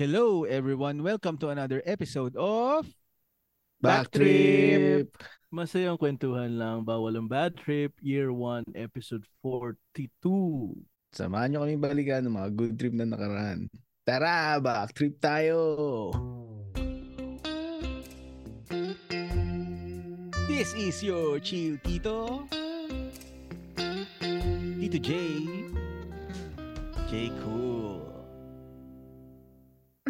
[0.00, 2.88] Hello everyone, welcome to another episode of
[3.84, 5.12] Backtrip!
[5.52, 10.08] Masayang kwentuhan lang, bawal ang bad trip, year 1, episode 42.
[11.12, 13.68] Samahan nyo kami balikan ng mga good trip na nakaraan.
[14.08, 16.16] Tara, backtrip tayo!
[20.48, 22.48] This is your chill Tito.
[24.80, 25.08] Tito J.
[27.12, 28.09] J Cool.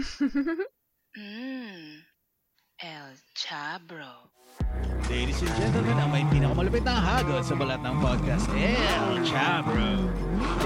[1.19, 2.07] Mm.
[2.79, 4.31] El Chabro.
[5.11, 10.07] Ladies and gentlemen, ang may pinakamalapit na hagod sa balat ng podcast, El Chabro.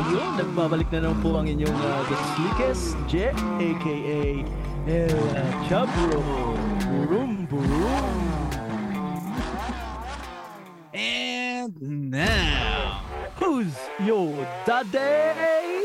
[0.04, 4.44] Ayun, nagbabalik na naman po ang inyong uh, the slickest J, aka
[4.84, 5.16] El
[5.64, 6.20] Chabro.
[7.08, 8.20] Boom, boom.
[10.92, 11.72] And
[12.12, 13.00] now,
[13.40, 14.30] Who's your
[14.64, 15.83] daddy?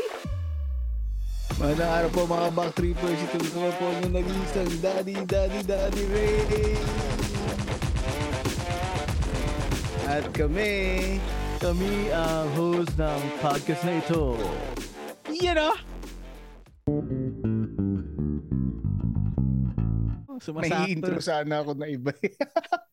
[1.60, 3.20] Magandang araw po mga backtrippers.
[3.20, 6.80] Ito ko po ang nag-iisang Daddy, Daddy, Daddy Ray!
[10.08, 10.72] At kami,
[11.60, 14.40] Kami ang host ng podcast na ito.
[15.52, 15.76] know,
[20.40, 20.88] may sumasakto.
[20.88, 22.16] intro sana ako na iba.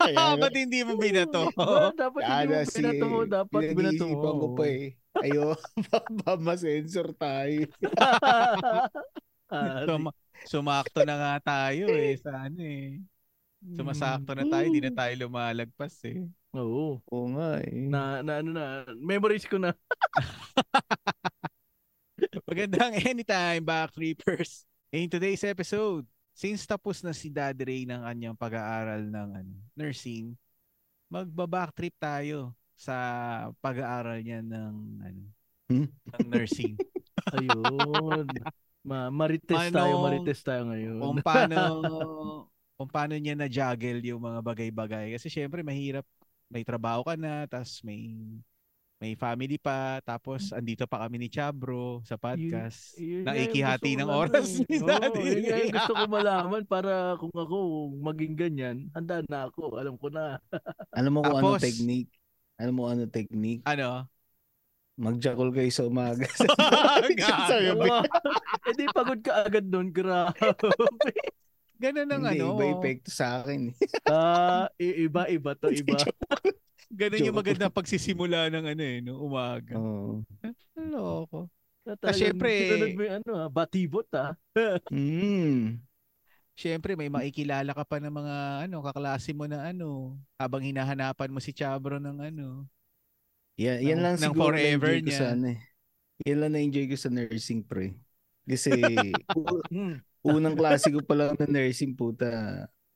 [0.03, 1.47] Ah, Kaya ba't hindi mo binato?
[1.95, 4.11] Dapat hindi mo binato mo, dapat binato mo.
[4.11, 4.83] pinag-iisipan ko pa eh.
[5.23, 5.57] Ayo,
[5.89, 7.65] baka ma-sensor tayo.
[9.87, 12.99] Sum- sumakto na nga tayo eh sa ano eh.
[13.73, 16.21] Sumasakto na tayo, di na tayo lumalagpas eh.
[16.53, 17.01] Oo.
[17.09, 17.89] Oo nga eh.
[17.89, 18.65] Na, na, ano na,
[19.01, 19.73] memorize ko na.
[22.47, 24.67] Magandang anytime, Backreapers.
[24.93, 26.05] In today's episode,
[26.37, 30.37] since tapos na si Dad Ray ng kanyang pag-aaral ng ano, nursing,
[31.09, 32.95] magba-backtrip tayo sa
[33.59, 35.21] pag-aaral niya ng ano,
[35.67, 35.83] Hmm?
[35.89, 36.79] ng nursing.
[37.35, 38.23] Ayun.
[38.81, 40.95] Ma marites Manong- tayo, marites tayo ngayon.
[40.97, 41.59] kung paano
[42.73, 46.07] kung paano niya na-juggle yung mga bagay-bagay kasi syempre mahirap
[46.47, 48.15] may trabaho ka na tapos may
[48.95, 54.07] may family pa tapos andito pa kami ni Chabro sa podcast Yun na ikihati ng
[54.07, 55.69] oras ni Daddy yun Ray.
[55.69, 57.57] gusto ko malaman para kung ako
[57.99, 59.75] maging ganyan, handa na ako.
[59.75, 60.41] Alam ko na.
[60.89, 62.09] Alam mo kung ano Tapos- technique?
[62.57, 63.61] Alam mo ano technique?
[63.63, 64.05] ano
[64.97, 66.25] Magjakol kayo sa umaga.
[67.13, 68.01] Gago.
[68.65, 69.93] eh di pagod ka agad doon.
[69.93, 70.33] Grabe.
[71.77, 73.69] ganun ang Hindi, ano iba epekto sa akin.
[73.69, 73.73] eh.
[74.09, 76.01] Ah, i- iba, iba to, iba.
[76.89, 80.25] ganun yung maganda pagsisimula ng ano eh no umaga Oo.
[80.73, 81.45] loko
[81.85, 84.33] Talagang syempre- sinunod mo yung ano, ah, batibot ah.
[84.89, 85.77] Mm.
[86.57, 88.35] Syempre may makikilala ka pa ng mga
[88.65, 92.65] ano kaklase mo na ano habang hinahanapan mo si Chabro ng ano
[93.55, 95.17] Yan, yan Ng- lang ng siguro forever na-enjoy ko niya.
[95.17, 95.59] sa ano eh.
[96.25, 97.93] Yan lang na-enjoy ko sa nursing pre.
[98.43, 98.69] Kasi
[99.73, 99.97] Hmm.
[100.23, 102.25] unang klase ko pa lang na nursing puta,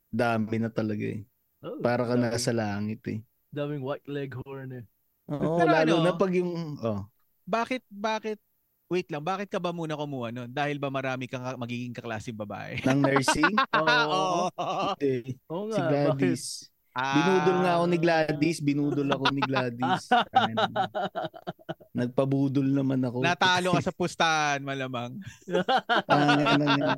[0.07, 1.21] dami na talaga eh.
[1.61, 3.19] Oh, Para ka daming- nasa langit eh.
[3.49, 4.85] Daming white leghorn eh.
[5.27, 7.05] Oo, Pero lalo ano, na pag yung, oh,
[7.43, 8.37] bakit bakit
[8.91, 12.35] wait lang bakit ka ba muna kumuha nun dahil ba marami kang ka- magiging kaklaseng
[12.35, 14.51] babae ng nursing, Oo.
[14.99, 16.35] eh, Oo si nga, bakit?
[16.35, 16.43] Gladys.
[16.91, 17.15] Ah.
[17.15, 20.11] Binudol nga ako ni Gladys, binudol ako ni Gladys.
[21.91, 23.23] Nagpabudol naman ako.
[23.23, 25.15] natalo ka sa pustahan malamang
[26.11, 26.95] Ah, ano nga.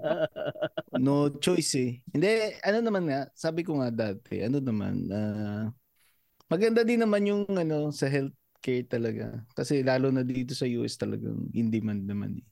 [0.97, 1.91] no choice eh.
[2.09, 2.29] Hindi,
[2.61, 5.69] ano naman nga, sabi ko nga dati, ano naman, ah,
[6.45, 8.09] maganda din naman yung ano sa
[8.63, 9.25] healthcare talaga.
[9.51, 12.45] Kasi lalo na dito sa US talagang in demand naman eh.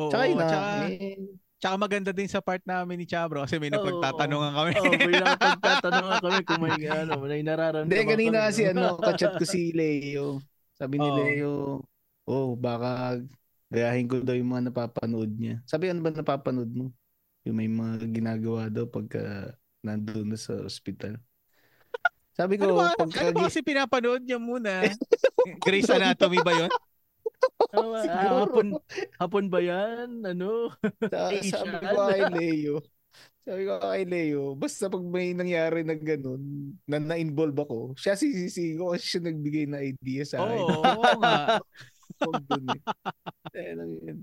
[0.00, 1.18] Oo, Tsaka yun na, tsaka, eh,
[1.60, 3.76] tsaka maganda din sa part namin ni Chabro kasi may Oo.
[3.76, 7.92] napagtatanungan kami Oh, may nakapagtatanong kami kung may ano, may nararamdaman.
[7.92, 10.40] Hindi, kanina kasi ano, kachat ko si Leo.
[10.80, 11.18] Sabi ni Oo.
[11.18, 11.52] Leo,
[12.24, 13.20] oh, baka
[13.68, 15.60] gayahin ko daw yung mga napapanood niya.
[15.68, 16.94] Sabi, ano ba napapanood mo?
[17.44, 19.52] Yung may mga ginagawa daw pagka
[19.82, 21.18] nandun na sa ospital.
[22.38, 23.18] Sabi ko, ano ba, pagka...
[23.26, 24.86] ano ba kasi pinapanood niya muna
[25.66, 26.70] Grey's Anatomy ba yun
[27.68, 28.40] Ah, ah, Siguro.
[28.48, 28.66] hapon,
[29.20, 30.24] hapon ba yan?
[30.24, 30.72] Ano?
[31.12, 31.28] Sa,
[31.68, 32.74] sabi ko kay Leo,
[33.44, 38.72] sabi ko kay Leo, basta pag may nangyari na ganun, na na-involve ako, siya sisisi
[38.80, 40.64] ko kasi siya nagbigay na idea sa akin.
[40.64, 41.60] oo oo nga
[42.18, 42.82] Huwag dun eh.
[43.68, 44.18] Ano yun.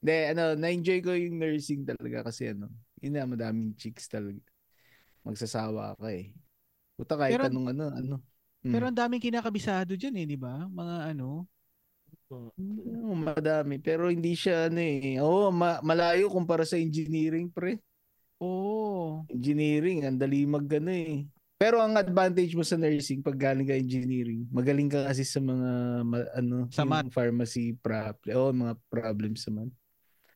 [0.00, 2.70] Hindi, ano, na-enjoy ko yung nursing talaga kasi ano,
[3.02, 4.40] yun na, madaming chicks talaga.
[5.26, 6.32] Magsasawa ka eh.
[7.00, 8.16] Puta kahit Pero- anong ano, ano.
[8.60, 8.72] Mm.
[8.76, 11.48] pero ang daming kinakabisado dyan eh di ba mga ano
[12.30, 13.82] Oo, madami.
[13.82, 15.18] Pero hindi siya ano eh.
[15.18, 17.82] Oo, ma- malayo kumpara sa engineering pre.
[18.38, 21.26] oo Engineering, ang dali mag ano eh.
[21.58, 25.70] Pero ang advantage mo sa nursing pag galing ka engineering, magaling ka kasi sa mga
[26.06, 27.12] ma- ano, Sa math.
[27.12, 29.68] pharmacy problem, oh, mga problems naman.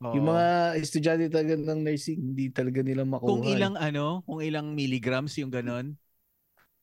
[0.04, 0.12] Oo.
[0.18, 0.46] Yung mga
[0.76, 3.30] estudyante talaga ng nursing, hindi talaga nila makuha.
[3.30, 3.54] kung eh.
[3.56, 5.96] ilang ano, kung ilang milligrams yung ganon.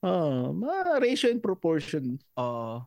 [0.02, 2.18] Oo, mga ratio and proportion.
[2.38, 2.82] Oo.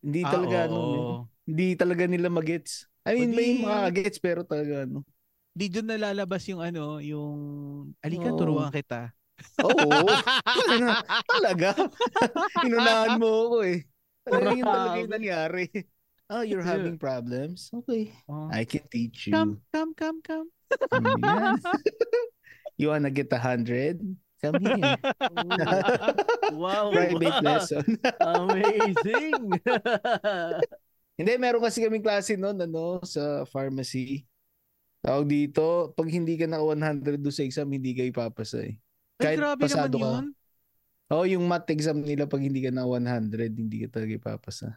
[0.00, 1.16] Hindi Ah, talaga, ano, eh.
[1.44, 2.88] hindi talaga nila magets.
[3.04, 5.04] I mean, O may di- mga gets pero talaga, ano.
[5.54, 7.36] Di doon nalalabas yung ano, yung
[8.00, 8.38] alika Oo.
[8.40, 9.12] turuan kita.
[9.60, 10.08] Oo,
[10.64, 10.88] talaga.
[11.28, 11.68] talaga.
[12.66, 13.78] Inunahan mo ako eh.
[14.24, 15.64] Talaga yun talaga yung nangyari.
[16.32, 17.68] Oh, you're having problems?
[17.84, 18.08] Okay.
[18.26, 18.48] Oh.
[18.48, 19.36] I can teach you.
[19.36, 20.48] Come, come, come, come.
[21.20, 21.60] Yan.
[22.80, 24.00] you wanna get a hundred?
[24.42, 24.98] Come here.
[26.52, 26.90] wow.
[26.90, 27.84] Private lesson.
[28.40, 29.56] Amazing.
[31.14, 34.26] Hindi, meron kasi kaming klase noon ano, sa pharmacy.
[35.04, 38.80] Tawag dito, pag hindi ka naka 100 do sa exam, hindi ka ipapasa eh.
[39.20, 40.08] Ay, Kahit grabe naman pasado ka.
[40.10, 40.26] yun.
[41.12, 44.68] Oo, yung math exam nila pag hindi ka na 100, hindi ka talaga ipapasa.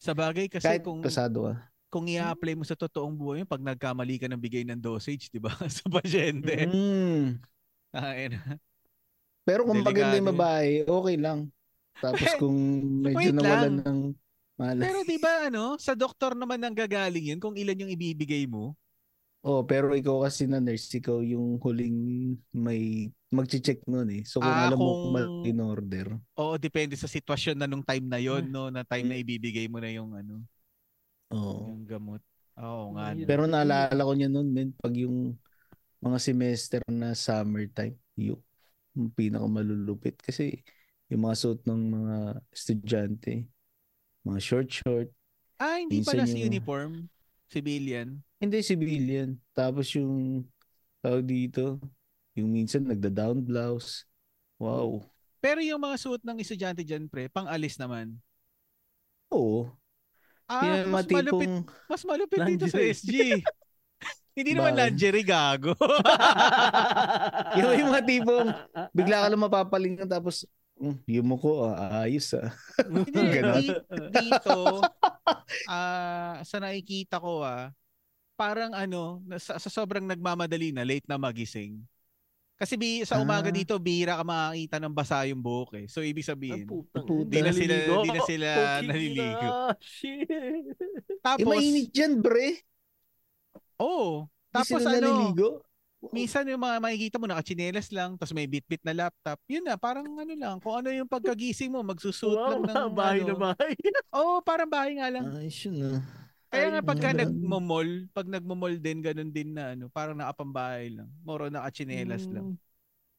[0.00, 1.54] Sa bagay kasi Kahit kung pasado ka.
[1.92, 5.38] kung i-apply mo sa totoong buhay mo, pag nagkamali ka ng bigay ng dosage, di
[5.38, 5.52] ba?
[5.70, 6.66] sa pasyente.
[6.66, 7.38] Mm.
[7.94, 8.58] Ay, na.
[9.44, 10.32] Pero kung Delikado maganda yung yun.
[10.34, 11.38] babae, okay lang.
[11.94, 12.58] Tapos kung
[13.00, 13.84] medyo nawalan lang.
[13.84, 13.98] ng
[14.56, 14.82] malay.
[14.82, 18.72] Pero di ba ano, sa doktor naman nang gagaling yun kung ilan yung ibibigay mo.
[19.44, 21.98] Oh, pero ikaw kasi na nurse, ikaw yung huling
[22.50, 24.22] may magche-check noon eh.
[24.24, 26.06] So kung Ah, alam mo kung- kung mal- in order.
[26.34, 28.50] Oo, depende sa sitwasyon na nung time na yon, Hmm.
[28.50, 30.40] no, na time na ibibigay mo na yung ano,
[31.28, 31.68] Oo.
[31.68, 32.24] yung gamot.
[32.56, 33.12] Oo nga.
[33.12, 33.26] Ayun.
[33.26, 35.36] Pero naalala ko niya noon, men, pag yung
[36.00, 38.40] mga semester na summertime, yung
[39.14, 40.18] pinakamalulupit.
[40.18, 40.62] Kasi
[41.10, 42.16] yung mga suot ng mga
[42.50, 43.32] estudyante,
[44.24, 45.10] mga short-short,
[45.54, 46.92] Ah, hindi pala yung- uniform.
[47.46, 48.18] Civilian.
[48.42, 49.38] hindi civilian.
[49.54, 50.42] Tapos yung
[50.98, 51.78] tawag dito,
[52.34, 54.02] yung minsan nagda-down blouse.
[54.58, 55.06] Wow.
[55.38, 58.18] Pero yung mga suot ng estudyante dyan, pre, pang alis naman.
[59.30, 59.70] Oo.
[60.44, 61.50] Ah, yung mas mga malupit,
[61.88, 62.80] mas malupit dito sa.
[62.80, 63.38] SG.
[64.36, 65.78] Hindi naman lingerie gago.
[67.60, 68.48] yung, yung mga tipong,
[68.94, 70.46] bigla ka lang mapapalingan tapos,
[70.76, 72.54] mm, yung mo ko, ah, ayos ah.
[72.86, 73.82] Hindi, di-
[74.14, 74.80] dito,
[75.66, 77.74] ah, sa nakikita ko ah,
[78.34, 81.82] parang ano, na- sa, sa sobrang nagmamadali na, late na magising.
[82.54, 83.54] Kasi bi, sa umaga Ah.
[83.54, 85.86] dito, bihira ka makakita ng basa yung buhok eh.
[85.90, 87.02] So, ibig sabihin, putang.
[87.02, 87.26] Puta.
[87.26, 88.48] di na sila, di na sila
[88.78, 89.26] Putang naliligo.
[89.26, 89.74] ina.
[89.82, 90.30] Shit.
[90.30, 90.62] Eh,
[91.18, 92.62] Tapos, mainit dyan, bre.
[93.76, 95.66] oh, Di tapos ano, naliligo.
[96.12, 99.38] Minsan yung mga makikita mo, nakachinelas lang, tapos may bit-bit na laptop.
[99.46, 103.20] Yun na, parang ano lang, kung ano yung pagkagising mo, magsusuot Wow, lang ng bahay
[103.22, 103.28] ano.
[103.32, 103.72] na bahay.
[104.18, 105.24] Oo, parang bahay nga lang.
[105.32, 106.02] Ayos yun ah.
[106.50, 111.10] Kaya nga Ay, pagka nagmo-mall, pag nagmo-mall din, ganun din na ano, parang nakapambahay lang.
[111.26, 112.54] Moro nakachinelas lang.
[112.54, 112.58] Mm.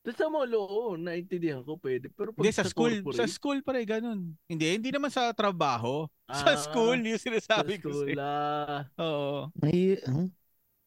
[0.06, 2.08] Tapos sa mall, oo, naintindihan ko pwede.
[2.14, 4.38] Pero pag Hindi, sa school, sa corporate, school pare, ganun.
[4.48, 6.06] Hindi, hindi naman sa trabaho.
[6.32, 7.22] Sa Ah, school, yung
[7.54, 8.18] sa sinasabi ko school, sa'yo.
[8.22, 8.86] ah.
[8.98, 9.50] Oo.
[9.62, 10.28] Ay, huh?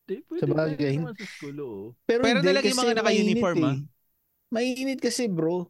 [0.09, 0.95] Di, pwede, Sa bagay.
[0.97, 1.83] naman sa school, oo.
[2.09, 3.79] Pero, Pero hindi, talaga yung kasi mga naka-uniform, mainit eh.
[4.49, 5.57] Mainit kasi bro.
[5.61, 5.67] Ah,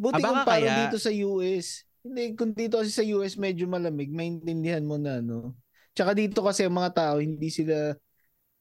[0.00, 1.84] Buti baka kung parang kaya- dito sa US.
[2.00, 5.52] Hindi, kung dito kasi sa US medyo malamig, maintindihan mo na no.
[5.92, 7.92] Tsaka dito kasi ang mga tao, hindi sila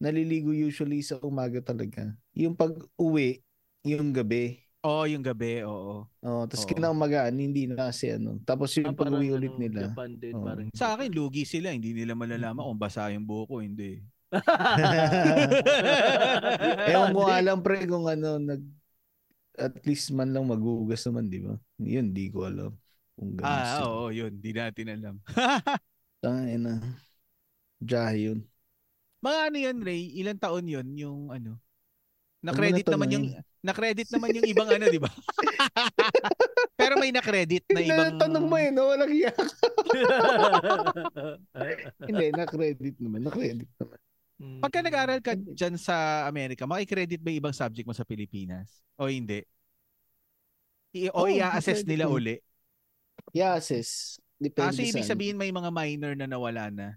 [0.04, 2.12] naliligo usually sa umaga talaga.
[2.36, 3.40] Yung pag uwi,
[3.88, 4.60] yung gabi.
[4.84, 6.06] Oo, yung gabi, oo.
[6.22, 6.72] Oh, tapos Oo.
[6.76, 8.42] kinamagaan, hindi na kasi ano.
[8.44, 9.90] Tapos Ah, yung parang pag-uwi ulit nila.
[9.90, 11.72] Japan din, parang Sa akin, lugi sila.
[11.72, 14.04] Hindi nila malalaman kung basa yung buhok ko, hindi.
[16.92, 18.64] Ewan ko lang pre kung ano, nag
[19.58, 21.58] at least man lang magugas naman, di ba?
[21.82, 22.78] Yun, di ko alam.
[23.18, 23.90] Kung ganun ah, sila.
[23.90, 24.34] oo, yun.
[24.38, 25.16] Di natin alam.
[26.24, 26.78] Tangin na.
[27.82, 28.46] Jahe yun.
[29.26, 30.14] Mga ano yun, Ray?
[30.22, 30.86] Ilang taon yun?
[30.94, 31.58] Yung ano?
[31.58, 33.26] Mo Na-credit na naman yung
[33.66, 35.10] na-credit naman yung ibang ano, di ba?
[36.80, 38.94] Pero may na-credit na ibang Tanong mo eh, no?
[38.94, 39.42] Walang iyak.
[42.06, 43.26] Hindi, na-credit naman.
[43.26, 43.98] Na-credit naman.
[44.38, 44.62] Mm.
[44.62, 48.86] Pagka nag-aral ka dyan sa Amerika, makikredit ba yung ibang subject mo sa Pilipinas?
[48.94, 49.42] O hindi?
[50.94, 52.38] I- o Oo, i-assess nila uli?
[53.34, 54.22] Yeah, sis.
[54.38, 56.88] Depende Kasi ibig sa- sabihin may mga minor na nawala na.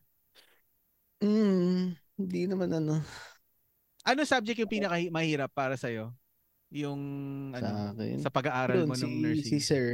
[1.21, 3.01] Mm, hindi naman ano.
[4.05, 6.13] Ano subject yung pinaka mahirap para sa'yo?
[6.73, 7.01] Yung
[7.57, 8.17] ano, Sa akin.
[8.21, 9.53] sa pag-aaral Yun, mo si, ng nursing?
[9.57, 9.87] si sir.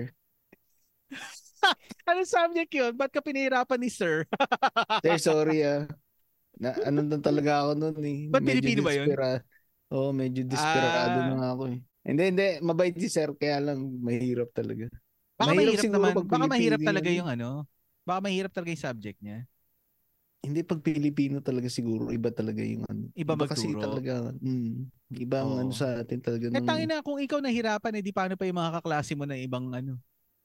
[2.06, 2.94] Ano subject yun?
[2.94, 4.22] Ba't ka pinahirapan ni sir?
[5.02, 5.90] Sir, sorry ah.
[6.56, 8.20] Na, ano na talaga ako noon eh.
[8.32, 9.12] Ba't Pilipino ba yun?
[9.92, 11.28] Oo, medyo desperado Ah.
[11.30, 11.78] na ako eh.
[12.06, 12.46] Hindi, hindi.
[12.62, 14.88] Mabait si sir, kaya lang mahirap talaga.
[15.36, 16.12] Baka mahirap, siguro naman.
[16.24, 17.18] Baka mahirap talaga yun.
[17.22, 17.48] yung ano.
[18.06, 19.44] Baka mahirap talaga yung subject niya.
[20.46, 23.10] Hindi pag Pilipino talaga siguro iba talaga yung ano.
[23.18, 23.82] Iba kasi magturo.
[23.82, 24.14] talaga.
[24.38, 24.86] Mm,
[25.18, 25.60] iba ang Oo.
[25.66, 26.46] ano sa atin talaga.
[26.46, 29.26] Eh ng- tangin na kung ikaw nahirapan, eh di paano pa yung mga kaklase mo
[29.26, 29.98] na ibang ano,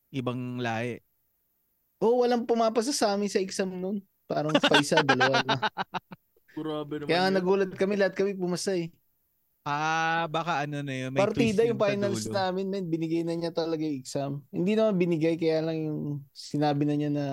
[0.10, 0.98] ibang lahi.
[2.02, 4.02] Oh, walang pumapasa sa amin sa exam noon.
[4.32, 5.60] Parang paisa, dalawa na.
[6.58, 7.08] Grabe naman.
[7.12, 7.36] Kaya nga yun.
[7.36, 8.92] nagulat kami, lahat kami pumasa eh.
[9.62, 11.10] Ah, baka ano na yun.
[11.14, 12.34] May Partida yung finals dulo.
[12.34, 12.86] namin, men.
[12.90, 14.32] Binigay na niya talaga yung exam.
[14.50, 16.02] Hindi naman binigay, kaya lang yung
[16.34, 17.26] sinabi na niya na,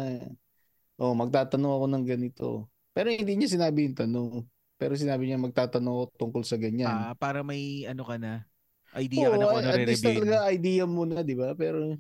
[1.01, 2.49] oh, magtatanong ako ng ganito.
[2.93, 4.31] Pero hindi niya sinabi yung tanong.
[4.77, 6.91] Pero sinabi niya magtatanong ako tungkol sa ganyan.
[6.91, 8.45] Ah, para may ano ka na.
[8.93, 11.57] Idea ka na Oo, kung ano at least talaga idea muna, di ba?
[11.57, 11.97] Pero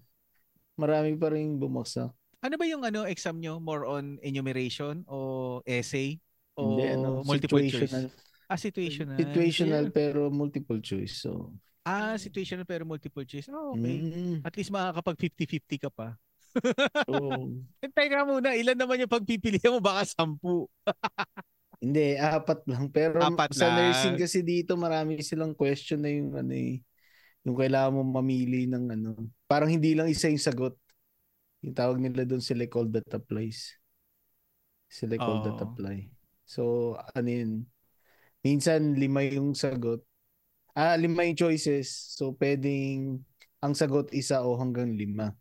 [0.76, 2.17] marami pa rin bumagsak.
[2.38, 3.58] Ano ba yung ano exam nyo?
[3.58, 6.22] More on enumeration o essay?
[6.54, 8.06] O Hindi, ano, multiple situational.
[8.06, 8.48] choice?
[8.48, 9.18] Ah, situational.
[9.18, 11.18] Situational pero multiple choice.
[11.22, 11.50] So,
[11.82, 13.48] Ah, situational pero multiple choice.
[13.50, 13.98] Oh, okay.
[14.06, 16.14] mm, At least makakapag 50-50 ka pa.
[17.10, 17.50] oo.
[17.82, 18.54] Hintay ka muna.
[18.54, 19.80] Ilan naman yung pagpipilian mo?
[19.82, 20.68] Baka sampu.
[21.82, 22.90] Hindi, apat lang.
[22.90, 23.94] Pero Apat sa lang.
[23.94, 26.82] nursing kasi dito, marami silang question na yung ano eh,
[27.46, 29.10] yung kailangan mo mamili ng ano.
[29.46, 30.74] Parang hindi lang isa yung sagot.
[31.62, 33.74] Yung tawag nila doon select all that applies.
[34.88, 35.66] Select all that Oo.
[35.68, 36.08] apply.
[36.48, 37.52] So, ano yun?
[38.40, 40.00] Minsan, lima yung sagot.
[40.72, 41.90] Ah, lima yung choices.
[42.16, 43.20] So, pwedeng
[43.58, 45.34] ang sagot isa o hanggang lima.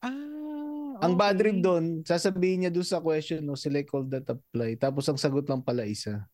[0.00, 1.40] Ah, Ang bad okay.
[1.40, 4.76] trip doon, sasabihin niya doon sa question, no, select all that apply.
[4.76, 6.24] Tapos ang sagot lang pala isa.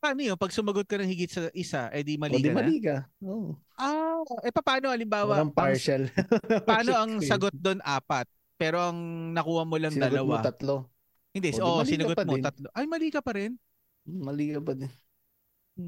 [0.00, 0.36] Paano yun?
[0.40, 2.68] Pag sumagot ka ng higit sa isa, eh di mali o di ka na?
[2.72, 2.96] mali ka.
[3.28, 3.52] Oo.
[3.80, 3.99] Ah,
[4.44, 5.38] eh paano halimbawa?
[5.38, 6.02] Walang ang- partial.
[6.68, 8.26] paano ang sagot doon apat?
[8.60, 10.44] Pero ang nakuha mo lang Sinagot mo dalawa.
[10.44, 10.76] tatlo.
[11.32, 12.44] Hindi, O, di oh, ka sinagot mo din.
[12.44, 12.68] tatlo.
[12.74, 13.52] Ay, mali ka pa rin.
[14.04, 14.90] Mali ka pa din.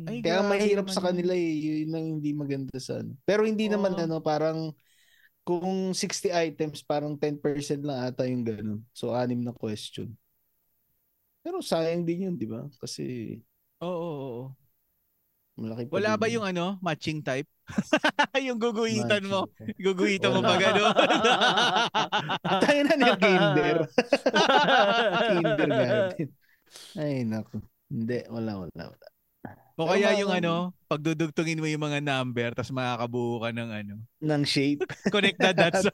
[0.09, 1.53] Ay, Kaya mahirap naman sa kanila eh.
[1.85, 3.13] Yun ang hindi maganda sa ano.
[3.29, 4.03] Pero hindi naman Oo.
[4.09, 4.73] ano, parang
[5.43, 8.81] kung 60 items, parang 10% lang ata yung ganun.
[8.95, 10.15] So, anim na question.
[11.43, 12.63] Pero sayang din yun, di ba?
[12.79, 13.37] Kasi
[13.83, 14.43] Oo, oo, oo.
[15.63, 16.43] Malaki pa Wala ba yun.
[16.43, 17.47] yung ano, matching type?
[18.47, 19.47] yung guguhitan mo.
[19.47, 19.79] Matching.
[19.79, 20.95] Guguhitan mo ba gano'n?
[22.67, 23.77] Tayo na yung kinder.
[25.31, 26.29] Kindergarten.
[26.99, 27.63] Ay, naku.
[27.87, 29.07] Hindi, wala, wala, wala.
[29.79, 33.95] o kaya yung ano, pagdudugtungin mo yung mga number tapos makakabuo ka ng ano.
[34.21, 34.83] Ng shape.
[35.15, 35.85] Connect the dots.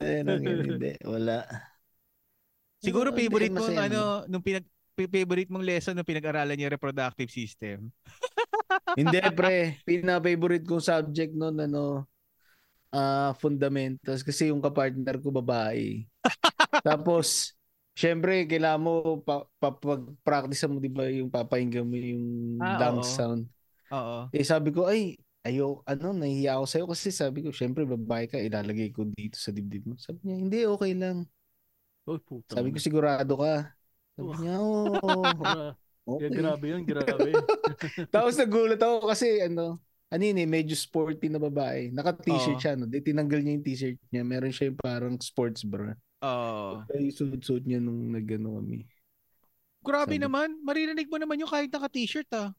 [0.00, 1.44] Ay, nang yun, hindi, wala.
[2.80, 4.64] Siguro favorite mo ano, nung pinag
[4.96, 7.92] favorite mong lesson nung pinag-aralan niya reproductive system.
[8.98, 9.76] Hindi, pre.
[9.84, 12.08] Pina-favorite kong subject noon, ano,
[12.88, 14.24] ah fundamentals.
[14.24, 16.08] Kasi yung kapartner ko, babae.
[16.88, 17.52] Tapos,
[17.92, 22.24] syempre, kailangan mo, pa, pa, pag-practice mo, di ba, yung papahinggan mo yung
[22.64, 23.12] Ah, dunk oo.
[23.12, 23.42] sound.
[23.92, 24.32] Oo.
[24.32, 28.40] Eh, sabi ko, ay, ayo, ano, nahihiya ako sa'yo kasi sabi ko, syempre, babae ka,
[28.40, 29.94] ilalagay ko dito sa dibdib mo.
[30.00, 31.28] Sabi niya, hindi, okay lang.
[32.08, 32.56] Oh, puta.
[32.56, 33.75] Sabi ko, sigurado ka.
[34.16, 35.72] Sabi niya, oo, Ah,
[36.08, 36.28] okay.
[36.32, 37.30] grabe yun, grabe.
[38.14, 39.76] Tapos nagulat ako kasi ano,
[40.08, 41.92] ano yun eh, medyo sporty na babae.
[41.92, 42.62] Naka-t-shirt Oo.
[42.62, 42.88] siya, no?
[42.88, 44.22] Di tinanggal niya yung t-shirt niya.
[44.24, 45.92] Meron siya yung parang sports bra.
[46.24, 46.80] Oo.
[46.88, 48.88] Kaya yung suit-suit niya nung nagano kami.
[49.84, 50.48] Grabe Sabi- naman.
[50.64, 52.56] Maririnig mo naman yung kahit naka-t-shirt ah.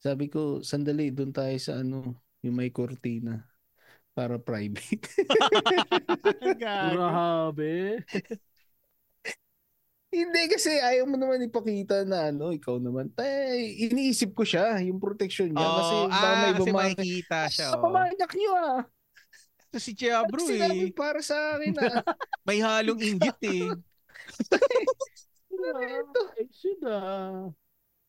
[0.00, 3.44] Sabi ko, sandali, doon tayo sa ano, yung may cortina
[4.12, 5.06] para private.
[6.60, 8.04] Grabe.
[10.10, 13.14] Hindi kasi ayaw mo naman ipakita na ano, ikaw naman.
[13.14, 15.62] Tay, iniisip ko siya, yung protection niya.
[15.62, 16.74] kasi Oo, baka ah, may kasi bumaki.
[16.92, 17.66] makikita siya.
[17.68, 17.82] Ah, Oh.
[17.86, 18.80] pamanak niyo ah.
[19.64, 20.90] Ito si Chiabro Ano sinabi eh.
[20.90, 22.02] para sa akin ah.
[22.42, 23.70] May halong inggit eh.
[25.50, 26.20] Ito.
[26.34, 27.46] Ay, shit ah.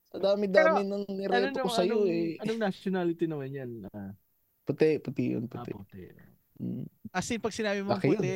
[0.10, 2.41] Sa dami-dami ng Ano nireto ko nung- sa'yo anong, eh.
[2.41, 3.72] Anong nationality naman yan?
[3.88, 4.12] Ah,
[4.62, 5.72] Puti, puti yun, ah, puti.
[5.72, 6.01] puti.
[6.58, 6.86] Mm.
[7.10, 8.17] As in, pag sinabi mo Laki yun.
[8.17, 8.36] puti,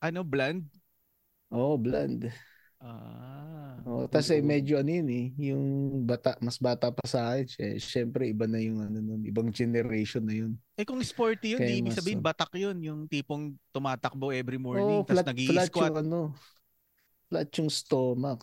[0.00, 0.64] ano, blonde?
[1.50, 2.32] Oo, oh, blonde.
[2.82, 3.78] Ah.
[3.82, 4.46] Oh, Tapos eh, Oo.
[4.46, 5.64] medyo ano yun eh, yung
[6.06, 7.46] bata, mas bata pa sa akin.
[7.46, 10.54] Sy- Siyempre, iba na yung ano nun, ibang generation na yun.
[10.74, 12.78] Eh kung sporty yun, Kaya di ibig mas- sabihin batak yun.
[12.82, 16.20] Yung tipong tumatakbo every morning, Oo, tapos nag flat squat yung ano,
[17.26, 18.42] flat yung stomach.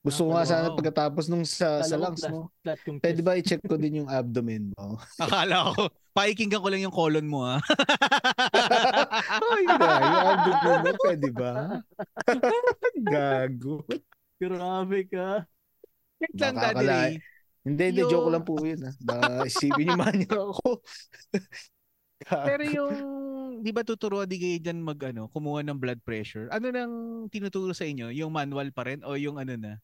[0.00, 0.76] Gusto ko Ah, nga sana wow.
[0.78, 2.40] pagkatapos nung sa, sa Kala ko lungs mo.
[2.62, 4.96] flat yung Pwede ba i-check ko din yung abdomen mo?
[5.24, 7.60] Akala ko, paikinggan ko lang yung colon mo ha.
[9.52, 11.52] Ay, na, yung abdomen mo, pwede ba?
[13.12, 13.84] Gago.
[14.40, 15.44] Grabe ka.
[16.16, 17.12] Check lang, Daddy Ray.
[17.66, 18.80] Hindi, hindi, Yung- joke lang po yun.
[18.80, 18.94] Ah.
[19.04, 20.80] Baka isipin niyo man niya ako.
[22.24, 22.94] Pero yung,
[23.60, 26.48] di ba tuturuan di kayo dyan mag, ano, kumuha ng blood pressure?
[26.48, 26.92] Ano nang
[27.28, 28.08] tinuturo sa inyo?
[28.16, 29.82] Yung manual pa rin o yung ano na?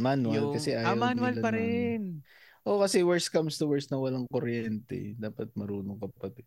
[0.00, 2.24] Manual yung, kasi ayaw ah, manual pa rin.
[2.68, 5.16] Oo, kasi worst comes to worst na walang kuryente.
[5.16, 6.44] Dapat marunong ka pa din.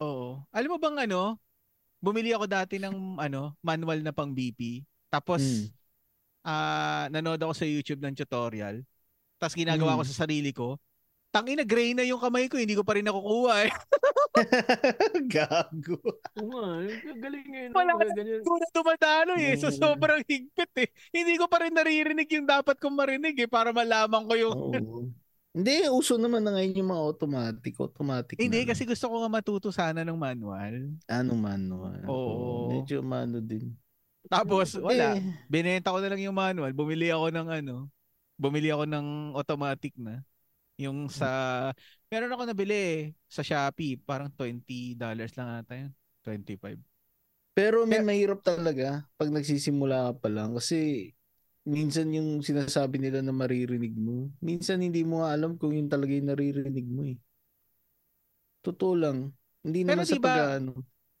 [0.00, 0.40] Oo.
[0.50, 1.36] Alam mo bang ano,
[2.00, 4.80] bumili ako dati ng ano, manual na pang BP.
[5.08, 5.66] Tapos, Mm.
[6.44, 8.80] ah nanood ako sa YouTube ng tutorial.
[9.36, 10.10] Tapos ginagawa ko Mm.
[10.10, 10.76] sa sarili ko.
[11.28, 13.70] Tangina, gray na yung kamay ko, hindi ko pa rin nakukuha eh.
[15.30, 15.98] Gago.
[16.34, 16.66] Nga,
[17.06, 17.70] yung galing ngayon.
[17.70, 18.42] Wala Wala ganyan.
[18.42, 19.54] Ko na dumadalo eh.
[19.54, 19.78] So Mm.
[19.78, 20.88] sobrang higpit eh.
[21.10, 24.54] Hindi ko pa rin naririnig yung dapat kong marinig eh para malaman ko yung...
[24.54, 25.00] Oo.
[25.54, 27.78] Hindi, uso naman na ngayon yung mga automatic.
[27.78, 28.74] Automatic Hindi, na.
[28.74, 30.98] kasi gusto ko nga matuto sana ng manual.
[31.06, 32.02] Ano manual?
[32.10, 32.74] Oo.
[32.74, 33.70] Medyo mano din.
[34.26, 35.14] Tapos, wala.
[35.14, 36.74] Eh, Binenta ko na lang yung manual.
[36.74, 37.86] Bumili ako ng ano.
[38.34, 39.06] Bumili ako ng
[39.38, 40.26] automatic na.
[40.80, 41.70] Yung sa...
[42.10, 43.98] Meron ako nabili eh, sa Shopee.
[43.98, 44.98] Parang $20
[45.34, 45.90] lang ata yun.
[46.22, 46.78] 25.
[47.54, 51.10] Pero may mahirap talaga pag nagsisimula ka pa lang kasi
[51.62, 56.10] minsan yung sinasabi nila na maririnig mo, minsan hindi mo nga alam kung yun talaga
[56.10, 57.14] yung naririnig mo eh.
[58.64, 59.30] Totoo lang.
[59.62, 60.72] Hindi Pero naman sa di ba- pag-ano.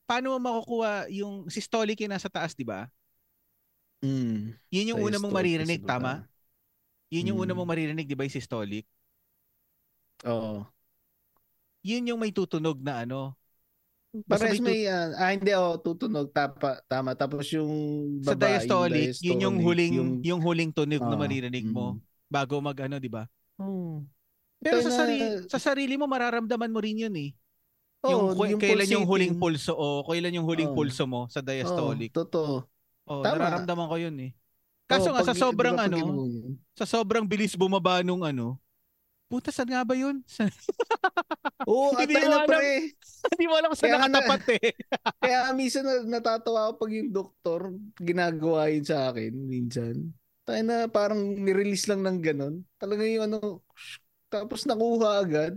[0.04, 2.84] Paano mo makukuha yung systolic yung nasa taas, di ba?
[4.04, 6.12] Mm, Yun yung una mong maririnig, Diastolic sa tama?
[6.20, 6.28] baba.
[7.08, 7.56] Yun yung una Mm.
[7.56, 8.84] mong maririnig, di ba, yung systolic?
[10.24, 10.64] Oo.
[11.84, 13.36] Yun yung may tutunog na ano.
[14.30, 17.18] Parehas may may, ah, ah, hindi, oh, tutunog, tapa, tama.
[17.18, 17.72] Tapos yung
[18.22, 22.30] Sa baba, diastolic, yun yung diastolic, huling yung, huling tunog na Ah, maririnig mo mm.
[22.30, 23.26] bago mag ano, di ba?
[23.58, 24.06] Oo.
[24.62, 27.34] Pero Kaya sa na- sarili, sa sarili mo mararamdaman mo rin yun eh.
[28.06, 30.76] Oo, yung, ku- kailan yung huling pulso o kailan yung huling Oo.
[30.78, 32.14] pulso mo sa diastolic.
[32.14, 32.54] Oo, totoo.
[33.04, 33.50] Oh, Tama.
[33.50, 34.30] nararamdaman ko yun eh.
[34.86, 36.24] Kaso Oo, nga pag- sa sobrang di ba pag ano,
[36.78, 38.62] sa sobrang bilis bumaba nung ano,
[39.28, 40.20] puta saan nga ba yun?
[41.70, 42.72] Oo, Hindi atay mo na pre.
[43.34, 44.68] Hindi mo alam kung saan nakatapat eh.
[45.24, 47.60] Kaya minsan na, natatawa ako pag yung doktor
[47.96, 50.12] ginagawa yun sa akin minsan.
[50.44, 52.54] Tayo na parang nirelease lang ng ganun.
[52.76, 53.64] Talaga yung ano,
[54.28, 55.56] tapos nakuha agad.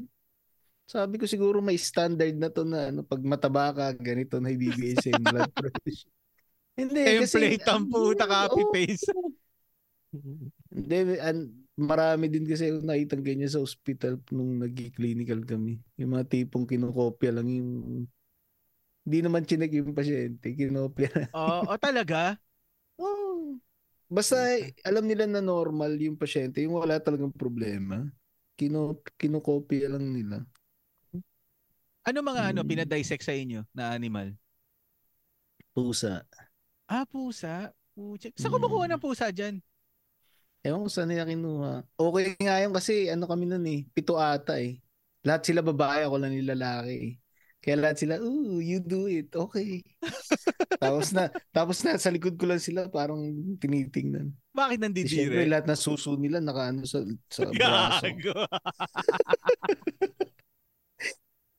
[0.87, 4.95] Sabi ko siguro may standard na to na ano, pag mataba ka, ganito na ibibigay
[4.95, 6.11] sa yung blood pressure.
[6.77, 8.71] Hindi, Template ang puta, copy Oo.
[8.71, 9.11] paste.
[10.71, 15.77] Hindi, an, marami din kasi ako nakitang ganyan sa hospital nung nag-clinical kami.
[16.01, 17.71] Yung mga tipong kinokopya lang yung
[19.07, 21.25] hindi naman chinek yung pasyente, kinopya na.
[21.37, 22.35] Oo, oh, talaga?
[22.99, 23.55] Oh.
[24.11, 24.35] Basta
[24.83, 28.03] alam nila na normal yung pasyente, yung wala talagang problema.
[28.57, 30.37] Kino, kinokopya lang nila.
[32.07, 32.69] Ano mga ano Mm.
[32.71, 34.33] pinadissect sa inyo na animal?
[35.75, 36.25] Pusa.
[36.87, 37.71] Ah, pusa.
[37.95, 38.31] Pucha.
[38.39, 38.65] Saan ko Mm.
[38.65, 39.59] makuha ng pusa dyan?
[40.65, 41.85] Ewan ko saan nila kinuha.
[41.95, 44.81] Okay nga yun kasi ano kami nun eh, pito ata eh.
[45.27, 47.13] Lahat sila babae, ako lang yung lalaki eh.
[47.57, 49.27] Kaya lahat sila, ooh, you do it.
[49.33, 49.83] Okay.
[50.83, 53.19] tapos na, tapos na sa likod ko lang sila parang
[53.59, 54.31] tinitingnan.
[54.55, 55.27] Bakit nandidire?
[55.27, 58.07] syempre lahat na suso nila nakaano sa, sa braso.
[58.07, 58.47] Gago.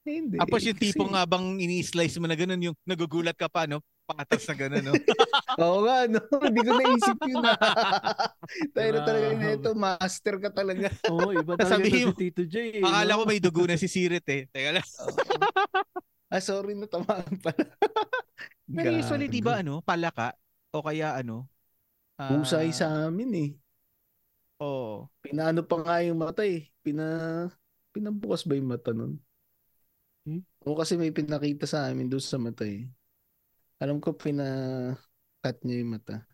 [0.09, 0.37] Hindi.
[0.41, 3.85] Tapos yung tipong nga bang ini-slice mo na ganun, yung nagugulat ka pa, no?
[4.09, 4.93] Pangatas na ganun, no?
[5.63, 6.21] Oo nga, no?
[6.49, 7.37] Hindi ko naisip yun.
[7.45, 7.53] na.
[8.73, 9.45] Tayo na talaga Grabe.
[9.45, 9.71] nito.
[9.77, 10.89] Master ka talaga.
[11.13, 12.81] Oo, iba talaga Sabihin to si Tito J.
[12.81, 13.19] eh, Akala no?
[13.21, 14.49] ko may dugo na si Sirit eh.
[14.49, 14.89] Teka lang.
[16.33, 17.69] ah, sorry na tamaan pala.
[18.65, 20.33] Pero usually, di ba, ano, palaka?
[20.73, 21.45] O kaya, ano?
[22.17, 23.51] ah, Husay sa amin eh.
[24.65, 25.07] Oo.
[25.21, 26.67] Pinaano pa nga yung mata eh.
[26.81, 27.05] Pina,
[27.93, 29.21] pinabukas ba yung mata nun?
[30.69, 32.85] O kasi may pinakita sa amin doon sa mata eh.
[33.81, 34.45] Alam ko pina
[35.41, 36.29] cut niya yung mata.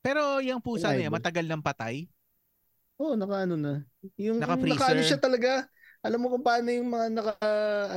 [0.00, 2.06] Pero yung pusa na yan, matagal ng patay?
[3.00, 3.82] Oo, nakaano na.
[4.20, 4.76] Yung Naka-freezer?
[4.78, 5.50] nakaano siya talaga.
[6.00, 7.34] Alam mo kung paano yung mga naka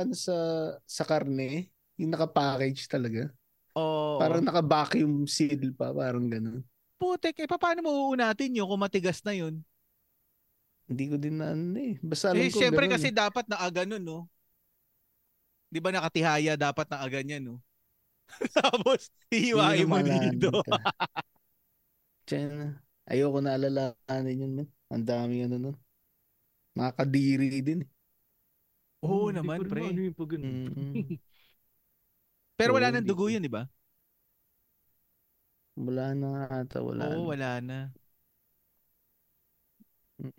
[0.02, 0.36] ano sa
[0.84, 3.30] sa karne, yung naka-package talaga.
[3.76, 4.20] Oo.
[4.20, 6.60] Parang naka-vacuum seal pa, parang ganun.
[6.98, 9.60] Putek, eh, paano mo uunatin yun kung matigas na yun?
[10.84, 11.96] Hindi ko din na ano eh.
[12.04, 14.18] Basta alam Eh, ko syempre ganun kasi dapat na ganun, no?
[15.74, 17.58] Di ba nakatihaya dapat na ganyan, no?
[18.54, 20.62] Tapos, hihiwain mo dito.
[22.30, 22.78] Tiyan,
[23.10, 24.68] ayoko na alalahanin yun, man.
[24.94, 25.76] Ang dami ano nun.
[26.78, 27.90] Nakakadiri din eh.
[29.02, 29.82] Oo Hindi naman, pre.
[29.90, 30.30] yung pag.
[30.38, 30.94] Mm-mm.
[32.58, 33.66] Pero wala nang dugo yun, di ba?
[35.74, 37.28] Wala na ata, wala Oo, na.
[37.34, 37.78] wala na.
[40.22, 40.30] Mm.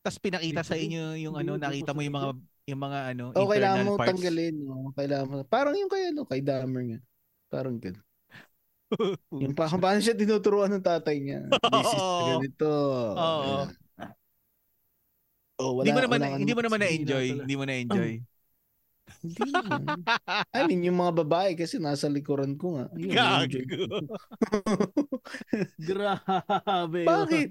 [0.00, 2.32] Tapos pinakita sa inyo yung ano, nakita mo yung mga
[2.68, 4.08] yung mga ano, Oh, kailangan internal mo parts.
[4.12, 4.56] tanggalin.
[4.68, 4.92] Oh.
[4.92, 5.34] Kailangan mo.
[5.48, 7.00] Parang yung kay ano, kay Dahmer nga.
[7.48, 8.04] Parang ganun.
[9.44, 11.44] Yung pa, kung paano siya tinuturuan ng tatay niya.
[11.76, 12.40] This is Oo.
[12.40, 12.72] ganito.
[13.12, 13.44] Oo.
[13.44, 13.68] Ayan.
[15.58, 18.12] Oh, wala, hindi mo naman wala hindi mo naman na-enjoy, na hindi mo na-enjoy.
[19.20, 19.82] Hindi naman.
[20.54, 22.86] I mean, yung mga babae kasi nasa likuran ko nga.
[22.94, 23.58] Gago.
[25.88, 27.00] Grabe.
[27.04, 27.50] Bakit?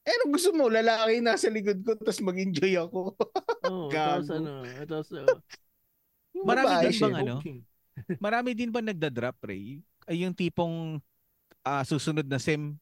[0.00, 0.72] Eh, ano gusto mo?
[0.72, 3.14] Lalaki nasa likod ko tapos mag-enjoy ako.
[3.68, 4.24] Oo, Gago.
[4.24, 4.52] tapos ano,
[4.88, 5.28] tapos uh,
[6.40, 7.34] Marami din bang ano?
[8.24, 9.84] Marami din ba nagda-drop, Ray?
[10.08, 10.98] Ay yung tipong
[11.62, 12.74] ah, susunod na sem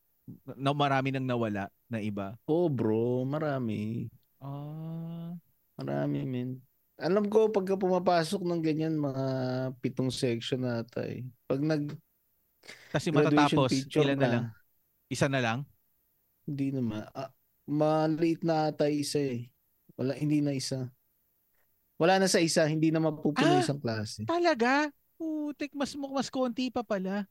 [0.55, 2.37] na marami nang nawala na iba.
[2.45, 3.25] Oh, bro.
[3.25, 4.13] Marami.
[4.39, 5.35] Ah.
[5.81, 6.61] Marami, men.
[6.99, 9.27] Alam ko pagka pumapasok ng ganyan mga
[9.79, 11.23] pitong section ata eh.
[11.47, 11.95] Pag nag
[12.91, 14.45] Kasi matatapos, ilan na lang?
[15.07, 15.59] Isa na lang?
[16.49, 17.05] Hindi naman.
[17.13, 17.29] Ah,
[17.69, 19.53] maliit na ata isa eh.
[20.01, 20.89] Wala, hindi na isa.
[22.01, 23.61] Wala na sa isa, hindi na mapupuno Ah!
[23.61, 24.25] isang klase.
[24.25, 24.89] Talaga?
[25.21, 27.29] Putik, mas mas konti pa pala.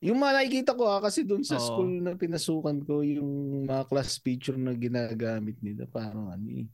[0.00, 1.64] Yung mga nakikita ko ah, kasi doon sa Oo.
[1.64, 6.68] school na pinasukan ko, yung mga class picture na ginagamit nila, parang ano eh.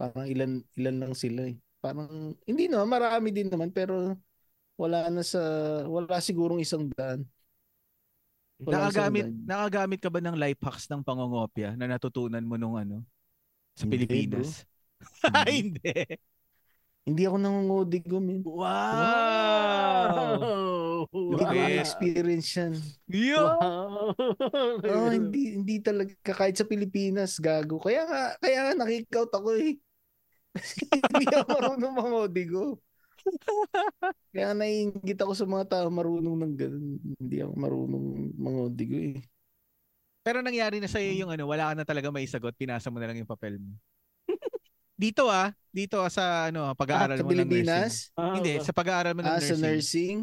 [0.00, 1.56] Parang ilan, ilan lang sila eh.
[1.80, 4.16] Parang, hindi naman, marami din naman, pero
[4.80, 5.40] wala na sa,
[5.88, 7.24] wala sigurong isang daan.
[8.60, 13.00] Wala Nakagamit, nakagamit ka ba ng life hacks ng pangongopya na natutunan mo nung ano?
[13.72, 14.68] Sa Hindi, Pilipinas?
[15.48, 15.80] Hindi.
[15.80, 16.20] Hindi.
[17.00, 18.44] Hindi ako nangungodig min.
[18.44, 18.68] Wow!
[21.08, 22.76] Hindi ko experience yan.
[23.08, 23.40] Yo!
[23.40, 24.12] Wow.
[24.84, 27.80] Oh, hindi hindi talaga kahit sa Pilipinas gago.
[27.80, 29.80] Kaya nga kaya nga nakikout ako eh.
[30.52, 32.76] Kasi hindi ako marunong mangodigo.
[34.34, 36.86] Kaya naiingit ako sa mga tao marunong ng ganun.
[37.18, 38.06] Hindi ako marunong
[38.38, 39.18] mangodigo eh.
[40.20, 43.08] Pero nangyari na sa'yo yung ano, wala ka na talaga may sagot, pinasa mo na
[43.08, 43.72] lang yung papel mo.
[45.00, 47.88] dito ah, dito ah, sa ano, Ah, pag-aaral sa mo ng nursing.
[48.20, 49.64] Ah, Hindi, sa pag-aaral mo ng Ah, sa nursing.
[49.64, 50.18] nursing?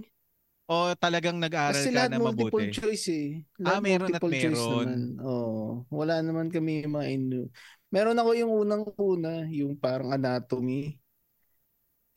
[0.67, 2.75] O talagang nag-aaral Kasi ka lahat na multiple mabuti.
[2.75, 3.27] choice eh.
[3.63, 4.88] Ah, Lahat meron at multiple choice meron.
[4.88, 4.99] naman.
[5.23, 5.63] Oo.
[5.89, 7.39] Wala naman kami yung mga inu.
[7.88, 10.99] Meron ako yung unang-una, yung parang anatomy.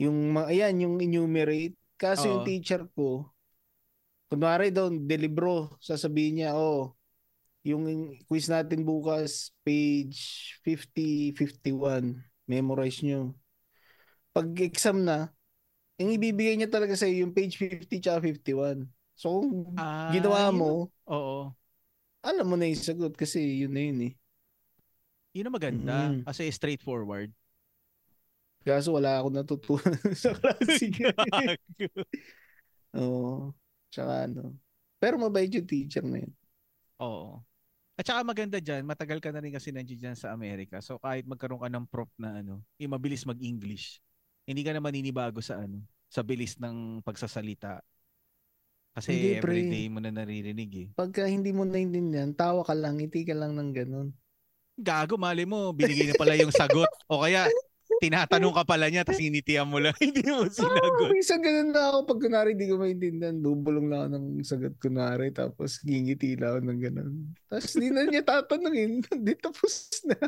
[0.00, 1.76] Yung mga, ayan, yung enumerate.
[2.00, 2.48] Kaso yung Oo.
[2.48, 3.28] teacher ko,
[4.32, 6.96] kunwari daw, delibro, sasabihin niya, oh,
[7.60, 12.16] yung quiz natin bukas, page 50, 51,
[12.48, 13.36] memorize nyo.
[14.32, 15.28] Pag exam na,
[16.00, 18.88] yung ibibigay niya talaga sa yung page 50 tsaka 51.
[19.12, 20.72] So, kung Ah, ginawa yun- mo,
[21.04, 21.52] Oo.
[22.24, 24.12] alam mo na yung sagot kasi yun na yun eh.
[25.36, 25.96] Yun ang maganda.
[26.08, 26.24] Mm.
[26.24, 27.28] Kasi straightforward.
[28.61, 30.92] Kaso wala ako natutunan sa klase.
[33.01, 33.57] Oo.
[33.88, 34.55] Tsaka ano.
[35.01, 36.33] Pero mabait yung teacher na yun.
[37.01, 37.40] Oo.
[37.96, 40.81] At saka maganda dyan, matagal ka na rin kasi nandiyan dyan sa Amerika.
[40.81, 44.01] So kahit magkaroon ka ng prof na ano, yung mabilis mag-English,
[44.49, 47.81] hindi ka na maninibago sa ano, sa bilis ng pagsasalita.
[48.96, 49.53] Kasi Hindi, pre.
[49.55, 50.88] everyday mo na naririnig eh.
[50.96, 54.09] Pagka hindi mo naintindihan, tawa ka lang, ngiti ka lang ng ganun.
[54.81, 56.88] Gago, mali mo, binigay na pala yung sagot.
[57.07, 57.46] O kaya,
[58.00, 61.12] tinatanong ka pala niya, tapos initiyan mo lang, hindi mo Oh, sinagot.
[61.12, 65.28] minsan ganun na ako pag kunwari di ko maintindihan, bubulong na ako ng sagot kunwari,
[65.30, 67.12] tapos ngingiti lang ako ng ganun.
[67.46, 69.72] Tapos di na niya tatanungin, di tapos
[70.08, 70.16] na.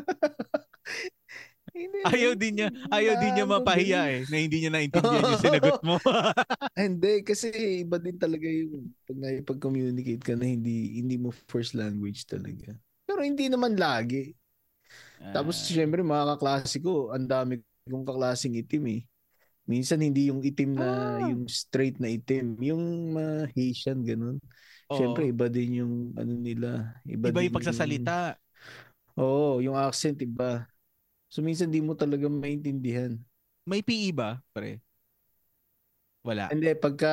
[1.73, 5.81] Hindi, Ayaw din niya, ayaw din niya mapahiya eh, na hindi niya naintindihan yung sinagot
[5.81, 5.97] mo.
[6.77, 7.49] Hindi, kasi
[7.81, 12.77] iba din talaga yung pag naipag-communicate ka na hindi hindi mo first language talaga.
[13.09, 14.37] Pero hindi naman lagi.
[15.31, 19.01] Tapos Ah, syempre mga kaklase ko, ang dami kong kaklaseng itim eh.
[19.63, 21.23] Minsan hindi yung itim na Ah.
[21.23, 24.37] yung straight na itim, yung mga Haitian ganun.
[24.89, 24.97] oo.
[24.99, 28.35] Syempre iba din yung ano nila, iba, iba yung pagsasalita.
[29.15, 30.65] Oo, yung accent iba.
[31.31, 33.17] So minsan di mo talaga maintindihan.
[33.65, 34.83] May PE ba, pre?
[36.23, 36.47] Wala.
[36.51, 37.11] Hindi pagka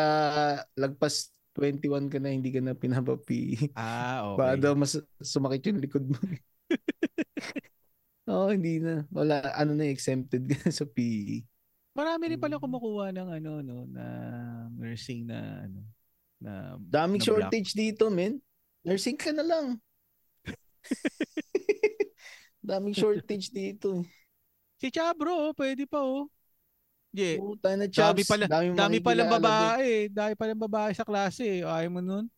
[0.79, 3.71] lagpas 21 ka na hindi ka na pinapapi.
[3.75, 4.61] Ah, Baka okay.
[4.61, 6.19] daw mas sumakit yung likod mo.
[8.31, 9.03] Oo, hindi na.
[9.11, 11.43] Wala, ano na, exempted ka sa PE.
[11.91, 12.63] Marami rin pala Mm.
[12.63, 14.05] kumukuha ng ano no na
[14.79, 15.83] nursing na ano
[16.39, 18.39] na Daming na shortage dito, men.
[18.87, 19.67] Nursing ka na lang.
[22.63, 24.01] Daming shortage dito.
[24.01, 24.07] eh.
[24.81, 26.31] Si Chabro, oh, pwede pa oh.
[27.11, 27.43] Yeah.
[27.43, 28.31] Puta na, Dami Chaps.
[28.31, 29.43] pala, dami doon.
[29.43, 31.61] babae, dami palang babae sa klase.
[31.61, 31.67] eh.
[31.67, 32.31] Ayaw mo nun?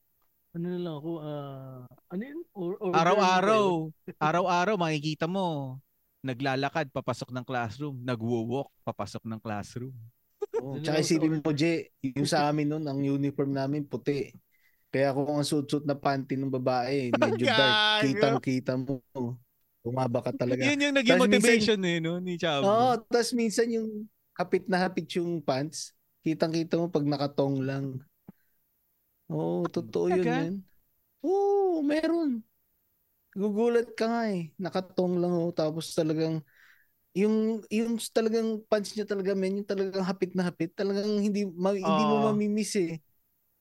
[0.52, 1.80] Ano na lang ako, ah,
[2.12, 2.40] ano yun?
[2.52, 3.88] Or, or, Araw-araw,
[4.20, 5.80] araw-araw makikita mo
[6.22, 9.96] naglalakad papasok ng classroom, nagwo-walk papasok ng classroom.
[10.60, 14.30] Oo, Yun Tsaka isipin mo, Jay, yung sa amin nun, ang uniform namin puti.
[14.92, 19.02] Kaya kung ang suit-suit na panty ng babae, medyo dark, kitang-kita mo.
[19.82, 20.62] Bumaba ka talaga.
[20.62, 22.70] Yun yung naging Tas minsan- motivation eh, no, ni Chabro.
[22.70, 25.90] Oo, tapos minsan yung hapit na hapit yung pants,
[26.22, 27.98] kitang-kita mo pag nakatong lang.
[29.30, 30.34] Oo, totoo yun, Talaga?
[30.34, 30.54] man.
[31.22, 32.42] Oo, meron.
[33.32, 34.52] Gugulat ka nga eh.
[34.60, 36.44] Nakatong lang oh, tapos talagang
[37.12, 41.76] yung yung talagang pants niya talaga men, yung talagang hapit na hapit, talagang hindi ma-
[41.76, 43.00] hindi mo mamimiss eh.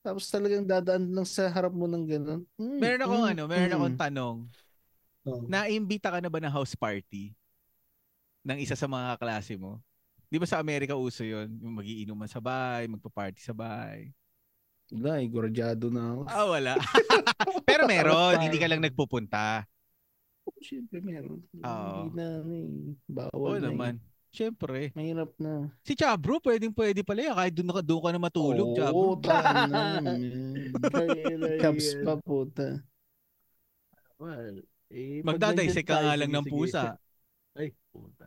[0.02, 2.40] Tapos talagang dadaan lang sa harap mo ng ganun.
[2.58, 3.76] Mm, Meron akong mm, ano, meron mm.
[3.78, 4.36] akong tanong.
[5.28, 5.46] Oo.
[5.46, 7.32] Naimbita ka na ba ng house party
[8.42, 9.78] ng isa sa mga klase mo?
[10.26, 11.48] Di ba sa Amerika uso yun?
[11.62, 13.52] Yung magiinuman sa bahay, magpa-party sa
[15.00, 15.24] bahay.
[15.32, 16.20] Wala eh, na ako.
[16.28, 16.72] Ah, wala.
[17.68, 19.64] Pero meron, hindi ka lang nagpupunta.
[20.44, 21.40] Oh, Siyempre meron.
[21.40, 22.10] Oo.
[22.10, 22.68] Hindi na, ano eh.
[23.06, 23.94] Bawal Oo na naman.
[24.32, 24.88] Siyempre.
[24.88, 24.90] Eh.
[24.96, 25.68] Mahirap na.
[25.84, 27.36] Si Chabro, pwedeng pwede pala yan.
[27.36, 29.10] Kahit doon ka, doon ka na matulog, Oo, Chabro.
[29.68, 30.00] na.
[30.00, 30.20] man.
[31.60, 32.80] Caps pa puta.
[34.16, 36.96] Well, eh, nandyan ka nga lang ng pusa.
[37.52, 38.24] Ay, puta.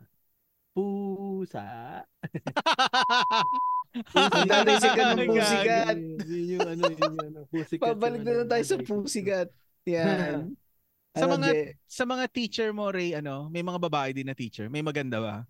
[0.76, 2.04] Pusa.
[4.12, 5.96] Magdadaysek ka ng pusikat.
[6.28, 7.38] Yun yung ano, yun yung ano.
[7.48, 7.80] Pusikat.
[7.96, 9.48] Pabalik na ano, lang tayo sa pusikat.
[9.88, 10.52] Yan.
[11.16, 11.60] Sa Ano, mga- Je?
[11.88, 14.68] Sa mga teacher mo, Ray, ano, may mga babae din na teacher.
[14.68, 15.48] May maganda ba?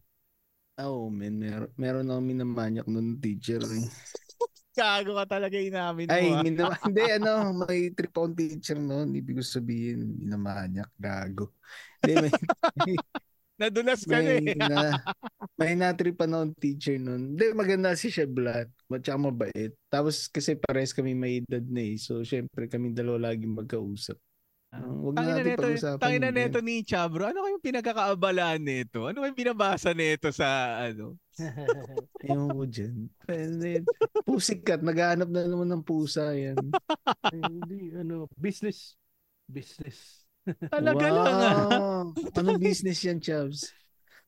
[0.78, 1.42] Oh, man.
[1.42, 3.58] Mer meron ako minamanyak nun teacher.
[3.66, 3.82] Eh.
[4.78, 6.14] Gago ka talaga inamin mo.
[6.14, 6.38] Ay, ah.
[6.46, 9.10] minama- hindi, ano, may trip akong teacher noon.
[9.10, 11.50] Ibig ko sabihin, minamanyak, gago.
[11.98, 12.32] Hindi, may,
[13.56, 14.56] Nadulas ka na may, eh.
[14.56, 14.68] na,
[15.60, 17.32] may natripan noon teacher noon.
[17.32, 18.68] Hindi, maganda si Sheblat.
[19.00, 19.72] Tsaka mabait.
[19.88, 21.96] Tapos kasi pares kami may edad na eh.
[21.96, 24.20] So, syempre kami dalawa lagi magkausap.
[24.76, 26.00] Uh, wag na Tangina natin pag-usapan.
[26.02, 26.36] tangina yun.
[26.36, 27.22] neto ni Chabro.
[27.24, 29.08] Ano kayong pinagkakaabalaan nito?
[29.08, 31.16] Ano kayong binabasa nito sa ano?
[32.28, 33.08] Ewan ko dyan.
[34.26, 34.84] Pusikat.
[34.84, 36.60] Naghahanap na naman ng pusa yan.
[37.24, 38.98] Ay, Hindi, ano, business.
[39.48, 40.25] Business.
[40.70, 41.54] Talaga lang ah.
[41.66, 42.04] Wow.
[42.38, 43.74] Anong business yan, Chavs?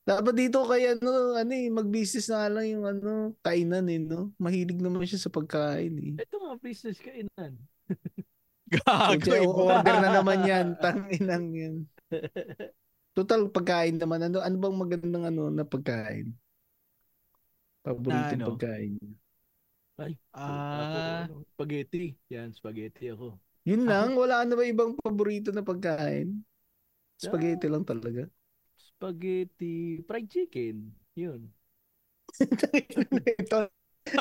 [0.03, 4.33] Dapat dito kay ano, ano eh, mag-business na lang yung ano, kainan eh, no?
[4.41, 6.15] Mahilig naman siya sa pagkain eh.
[6.17, 7.61] Ito nga, business kainan.
[8.73, 9.69] Gago.
[9.69, 11.75] Order na naman yan, tanginang yan.
[13.17, 14.25] Total pagkain naman.
[14.25, 16.33] Ano, ano bang magandang ano na pagkain?
[17.85, 18.47] Paborito Na ano?
[18.55, 18.95] pagkain.
[19.99, 21.27] Ay, Ah.
[21.27, 22.15] ano, spaghetti.
[22.31, 23.35] Yan, spaghetti ako.
[23.69, 26.41] Yun lang, wala na ba ibang paborito na pagkain?
[27.21, 28.25] Spaghetti lang talaga.
[28.81, 30.89] Spaghetti, fried chicken.
[31.13, 31.53] Yun.
[33.45, 33.69] Ito,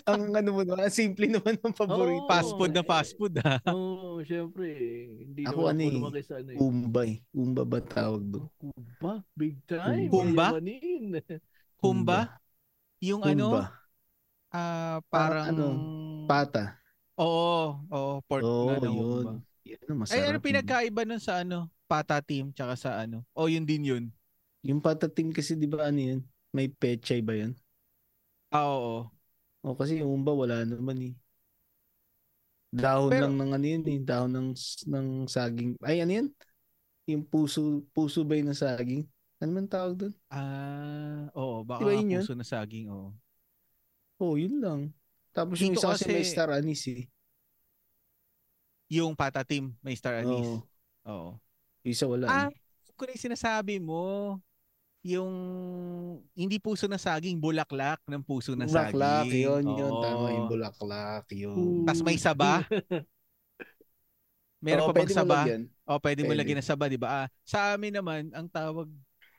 [0.04, 2.28] ang ano mo naman, simple naman ng paborito.
[2.28, 2.32] Oo.
[2.32, 3.64] Fast food na fast food ah.
[3.72, 4.68] Oo, oh, syempre.
[5.24, 6.60] Hindi Ako, ano ako eh, lumaki sa ano eh.
[6.60, 7.10] Umbay.
[7.32, 8.48] Umba ba tawag doon?
[8.60, 10.12] Kumba, big time.
[10.12, 10.48] Kumba?
[11.80, 12.20] Humba?
[13.00, 13.64] Yung ano, Umba.
[14.52, 15.66] ah Parang parang ano,
[16.28, 16.84] Pata.
[17.18, 19.26] Oo, oo, pork Oo, na yun.
[19.66, 20.16] Yan ang masarap.
[20.16, 20.46] Ay, ano yun.
[20.46, 21.68] pinagkaiba nun sa ano?
[21.90, 23.26] Pata team tsaka sa ano?
[23.34, 24.04] O yun din yun.
[24.62, 26.20] Yung pata team kasi di ba ano yun?
[26.54, 27.58] May pechay ba yun?
[28.54, 29.10] Ah, oo.
[29.66, 31.14] O kasi yung umba wala naman eh.
[32.72, 34.00] Dahon Pero- lang ng ano yun eh.
[34.04, 34.50] Dahon ng,
[34.88, 35.74] ng saging.
[35.82, 36.28] Ay ano yun?
[37.08, 39.04] Yung puso, puso ba yun ng saging?
[39.40, 40.14] Ano man tawag doon?
[40.30, 42.24] Ah, oo, baka Di ba yun yun?
[42.24, 43.10] puso na saging, oo.
[44.18, 44.82] Oh, yun lang.
[45.38, 47.04] Tapos yung isa kasi, may kasi- star anise eh.
[48.90, 50.50] Yung Pata team, may star anise.
[50.50, 50.66] Oo.
[51.06, 51.30] Oo.
[51.86, 52.58] Yung isa wala Ah, eh.
[52.98, 54.40] kung yung sinasabi mo,
[55.06, 55.30] yung
[56.34, 59.46] hindi puso na saging, bulaklak ng puso na Bulaklak, saging.
[59.46, 59.92] yun, yun.
[59.94, 60.02] Oo.
[60.02, 61.86] Tama yung bulaklak, yun.
[61.86, 62.66] Tas may saba.
[64.58, 65.46] Meron Oo, pa bang saba?
[65.86, 67.08] O, pwede mo lagyan ng saba, di ba?
[67.24, 68.90] Ah, sa amin naman, ang tawag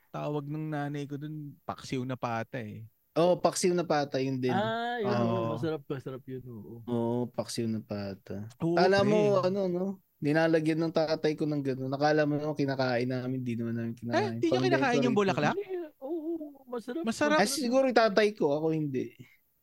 [0.09, 2.87] tawag ng nanay ko dun, paksiw na pata eh.
[3.19, 4.55] Oh, paksiw na pata yun din.
[4.55, 5.11] Ah, yun.
[5.11, 5.27] Oo.
[5.27, 6.43] oo, masarap, masarap yun.
[6.47, 6.73] Oo.
[6.87, 8.47] Oo, paksiw na pata.
[8.63, 9.11] Oo, Alam pre.
[9.11, 9.85] mo, ano, no?
[10.19, 11.91] Dinalagyan ng tatay ko ng gano'n.
[11.91, 14.35] Nakala mo naman kinakain namin, di naman namin Eh, kinakain.
[14.39, 15.55] di nyo Pang kinakain yung bulaklak?
[15.55, 17.03] Hindi, Oo, masarap.
[17.03, 17.39] Masarap.
[17.39, 19.15] Ay, siguro yung tatay ko, ako hindi.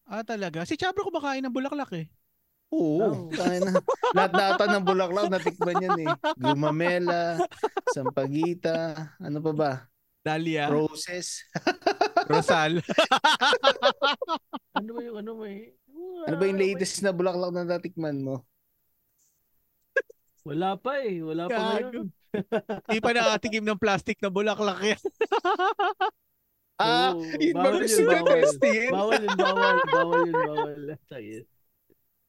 [0.08, 0.64] Ah, talaga?
[0.68, 2.06] Si Chabro kumakain ng bulaklak eh.
[2.72, 3.28] Oo.
[3.28, 3.36] Oh.
[3.36, 3.72] Na.
[4.16, 6.10] Lahat data ng bulaklak, natikman yan eh.
[6.40, 7.40] Gumamela,
[7.92, 9.72] sampagita, ano pa ba?
[10.26, 11.46] Dahlia, Roses.
[12.30, 12.82] Rosal.
[14.74, 15.70] Ano ba yung ano may...
[16.26, 18.42] Ano ba yung latest na bulaklak na natikman mo?
[20.42, 21.22] Wala pa eh.
[21.22, 21.70] Wala pa Gago.
[21.70, 22.06] ngayon.
[22.90, 25.02] Di pa nakatikim ng plastic na bulaklak yan.
[26.76, 28.44] Ah, Oo, yun ba bawal gusto yun, na bawal.
[28.92, 29.76] Bawal yun, bawal.
[29.88, 30.80] Bawal yun, bawal.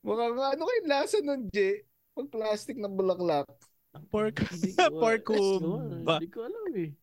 [0.07, 1.83] Mukhang ano kayo lasa nun, Jay?
[2.15, 3.43] Pag plastic na bulaklak.
[4.07, 4.39] Pork.
[4.47, 5.27] Hindi Pork.
[5.27, 6.95] Hindi ko alam eh.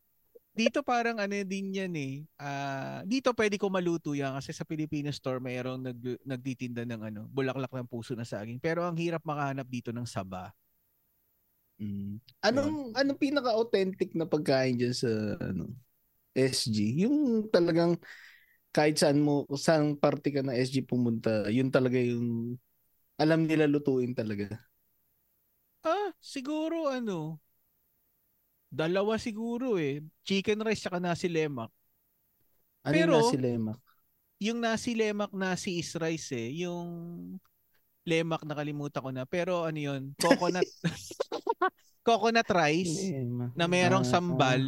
[0.54, 2.22] Dito parang ano din yan eh.
[2.38, 7.20] Ah, dito pwede ko maluto yan kasi sa Filipino store mayroong nag, nagtitinda ng ano,
[7.26, 8.62] bulaklak ng puso na saging.
[8.62, 10.54] Pero ang hirap makahanap dito ng saba.
[11.82, 12.22] Mm.
[12.38, 15.10] Anong anong pinaka-authentic na pagkain diyan sa
[15.42, 15.74] ano
[16.38, 17.02] SG?
[17.02, 17.98] Yung talagang
[18.70, 22.54] kahit saan mo saan parte ka ng SG pumunta, yun talaga yung
[23.18, 24.54] alam nila lutuin talaga.
[25.84, 27.40] Ah, siguro ano,
[28.74, 30.02] dalawa siguro eh.
[30.26, 31.70] Chicken rice saka nasi lemak.
[32.82, 33.78] Ano Pero- yung nasi lemak?
[34.42, 36.50] Yung nasi lemak, nasi is rice eh.
[36.66, 36.88] Yung
[38.04, 39.24] lemak nakalimutan ko na.
[39.24, 40.66] Pero ano yun, coconut
[42.04, 43.56] coconut rice Lemak.
[43.56, 44.62] na merong Ah, sambal.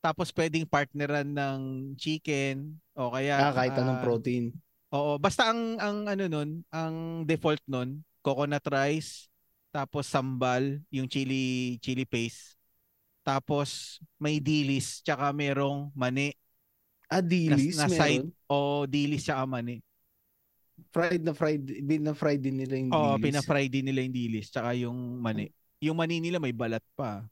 [0.00, 1.60] Tapos pwedeng partneran ng
[1.98, 4.54] chicken o kaya Ah, kahit anong ah, protein.
[4.88, 6.94] Oo, basta ang ang ano nun, ang
[7.26, 9.28] default nun, coconut rice,
[9.68, 12.55] tapos sambal, yung chili chili paste.
[13.26, 16.30] Tapos may dilis tsaka merong mani.
[17.10, 18.46] Ah, dilis na, na side meron.
[18.46, 19.82] o dilis tsaka mani.
[20.94, 23.24] Fried na fried, bina-fried din nila yung Oo, dilis.
[23.26, 25.50] pina-fry din nila yung dilis tsaka yung mani.
[25.82, 27.26] Yung mani nila may balat pa.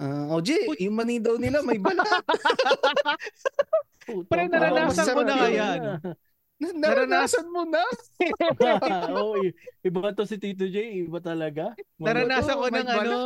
[0.00, 2.08] Ah, oh, Jay, yung mani daw nila may balat.
[4.32, 6.00] Pre, naranasan ko na ah.
[6.58, 7.84] Naranasan mo na.
[9.14, 11.76] Oo, i- iba to si Tito J, iba talaga.
[12.00, 13.18] Naranasan Oo, ko ng ano,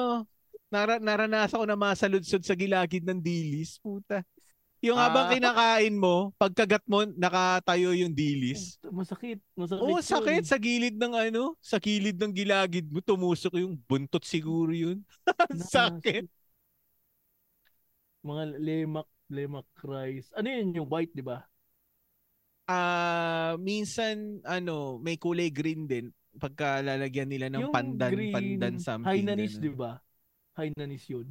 [0.72, 3.76] nara, naranasan ko na masaludsod sa gilagid ng dilis.
[3.78, 4.24] Puta.
[4.82, 5.32] Yung habang Ah.
[5.36, 8.82] kinakain mo, pagkagat mo, nakatayo yung dilis.
[8.90, 9.78] Masakit, masakit.
[9.78, 10.02] Oo, yun.
[10.02, 14.98] sakit sa gilid ng ano, sa gilid ng gilagid mo, tumusok yung buntot siguro yun.
[15.70, 16.26] sakit.
[18.26, 20.34] Mga lemak, lemak rice.
[20.34, 21.46] Ano yun yung white, di ba?
[22.66, 28.74] Ah, minsan ano, may kulay green din pagka lalagyan nila ng yung pandan, green, pandan
[28.82, 29.06] something.
[29.10, 30.00] Hainanese, di ba?
[30.54, 31.28] Hainanese yun.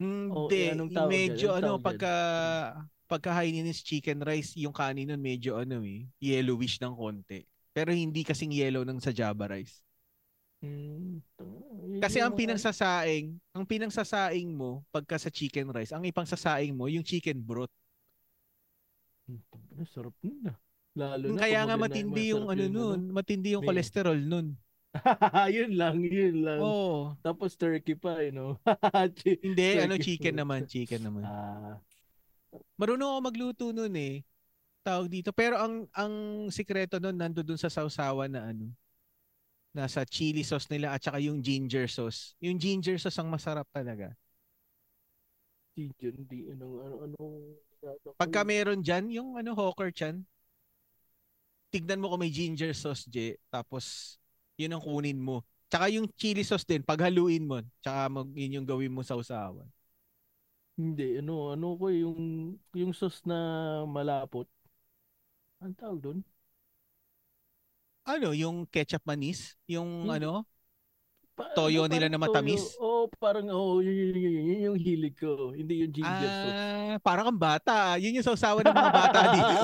[0.00, 1.58] Hindi, eh, anong tawag medyo dyan?
[1.60, 1.86] Ano tawag dyan?
[1.86, 2.12] pagka
[3.04, 7.42] pagka Hainanese chicken rice, yung kanin nun medyo ano eh, yellowish ng konti.
[7.70, 9.82] Pero hindi kasing yellow ng sa Java rice.
[10.60, 11.18] Hmm,
[11.98, 17.02] Kasi ang mga- pinangsasaing, ang pinangsasaing mo pagka sa chicken rice, ang ipangsasaing mo yung
[17.02, 17.72] chicken broth.
[19.26, 19.40] Hmm,
[19.86, 20.56] Sarap nun ah.
[20.92, 24.54] Lalo na Kaya nga maganda- matindi yung ano nun, matindi yung May- cholesterol nun.
[25.54, 26.60] yun lang, yun lang.
[26.60, 27.14] Oo.
[27.22, 28.58] Tapos turkey pa, you know.
[29.44, 30.40] Hindi, ano Turkey chicken food.
[30.42, 31.22] naman, chicken naman.
[31.22, 31.78] Ah,
[32.74, 34.26] Marunong ako magluto nun eh.
[34.82, 35.30] Tawag dito.
[35.30, 36.14] Pero ang ang
[36.50, 38.72] sikreto nun nando dun sa sausawan na ano.
[39.70, 42.34] Nasa chili sauce nila at saka yung ginger sauce.
[42.42, 44.10] Yung ginger sauce ang masarap talaga.
[45.78, 47.18] dyan, di, ano, ano, ano.
[48.18, 50.26] Pagka meron dyan, yung ano, hawker chan,
[51.70, 53.38] tignan mo kung may ginger sauce, J.
[53.48, 54.18] Tapos,
[54.60, 55.42] yun ang kunin mo.
[55.70, 57.56] Tsaka yung chili sauce din, paghaluin mo.
[57.80, 59.66] Tsaka mag, yun yung gawin mo sa usawan.
[60.80, 62.20] Hindi, ano, ano ko yung,
[62.74, 63.38] yung sauce na
[63.86, 64.48] malapot.
[65.64, 66.18] Ang tawag doon?
[68.04, 69.56] Ano, yung ketchup manis?
[69.70, 70.20] Yung Hindi.
[70.20, 70.44] ano?
[71.40, 72.76] Pa- Toyo ano, nila na matamis?
[72.76, 75.50] Oo, parang, oo, yun, yun, yun, yun, yun yung hilig ko.
[75.50, 76.52] Hindi yung ginger sauce.
[76.54, 77.74] Ah, parang kang bata.
[77.96, 79.56] Yun yung sausawan ng mga bata dito.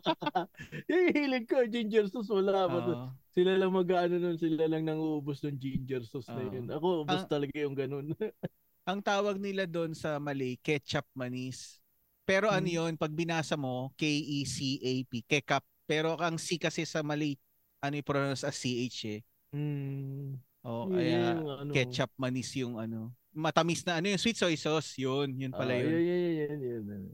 [0.90, 2.66] yung hilig ko, ginger sauce, wala.
[2.66, 3.08] Basta Oo.
[3.30, 6.50] Sila lang mag-ano nun, sila lang nanguubos ng ginger sauce na Oo.
[6.50, 6.66] yun.
[6.66, 8.10] Ako, ubos Ang- talaga yung ganun.
[8.90, 11.78] ang tawag nila doon sa Malay, ketchup manis.
[12.26, 12.76] Pero ano Hmm.
[12.90, 15.62] yun, pag binasa mo, K-E-C-A-P, kekap.
[15.86, 17.34] Pero ang C kasi sa Malay,
[17.78, 19.20] ano yung pronounce as CH eh.
[19.50, 20.38] Hmm.
[20.60, 21.72] O, Yun kaya yung ano.
[21.72, 23.12] ketchup manis yung ano.
[23.32, 25.32] Matamis na ano yung sweet soy sauce, yun.
[25.38, 25.92] Yun pala Ah, yun.
[25.96, 27.04] Yun, yun, yun, yun, yun.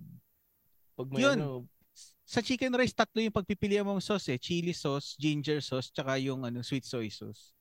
[0.97, 1.39] Pag may Yun.
[1.39, 1.51] ano,
[2.27, 4.39] Sa chicken rice, tatlo yung pagpipilian mong sauce eh.
[4.41, 7.55] Chili sauce, ginger sauce, tsaka yung ano, sweet soy sauce.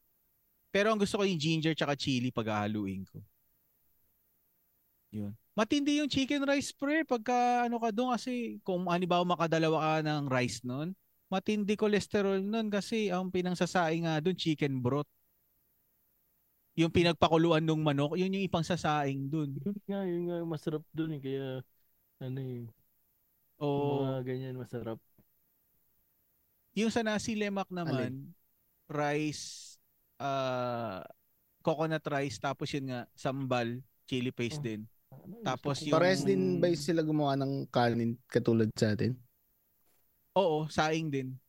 [0.73, 3.21] Pero ang gusto ko yung ginger tsaka chili pag haluin ko.
[5.13, 5.31] Yun.
[5.55, 10.23] Matindi yung chicken rice pre pagka ano ka doon kasi kung halimbawa makadalawa ka ng
[10.27, 10.91] rice nun,
[11.31, 15.07] matindi cholesterol nun kasi ang pinangsasaing nga doon chicken broth.
[16.75, 19.55] Yung pinagpakuluan ng manok, yun yung ipangsasaing doon.
[19.63, 21.21] yun nga, yun nga, masarap dun eh.
[21.23, 21.45] Kaya,
[22.19, 22.67] ano eh,
[23.55, 24.99] O mga ganyan masarap.
[26.75, 28.35] yung sa nasi lemak naman,
[28.91, 29.79] rice,
[30.19, 30.99] uh,
[31.63, 34.65] coconut rice, tapos yun nga, sambal, chili paste Oh.
[34.67, 34.81] din.
[35.07, 39.15] Ano, Tapos yung- Parehas din ba sila gumawa ng kanin katulad sa atin?
[40.35, 41.39] Oo, saing din.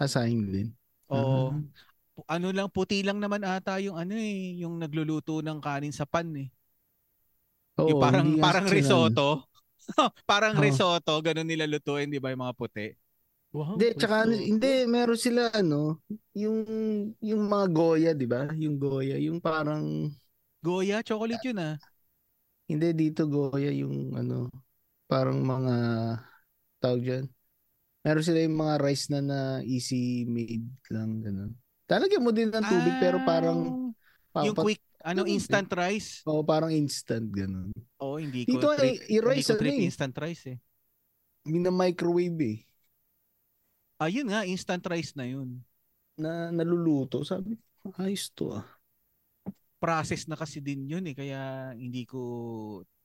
[0.00, 0.68] Assign din.
[1.12, 1.52] Oo.
[1.52, 1.60] Ah.
[2.26, 6.26] Ano lang, puti lang naman ata yung ano eh, yung nagluluto ng kanin sa pan
[6.34, 6.48] eh.
[7.78, 9.46] Oo, yung parang parang risotto.
[10.30, 10.62] parang Oo.
[10.62, 12.86] risotto, ganun nila lutuin, di ba, yung mga puti.
[13.54, 16.02] Wow, Hindi, tsaka ano, hindi, meron sila ano,
[16.36, 16.58] yung
[17.22, 18.44] yung mga goya, 'di ba?
[18.52, 20.12] Yung goya, yung parang
[20.58, 21.74] Goya, chocolate yun ah.
[22.68, 24.50] hindi dito goya yung ano,
[25.08, 25.74] parang mga
[26.82, 27.24] tawag diyan.
[28.06, 31.52] Meron sila yung mga rice na na easy made lang ganun.
[31.88, 33.90] Talagyan mo din ng tubig pero parang
[34.30, 36.20] Ah, yung papat- quick, ano, instant rice.
[36.22, 37.72] Oo, parang instant ganun.
[37.98, 39.86] Oo, hindi ko Dito trip, ay i-rice hindi ko ano trip eh.
[39.88, 40.58] instant rice eh.
[41.48, 42.58] Mina-microwave eh.
[43.98, 45.58] Ayun nga, instant rice na yun.
[46.14, 48.68] Na naluluto, sabi ko, ayos to ah.
[49.80, 52.20] Process na kasi din yun eh, kaya hindi ko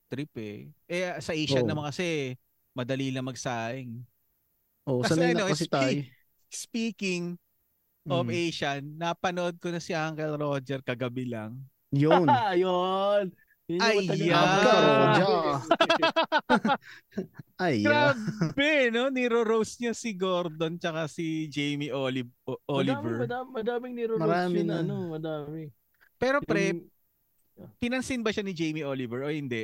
[0.06, 0.70] trip eh.
[0.86, 1.70] Eh, sa Asian Oo.
[1.72, 2.36] naman kasi,
[2.76, 4.06] madali lang magsaing.
[4.84, 6.00] Oh, Kasi sanay ano, na kasi speak- tayo.
[6.54, 7.24] Speaking
[8.06, 8.36] of Mm.
[8.36, 11.56] Asian, napanood ko na si Uncle Roger kagabi lang.
[11.90, 12.28] Yun.
[12.28, 13.32] Ayun.
[13.64, 15.64] Yun Ay, Uncle
[17.64, 17.80] Ay.
[17.80, 19.08] Grabe, no?
[19.08, 23.16] Niro-roast niya si Gordon tsaka si Jamie Olive, O- Madami, Oliver.
[23.24, 24.78] madami, madaming niro-roast Marami yun, na.
[24.84, 25.72] ano, madami.
[26.20, 26.76] Pero pre,
[27.80, 29.64] Pinansin ba siya ni Jamie Oliver o hindi?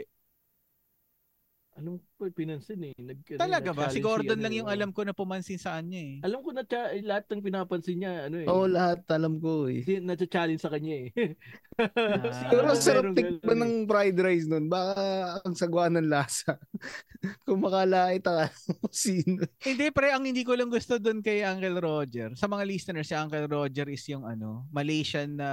[1.80, 2.94] Alam ko pinansin eh.
[3.00, 3.88] Nag, Talaga ba?
[3.88, 4.76] Si Gordon ano, lang yung oh.
[4.76, 6.16] alam ko na pumansin sa kanya eh.
[6.28, 8.48] Alam ko na cha- eh, lahat ng pinapansin niya, ano eh.
[8.52, 9.88] Oo, lahat alam ko eh.
[9.88, 11.10] Hindi, na-challenge sa kanya eh.
[12.52, 14.68] Pero Ah, ang sarap tikman ganun ng fried rice nun.
[14.68, 15.04] Baka
[15.48, 16.60] ang sagwa ng lasa.
[17.48, 18.48] Kung makalait ka
[18.80, 19.44] kung sino.
[19.64, 22.36] Hindi pre, ang hindi ko lang gusto doon kay Uncle Roger.
[22.36, 25.50] Sa mga listeners, si Uncle Roger is yung ano, Malaysian na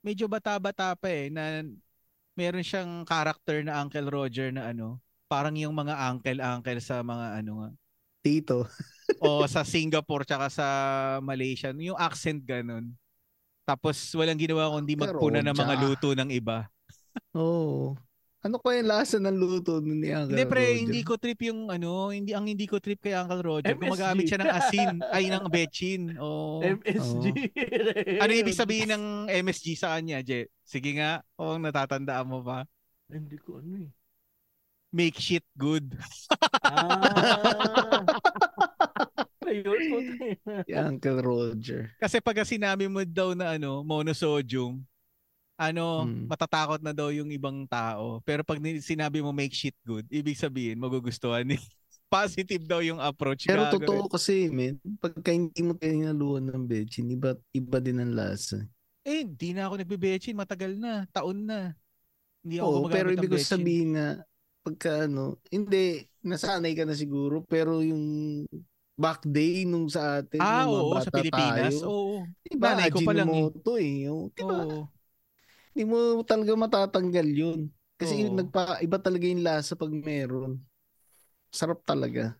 [0.00, 1.60] medyo bata-bata pa eh na
[2.38, 7.52] meron siyang character na Uncle Roger na ano, parang yung mga uncle-uncle sa mga ano
[7.62, 7.70] nga.
[8.24, 8.64] Tito.
[9.24, 10.66] o sa Singapore tsaka sa
[11.20, 12.96] Malaysia, yung accent ganun.
[13.68, 16.64] Tapos walang ginawa kundi magpuna ng mga luto ng iba.
[17.36, 17.92] Oo.
[18.38, 20.80] Ano pa yung lasa ng luto ni Uncle Hindi pre, Roger?
[20.86, 23.74] hindi ko trip yung ano, hindi ang hindi ko trip kay Uncle Roger.
[23.74, 23.82] MSG.
[23.82, 26.02] Gumagamit siya ng asin, ay ng betchin.
[26.22, 26.62] Oh.
[26.62, 27.24] MSG.
[28.22, 29.04] ano ibig sabihin ng
[29.42, 30.46] MSG sa kanya, Je?
[30.62, 32.62] Sige nga, o natatandaan mo pa.
[33.10, 33.97] Hindi ko ano eh.
[34.88, 35.92] Make shit good.
[36.64, 38.04] Ah.
[40.68, 41.88] Si Uncle Roger.
[41.96, 44.76] Kasi pag sinabi mo daw na ano, monosodium,
[45.56, 46.28] ano, Hmm.
[46.28, 48.20] matatakot na daw yung ibang tao.
[48.28, 51.56] Pero pag sinabi mo make shit good, ibig sabihin magugustuhan ni
[52.08, 53.44] Positive daw yung approach.
[53.44, 58.16] Pero Gago totoo kasi, men, pagka hindi mo tinaluan ng betchin, iba, iba din ang
[58.16, 58.64] lasa.
[59.04, 60.32] Eh, di na ako nagbe-betchin.
[60.32, 61.04] Matagal na.
[61.12, 61.76] Taon na.
[62.40, 64.24] Hindi ako Oo, pero ibig ko sabihin na,
[64.64, 68.44] pagka ano, hindi, nasanay ka na siguro, pero yung
[68.98, 71.74] back day nung sa atin, Ah, nung mga oo, bata sa Pilipinas.
[71.78, 72.16] tayo, Oo.
[72.44, 73.46] diba, Nanay ko pa lang eh.
[73.46, 73.92] Ajinomoto eh.
[74.10, 74.80] Yung, diba, Oo.
[75.72, 77.60] hindi mo talaga matatanggal yun.
[77.98, 78.34] Kasi Oo.
[78.34, 80.58] nagpa, iba talaga yung lasa pag meron.
[81.54, 82.36] Sarap talaga.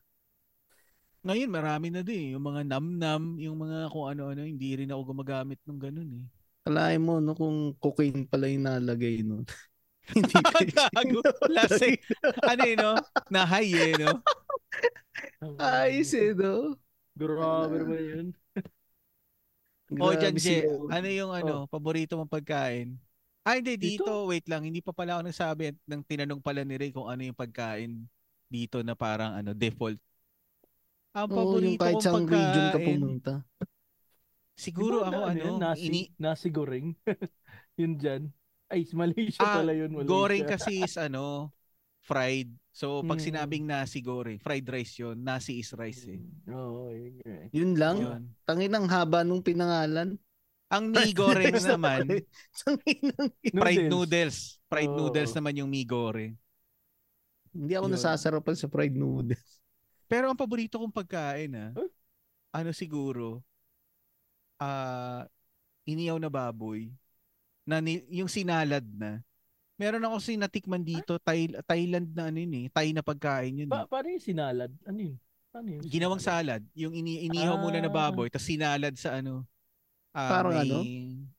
[1.26, 2.30] Ngayon, marami na din.
[2.30, 2.32] eh.
[2.34, 6.26] Yung mga nam-nam, yung mga kung ano-ano, hindi rin ako gumagamit ng ganun eh.
[6.64, 9.44] Kalahin mo, no, kung cocaine pala yung nalagay nun.
[10.16, 10.34] hindi
[10.74, 11.20] Gago.
[11.56, 11.96] Lasing.
[12.42, 12.92] ano eh, no?
[13.28, 14.20] Na high eh, no?
[15.58, 16.76] Ayos eh, no?
[17.18, 18.26] Grabe naman yun.
[19.88, 20.90] O, dyan, Lord.
[20.92, 22.92] ano yung ano, paborito mong pagkain?
[23.40, 24.28] Ah, hindi, dito, Dito?
[24.28, 27.32] wait lang, hindi pa pala ako nagsabi ng tinanong pala ni Ray kung ano yung
[27.32, 28.04] pagkain
[28.44, 29.96] dito na parang ano, default.
[31.16, 33.32] Ang Oo, yung paborito kahit kong saan region ka pagkain, pumunta.
[34.52, 36.86] siguro Di ba ako na- ano, yun, nasi, ini, nasi goreng.
[37.80, 38.22] yun dyan.
[38.68, 39.90] Ay, Malaysia Ah, pala yun.
[39.90, 40.12] Malaysia.
[40.12, 41.48] goreng kasi is ano,
[42.04, 42.52] fried.
[42.68, 43.24] So, pag Mm.
[43.24, 46.20] sinabing nasi goreng, fried rice yun, nasi is rice eh.
[46.46, 47.44] Oo, yun eh.
[47.50, 47.96] Yun lang.
[47.98, 48.22] Yun.
[48.44, 50.14] Tangin ang haba nung pinangalan.
[50.68, 52.04] Ang mi goreng naman,
[53.56, 54.60] fried noodles.
[54.68, 54.96] Fried Oo.
[55.00, 56.36] noodles naman yung mi goreng.
[57.50, 57.94] Hindi ako Yun.
[57.96, 59.40] nasasarapan sa fried noodles.
[60.04, 61.88] Pero ang paborito kong pagkain ah, Huh?
[62.52, 63.40] ano siguro,
[64.60, 65.24] ah
[65.84, 66.92] iniyaw na baboy,
[67.68, 69.20] na ni- yung sinalad na.
[69.76, 73.68] Meron ako sinatikman dito, Thai, Thailand na ano yun eh, Thai na pagkain yun.
[73.68, 73.86] Pa, eh.
[73.86, 74.72] paano yung sinalad?
[74.82, 75.16] Ano yun?
[75.52, 75.82] Paano yun?
[75.84, 77.94] Ginawang salad, yung ini inihaw muna na Ah.
[77.94, 79.44] baboy, tapos sinalad sa ano,
[80.10, 80.78] ah, Parang may, ano?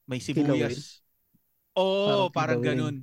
[0.06, 1.02] may sibuyas.
[1.74, 2.78] Oo, Parang parang, kilawin.
[2.80, 2.96] ganun.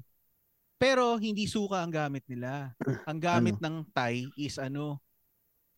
[0.76, 2.72] Pero hindi suka ang gamit nila.
[3.04, 5.00] Ang gamit ng Thai is ano,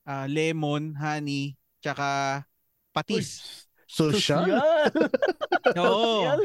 [0.05, 2.43] ah, lemon, honey, tsaka
[2.91, 3.67] patis.
[3.89, 4.45] Social?
[5.81, 6.21] Oo.
[6.29, 6.41] Social?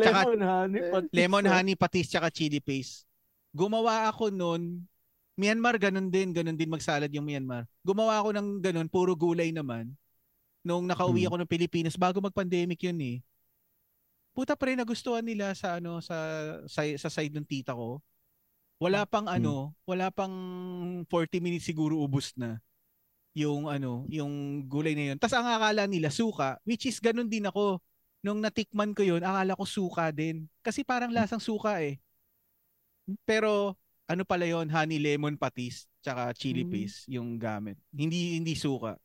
[0.00, 0.80] Tsaka- Lemon honey.
[0.88, 1.52] patis, Lemon, ah.
[1.54, 3.04] honey, patis, tsaka chili paste.
[3.52, 4.88] Gumawa ako nun,
[5.36, 7.68] Myanmar ganun din, ganun din magsalad yung Myanmar.
[7.84, 9.92] Gumawa ako ng ganun, puro gulay naman.
[10.64, 11.28] Nung nakauwi Hmm.
[11.28, 13.16] ako ng Pilipinas, bago mag-pandemic yun eh.
[14.32, 16.16] Puta pa rin nagustuhan nila sa ano sa
[16.64, 18.00] sa, sa side ng tita ko.
[18.76, 20.32] Wala pang ano, wala pang
[21.08, 22.60] 40 minutes siguro ubos na
[23.36, 25.18] yung ano, yung gulay na yun.
[25.20, 27.78] Tapos ang akala nila suka, which is ganun din ako.
[28.24, 30.48] Nung natikman ko yun, akala ko suka din.
[30.64, 32.00] Kasi parang lasang suka eh.
[33.28, 33.76] Pero
[34.06, 36.70] ano pala yon honey lemon patis tsaka chili Mm.
[36.70, 37.76] paste yung gamit.
[37.94, 38.98] Hindi hindi suka.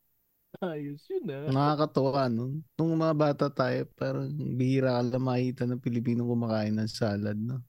[0.60, 1.48] Ayos yun ah.
[1.48, 2.60] Nakakatuwa, no?
[2.76, 7.64] Nung mga bata tayo, parang bihira ka lang makita ng Pilipino kumakain ng salad, no?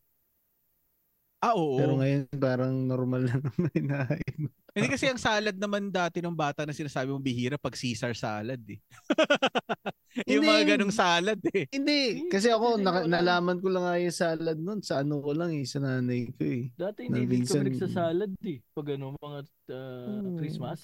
[1.43, 1.75] Ah, oo.
[1.79, 4.41] Pero ngayon, parang normal na naman inahain.
[4.73, 8.57] Hindi kasi ang salad naman dati ng bata na sinasabi mong bihira pag Caesar salad
[8.65, 8.81] eh.
[10.29, 10.49] yung Hindi.
[10.49, 11.65] mga ganong salad eh.
[11.69, 14.79] Hindi, kasi ako, Hindi, naka- nalaman ko lang nga yung salad nun.
[14.81, 16.63] Sa ano ko lang eh, sa nanay ko eh.
[16.73, 18.57] Dati hindi din minsan- kami nagsasalad eh.
[18.69, 20.37] Pag ano, mga uh, Hmm.
[20.37, 20.79] Christmas.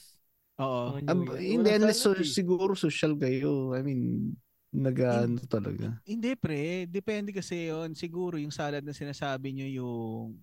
[0.59, 0.99] Oo.
[0.99, 1.57] Year.
[1.57, 2.29] hindi, unless so, salad eh.
[2.29, 3.73] siguro social kayo.
[3.73, 4.33] I mean,
[4.69, 5.97] nag-ano talaga.
[6.03, 10.37] Hindi pre, depende kasi yon Siguro yung salad na sinasabi nyo yung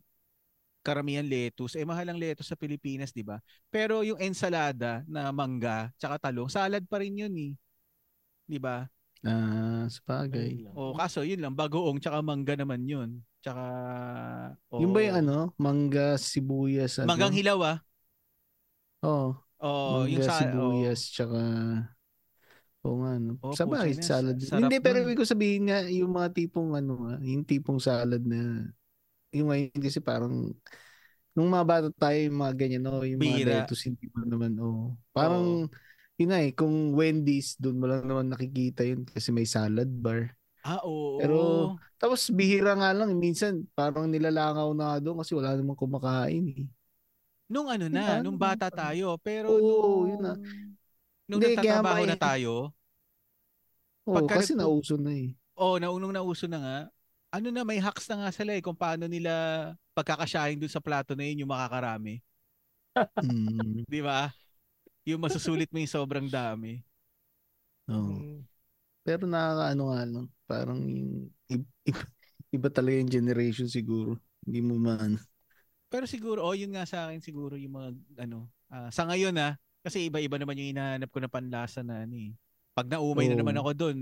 [0.86, 3.42] karamihan lettuce, eh mahal ang lettuce sa Pilipinas, di ba?
[3.66, 7.52] Pero yung ensalada na mangga, tsaka talong, salad pa rin yun eh.
[8.46, 8.86] Di ba?
[9.26, 10.62] Ah, sa bagay.
[10.62, 10.74] Ayun lang.
[10.78, 13.18] O kaso yun lang, bagoong tsaka mangga naman yun.
[13.42, 13.64] Tsaka
[14.70, 17.10] o, Yung ba yung ano, mangga, sibuyas, ano?
[17.10, 17.78] Manggang hilaw ah.
[19.02, 19.42] Oo.
[19.58, 19.68] O
[20.06, 21.40] mangga, yung sa sibuyas, tsaka...
[22.86, 23.34] Oo nga, no?
[23.42, 24.36] Oh, sa bagay, pucha na, salad.
[24.38, 28.22] sarap Hindi, pero ibig ko sabihin nga, yung mga tipong ano nga, yung tipong salad
[28.22, 28.70] na,
[29.36, 30.50] yung ngayon kasi parang,
[31.36, 33.04] nung mga bata tayo, yung mga ganyan, no?
[33.04, 33.52] yung mga Bihira.
[33.62, 34.96] lettuce, hindi mo naman, oh.
[35.12, 35.68] Parang,
[36.16, 40.32] yun nga eh, kung Wendy's, doon mo lang naman nakikita yun kasi may salad bar.
[40.64, 41.20] Ah, oo.
[41.20, 46.64] Pero- Tapos bihira nga lang, minsan parang nilalangaw na doon kasi wala namang kumakain eh.
[47.46, 49.14] nung ano na, nung bata tayo.
[49.22, 49.62] Pero Oo,
[50.04, 50.34] nung, yun na.
[51.24, 52.52] nung Hindi, nagtatrabaho may- na tayo,
[54.06, 55.34] Oo, Pagka kasi nauso na eh.
[55.58, 56.76] oh, naunong nauso na nga,
[57.36, 59.32] ano na, may hacks na nga sila eh, kung paano nila
[59.92, 62.24] pagkakasyahin dun sa plato na yun yung makakarami.
[63.20, 64.32] Mm, Di ba?
[65.04, 66.80] Yung masusulit mo yung sobrang dami.
[67.92, 68.16] oo.
[68.16, 68.40] Mm.
[69.06, 70.80] Pero nakakaano nga lang, parang
[71.46, 72.04] yung iba,
[72.50, 74.18] iba, talaga yung generation siguro.
[74.42, 75.14] Hindi mo man.
[75.86, 77.88] Pero siguro, oh, yun nga sa akin siguro yung mga,
[78.26, 79.54] ano, ah, sa ngayon ah,
[79.86, 82.34] kasi iba-iba naman yung hinahanap ko na panlasa na ano eh.
[82.74, 83.40] Pag naumay na Oo.
[83.46, 83.98] naman ako doon,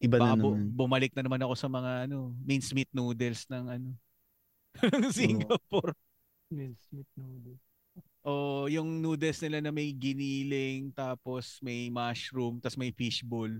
[0.00, 0.68] Iba baka na bu- naman.
[0.76, 3.90] bumalik na naman ako sa mga ano, mincemeat noodles ng ano,
[5.02, 5.96] ng Singapore.
[6.52, 7.56] Mincemeat noodle.
[8.26, 13.50] O yung noodles nila na may giniling, tapos may mushroom, tapos may fishball.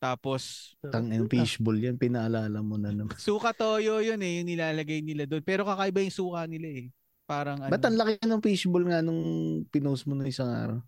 [0.00, 3.12] Tapos Tang yung fishball yan, pinaalala mo na naman.
[3.20, 5.44] suka toyo yun eh, yung nilalagay nila doon.
[5.44, 6.86] Pero kakaiba yung suka nila eh.
[7.28, 7.68] Parang ano.
[7.70, 9.20] Ba't ang laki ng fishball nga nung
[9.68, 10.80] pinost mo na isang araw?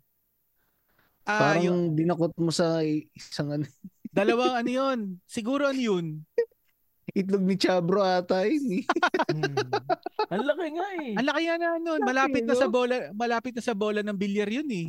[1.29, 2.81] ah, Parang yung, dinakot mo sa
[3.15, 3.69] isang ano,
[4.13, 4.99] dalawang ano yun.
[5.25, 6.07] Siguro ano yun.
[7.13, 8.85] itlog ni Chabro ata yun eh.
[9.33, 9.69] Mm.
[10.33, 11.13] Ang laki nga eh.
[11.19, 12.01] Ang laki nga na nun.
[12.01, 14.89] Malapit na sa bola, malapit na sa bola ng bilyar yun eh.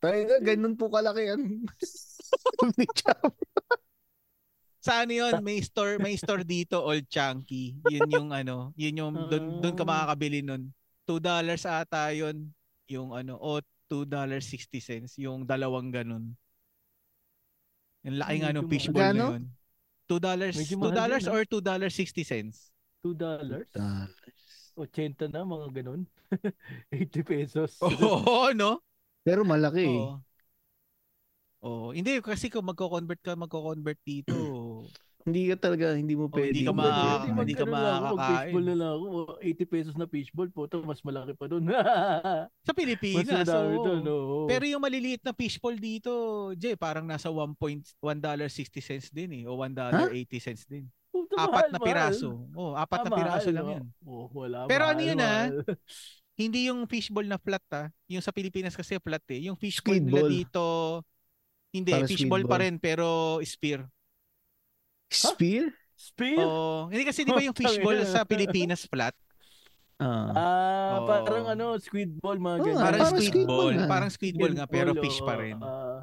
[0.00, 1.64] Tayo nga, ganun po kalaki yan.
[1.68, 3.36] Itlog ni Chabro.
[4.80, 7.76] Sa ano yun, may store, may store dito, Old Chunky.
[7.84, 9.88] Yun yung ano, yun yung, doon, doon ka Ah.
[9.92, 10.72] makakabili nun.
[11.04, 11.20] $2
[11.68, 12.48] ata yun,
[12.88, 13.60] yung ano, o
[13.92, 16.32] $2.60, yung dalawang ganun.
[18.06, 19.16] Yung laki nga Medyo ng fishball mahal.
[19.16, 19.42] na yun.
[20.08, 21.34] $2, Medyo $2 mahal din, ah.
[21.36, 22.72] or $2.60.
[23.00, 23.68] Two dollars.
[23.76, 24.08] Ah,
[24.76, 26.02] 80 na, mga ganun.
[26.92, 27.76] 80 pesos.
[27.84, 28.80] Oo, no?
[29.24, 30.00] Pero malaki eh.
[30.00, 30.16] Oo.
[31.60, 31.88] Oo.
[31.92, 34.32] Hindi, kasi kung magko-convert ka, magko-convert dito.
[35.20, 36.56] Hindi ka talaga, hindi mo Oh, pwede.
[36.56, 36.88] hindi ka ma-
[37.28, 38.40] hindi mag- ka ano makakain.
[38.48, 39.06] Fishball na lang ako.
[39.36, 40.64] 80 pesos na fishball po.
[40.64, 41.64] Ito, mas malaki pa doon.
[42.66, 43.84] Sa mas Pilipinas, madami oo.
[43.84, 44.02] doon.
[44.06, 44.38] oo.
[44.48, 46.10] Pero yung maliliit na fishball dito,
[46.54, 49.44] Jay, parang nasa 1 point, $1.60 din eh.
[49.44, 50.88] O $1.80 din.
[51.10, 51.86] Puta, Apat mahal, na mahal.
[51.86, 52.28] piraso.
[52.54, 53.72] Oh, apat Ah, na piraso mahal, lang no?
[53.74, 53.84] yun.
[54.00, 55.26] Oh, wala, Pero mahal, ano yun, ah?
[55.46, 55.54] mahal.
[56.40, 57.92] Hindi yung fishball na flat ah.
[58.08, 59.44] Yung sa Pilipinas kasi flat eh.
[59.44, 60.64] Yung fishball nila dito,
[61.68, 63.84] hindi, Parang fishball pa rin pero spear.
[65.10, 65.74] Spear?
[65.98, 66.38] Spear?
[66.40, 69.12] Oh, hindi kasi di ba yung fishball sa Pilipinas flat?
[70.00, 70.32] Ah.
[70.32, 71.04] Ah, Oo.
[71.04, 72.80] parang ano, squid ball, mga Oo ganyan.
[72.80, 73.58] Parang parang squid squid ball.
[73.58, 73.86] ball nga.
[73.90, 75.42] Parang squid ball nga pero fish pa oo.
[75.44, 75.56] rin.
[75.60, 76.00] Ah,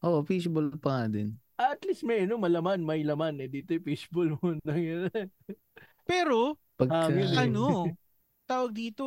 [0.00, 1.28] Oh, fishball pa nga din.
[1.60, 3.36] at least may ano, malaman, may laman.
[3.40, 4.56] Eh, dito yung fishball mo.
[6.08, 7.36] Pero Pagka, eh.
[7.36, 7.84] ano,
[8.48, 9.04] tawag dito,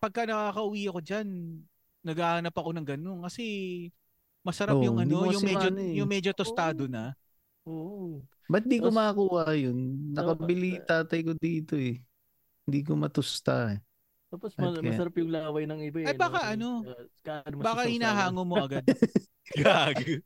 [0.00, 1.28] pagka nakakauwi ako dyan,
[2.00, 3.44] naghahanap ako ng ganun kasi
[4.40, 6.00] masarap Oo, yung ano, yung medyo eh.
[6.00, 7.12] yung medyo tostado na.
[7.66, 8.22] Oo.
[8.46, 9.78] Ba't di ko makakuha yun?
[10.14, 11.98] Nakabili tatay ko dito eh.
[12.66, 13.78] Hindi ko matusta eh.
[14.30, 14.90] Tapos ma- Okay.
[14.90, 16.06] masarap yung laway ng iba eh.
[16.10, 16.82] Ay, baka no?
[16.82, 18.82] ano, Uh, Baka hinahango mo agad.
[19.58, 20.22] Gag.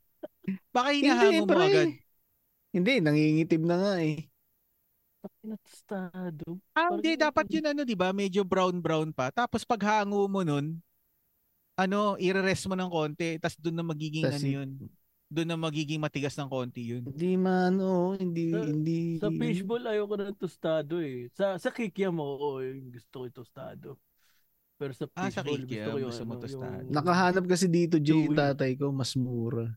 [0.73, 1.65] Baka hinahango mo pre.
[1.65, 1.89] agad.
[2.71, 4.25] Hindi, nangingitim na nga eh.
[5.41, 6.57] Pinatostado.
[6.73, 7.13] Ah, hindi.
[7.17, 8.09] Dapat yun ano, di ba?
[8.09, 9.29] Medyo brown-brown pa.
[9.29, 10.81] Tapos pag hango mo nun,
[11.77, 13.37] ano, i-rest mo ng konti.
[13.37, 14.69] Tapos doon na magiging Tas ano yun.
[15.31, 17.07] Doon na magiging matigas ng konti yun.
[17.07, 18.99] Hindi maano, hindi, Sa- hindi.
[19.15, 21.31] Sa fishball, ayoko ng tostado eh.
[21.31, 23.95] Sa sa kikiam, oo, yung gusto ko yung tostado.
[24.75, 26.83] Pero sa Ah, sa fishball, kikiam, gusto ko yung, gusto mo ano, tostado.
[26.83, 29.71] yung- Nakahanap kasi dito, Jay, tatay ko, mas mura.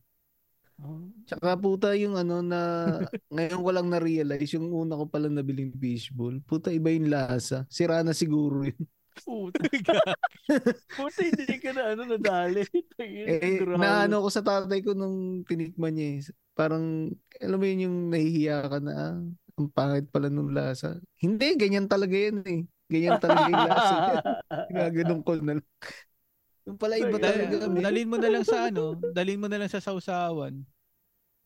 [0.75, 0.99] Ah.
[1.23, 2.61] Tsaka puta yung ano na,
[3.31, 6.35] ngayon ko lang na-realize, yung una ko palang nabiling fishball.
[6.43, 7.63] Puta, iba yung lasa.
[7.71, 8.75] Sira na siguro yun.
[9.23, 9.63] Puta.
[10.99, 12.67] Puta, hindi ka na ano, nadali.
[12.99, 16.21] Eh, naano ko sa tatay ko nung tinikman niya eh.
[16.55, 19.17] Parang, alam mo yun yung nahihiya ka na, ah,
[19.55, 20.99] ang pangit pala nung lasa.
[21.23, 22.63] Hindi, ganyan talaga yan eh.
[22.91, 23.97] Ganyan talaga yung lasa.
[24.75, 25.69] Gaganon ko na lang.
[26.65, 27.69] Yung pala iba talaga.
[27.69, 27.85] men.
[27.85, 30.65] Dalin mo na lang sa ano, dalin mo na lang sa sausawan.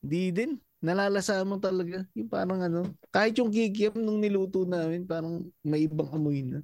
[0.01, 0.57] Di din.
[0.79, 2.07] Nalalasa mo talaga.
[2.15, 6.63] Yung parang ano, kahit yung kikiam nung niluto namin, parang may ibang amoy na.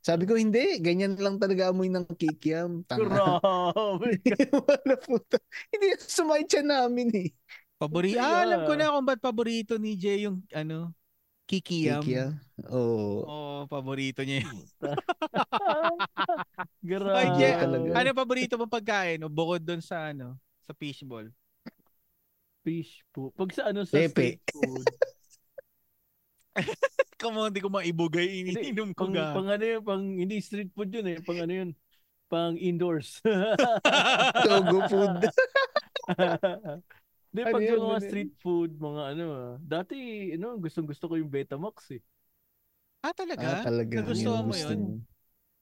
[0.00, 0.78] Sabi ko, hindi.
[0.78, 2.86] Ganyan lang talaga amoy ng kikiam.
[2.86, 3.42] Tanga.
[3.42, 4.22] Grabe.
[4.70, 5.36] Wala puta.
[5.74, 7.30] Hindi sumay siya namin eh.
[7.76, 8.22] Paborito.
[8.22, 10.96] Ah, alam ko na kung ba't paborito ni Jay yung ano,
[11.46, 12.02] Kikiyam.
[12.02, 12.32] Kikiam.
[12.72, 13.22] Oo.
[13.22, 14.58] Oo, paborito niya yun.
[16.88, 17.14] Grabe.
[17.14, 17.90] Ay, Jay, talaga.
[17.94, 19.22] ano paborito mong pagkain?
[19.22, 20.34] O bukod doon sa ano,
[20.66, 21.30] sa fishball.
[22.66, 23.30] Fish po.
[23.38, 24.10] Pag sa ano sa Pepe.
[24.10, 24.86] street food.
[27.16, 29.32] Kamo, hindi ko maibugay, Hindi, iniinom ko pang, ga.
[29.32, 31.18] pang ano yun, pang hindi street food yun eh.
[31.24, 31.70] Pang ano yun,
[32.28, 33.24] pang indoors.
[34.44, 35.16] Togo food.
[37.26, 38.08] Hindi, Ano pag yun, yung mga ano yun?
[38.08, 39.96] street food, mga ano, ah, dati,
[40.32, 42.02] ano, gustong gusto ko yung Betamax eh.
[43.00, 43.60] ah, talaga?
[43.60, 43.92] ah, talaga.
[43.96, 44.78] Nagustuhan mo yun?
[44.78, 44.88] mo.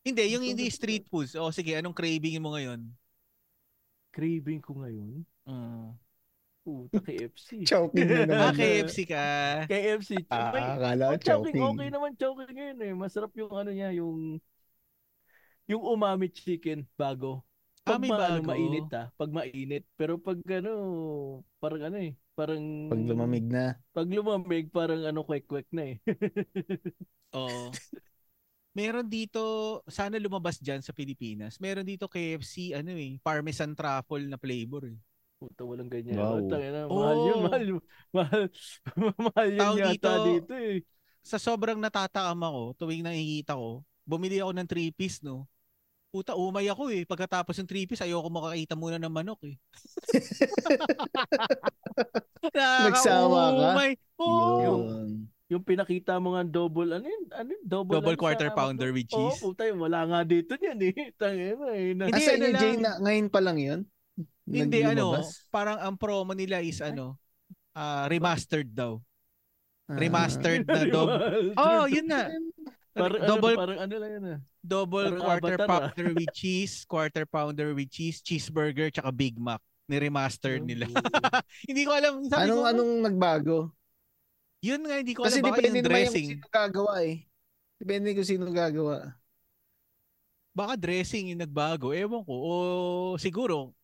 [0.04, 1.34] Hindi, yung Gusto- hindi street foods.
[1.34, 2.82] O sige, anong craving mo ngayon?
[4.12, 5.22] Craving ko ngayon.
[5.46, 5.96] Mm.
[6.64, 7.60] Puta, KFC.
[7.68, 8.40] Choking na naman.
[8.40, 9.24] Ah, KFC ka.
[9.68, 10.24] KFC.
[10.32, 11.60] Ah, May- akala oh, choking, choking.
[11.60, 12.92] okay naman choking ngayon eh.
[12.96, 14.40] Masarap yung ano niya, yung
[15.68, 17.44] yung umami chicken bago.
[17.84, 18.48] Ah, Pag may ma- ano, bago.
[18.48, 19.12] mainit ah.
[19.12, 19.84] Pag mainit.
[19.92, 20.72] Pero pag ano,
[21.60, 22.16] parang ano eh.
[22.32, 23.76] Parang Pag lumamig na.
[23.92, 25.96] Pag lumamig, parang ano, kwek-kwek na eh.
[27.36, 27.68] Oo.
[28.74, 29.38] Meron dito,
[29.86, 31.62] sana lumabas dyan sa Pilipinas.
[31.62, 34.98] Meron dito KFC, ano eh, parmesan truffle na flavor eh.
[35.44, 36.16] Puta, walang ganyan.
[36.16, 36.32] Wow.
[36.32, 37.44] Oh, tangina, mahal yun, Oo.
[37.44, 37.80] mahal yun.
[38.10, 38.42] Mahal,
[39.28, 40.78] mahal yun Tawag yata dito, dito, eh.
[41.20, 45.44] Sa sobrang natatakam ako, tuwing nakikita ko, bumili ako ng 3 piece, no?
[46.08, 47.02] Puta, umay ako eh.
[47.02, 49.56] Pagkatapos ng 3 piece, ayoko makakita muna ng manok eh.
[52.54, 53.50] Nagsawa ka?
[53.50, 53.90] Nakakaumay.
[54.22, 54.58] Oo.
[54.62, 55.08] Yun.
[55.52, 57.24] Yung pinakita mo nga double, ano yun?
[57.30, 57.62] Ano yun?
[57.62, 59.42] Double, Double ano quarter sa- pounder with Oo, cheese.
[59.42, 60.94] puta, yun, wala nga dito yan eh.
[61.20, 61.92] Tangina eh.
[61.92, 63.80] Na- Hindi, Asa ano inyo, Jay, na, ngayon pa lang yun?
[64.44, 67.16] Hindi, ano, parang ang promo nila is ano,
[67.72, 69.00] ah, remastered daw.
[69.88, 69.98] Ah.
[70.00, 71.18] Remastered na double.
[71.18, 71.60] Remastered.
[71.60, 72.22] Oh, yun na.
[72.94, 74.40] Parang, double ano, parang ano lang yun ah.
[74.62, 75.68] double parang quarter Avatar, ah.
[75.68, 79.58] pounder with cheese, quarter pounder with cheese, cheeseburger, tsaka Big Mac.
[79.84, 80.88] Ni-remastered nila.
[81.68, 82.24] hindi ko alam.
[82.24, 83.56] Sabi Anong, ko, anong nagbago?
[84.64, 85.52] Yun nga, hindi ko Kasi alam.
[85.52, 86.28] Baka depende yung naman yung dressing.
[86.32, 87.16] sino gagawa eh.
[87.76, 88.96] Depende kung sino gagawa.
[90.56, 91.92] Baka dressing yung nagbago.
[91.92, 92.32] Ewan ko.
[92.32, 92.52] O
[93.20, 93.76] siguro,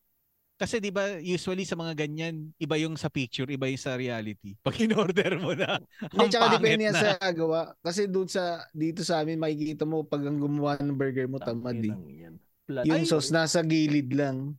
[0.61, 4.53] kasi di ba usually sa mga ganyan, iba yung sa picture, iba yung sa reality.
[4.61, 5.81] Pag in-order mo na,
[6.13, 7.01] Hindi, tsaka depende yan na.
[7.01, 7.73] sa gagawa.
[7.81, 11.81] Kasi doon sa, dito sa amin, makikita mo pag ang gumawa ng burger mo, tamad
[11.81, 11.89] eh.
[12.29, 12.37] Yan.
[12.69, 12.85] Flat.
[12.85, 14.53] Yung Ay, sauce nasa gilid lang.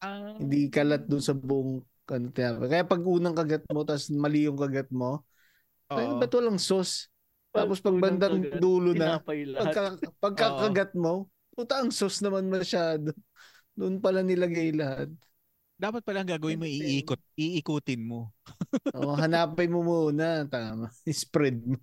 [0.00, 2.28] Ah, Hindi kalat doon sa buong ano.
[2.32, 5.20] Kaya pag unang kagat mo, tapos mali yung kagat mo,
[5.92, 6.16] ay, oo.
[6.16, 7.12] ba't walang sauce?
[7.52, 13.12] Tapos pag bandang kagat, dulo na, pagka, pagkakagat mo, puta ang sauce naman masyado.
[13.76, 15.12] Doon pala nilagay lahat.
[15.82, 18.30] Dapat pala ang gagawin mo, iikot, iikutin mo.
[18.94, 20.46] O, hanapin mo muna.
[20.46, 20.86] Tama.
[21.10, 21.82] Spread mo.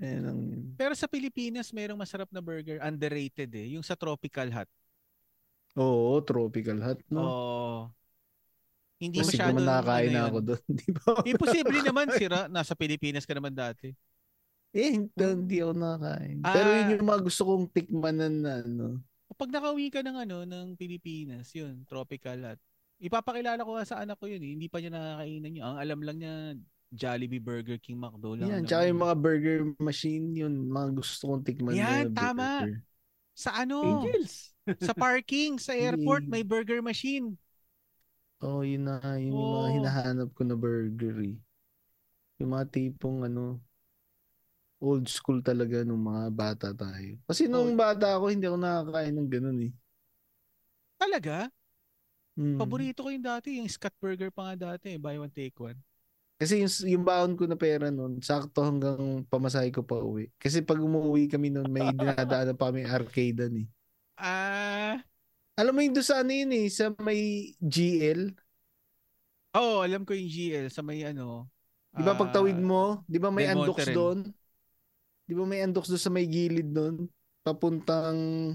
[0.00, 0.72] Ang.
[0.80, 3.76] Pero sa Pilipinas, merong masarap na burger, underrated eh.
[3.76, 4.70] Yung sa Tropical Hut.
[5.78, 6.98] Oo, tropical hot.
[7.06, 7.20] No?
[7.22, 7.80] Oh.
[8.98, 9.54] Hindi Kasi masyado.
[9.54, 10.62] naman nakakain ano na ako doon.
[10.80, 11.10] Di ba?
[11.22, 12.40] Imposible naman, sira.
[12.50, 13.94] Nasa Pilipinas ka naman dati.
[14.74, 16.36] Eh, hindi, ako nakakain.
[16.42, 16.76] Pero Ah.
[16.82, 18.86] yun yung mga gusto kong tikmanan na ano.
[19.38, 22.58] Pag nakauwi ka ng ano, ng Pilipinas, yun, tropical at
[22.98, 24.52] ipapakilala ko nga sa anak ko yun eh.
[24.58, 25.64] Hindi pa niya nakakainan yun.
[25.64, 26.34] Ang alam lang niya,
[26.88, 28.48] Jollibee, Burger King, McDo lang.
[28.48, 32.64] Yan, tsaka yung mga burger machine, yun, mga gusto kong tikman Yan, tama.
[32.64, 32.80] burger.
[33.38, 33.78] Sa ano?
[33.84, 34.56] Angels.
[34.86, 37.38] sa parking, sa airport, may burger machine.
[38.38, 39.76] Oo, oh, yun na, yun yung mga Oo.
[39.82, 41.34] hinahanap ko na burger eh.
[42.38, 43.58] Yung mga tipong ano,
[44.78, 47.18] old school talaga nung mga bata tayo.
[47.26, 47.78] Kasi nung Oh.
[47.78, 49.72] bata ako, hindi ako nakakain ng ganun eh.
[50.98, 51.50] Talaga?
[52.38, 52.54] Hmm.
[52.54, 55.74] Paborito ko yung dati, yung Scott Burger pa nga dati, buy one take one.
[56.38, 60.30] Kasi yung, yung baon ko na pera nun, sakto hanggang pamasahe ko pa uwi.
[60.38, 63.66] Kasi pag umuwi kami nun, may dinadaanan pa kami arcade eh.
[64.14, 65.02] Ah,
[65.58, 68.30] Alam mo yung doon sa ano yun eh, sa may GL.
[69.58, 71.50] oo, alam ko yung GL sa may ano.
[71.90, 74.30] Di ba ah, pagtawid mo, di ba may andox doon?
[75.26, 77.10] Di ba may andox doon sa may gilid doon?
[77.42, 78.54] Papuntang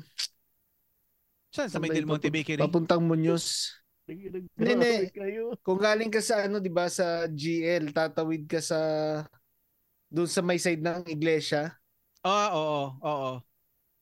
[1.53, 1.69] Saan?
[1.69, 2.57] Sa may Del Monte Bakery?
[2.57, 3.69] Papuntang Muñoz.
[4.09, 4.93] Nag- Hindi, hindi.
[5.13, 5.53] kayo.
[5.63, 8.79] Kung galing ka sa ano, 'di ba, sa GL, tatawid ka sa
[10.09, 11.77] doon sa may side ng iglesia.
[12.25, 13.31] Oo, oo, oo.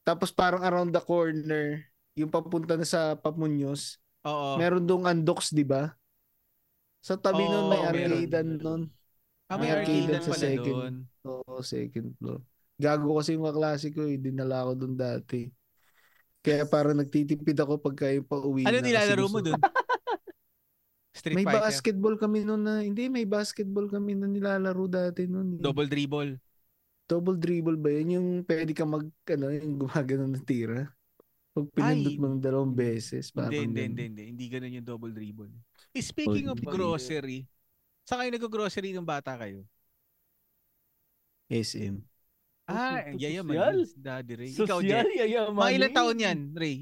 [0.02, 1.86] Tapos parang around the corner,
[2.18, 4.58] yung papunta na sa Pamuñoz, Oo.
[4.58, 5.94] meron doong Andox, 'di ba?
[7.04, 7.94] Sa tabi Oo, nun may meron.
[8.16, 8.82] arcade nun.
[9.52, 10.66] Ah, may may arcade arcade sa pala second.
[10.66, 10.94] doon.
[11.28, 12.40] Oo, second floor.
[12.82, 14.18] Gago kasi yung kaklase ko, eh.
[14.18, 15.46] dinala ko doon dati.
[16.42, 18.86] Kaya parang nagtitipid ako pagka yung pauwi Ano na.
[18.86, 19.62] nilalaro mo doon?
[21.12, 21.62] Street May Fighter.
[21.62, 25.58] basketball kami noon na, hindi, may basketball kami na nilalaro dati noon.
[25.58, 25.62] Eh.
[25.62, 26.40] Double dribble.
[27.06, 28.08] Double dribble ba yun?
[28.12, 30.90] Yung pwede ka mag, ano, yung gumagano ng tira?
[31.52, 34.24] Pag pinindot mo ng dalawang beses, parang Hindi, hindi, hindi, hindi.
[34.32, 35.52] Hindi ganun yung double dribble.
[35.92, 37.44] Eh, speaking Oh, of grocery,
[38.02, 39.68] saan kayo nag-grocery ng bata kayo?
[41.52, 42.00] SM.
[42.66, 43.74] Ah, so- yayaman sosyal.
[43.74, 44.50] yun, si Daddy Ray.
[44.54, 45.18] Ikaw, Sosyal, Jet.
[45.18, 45.58] yayaman.
[45.58, 46.78] Mga ilang taon yan, Ray?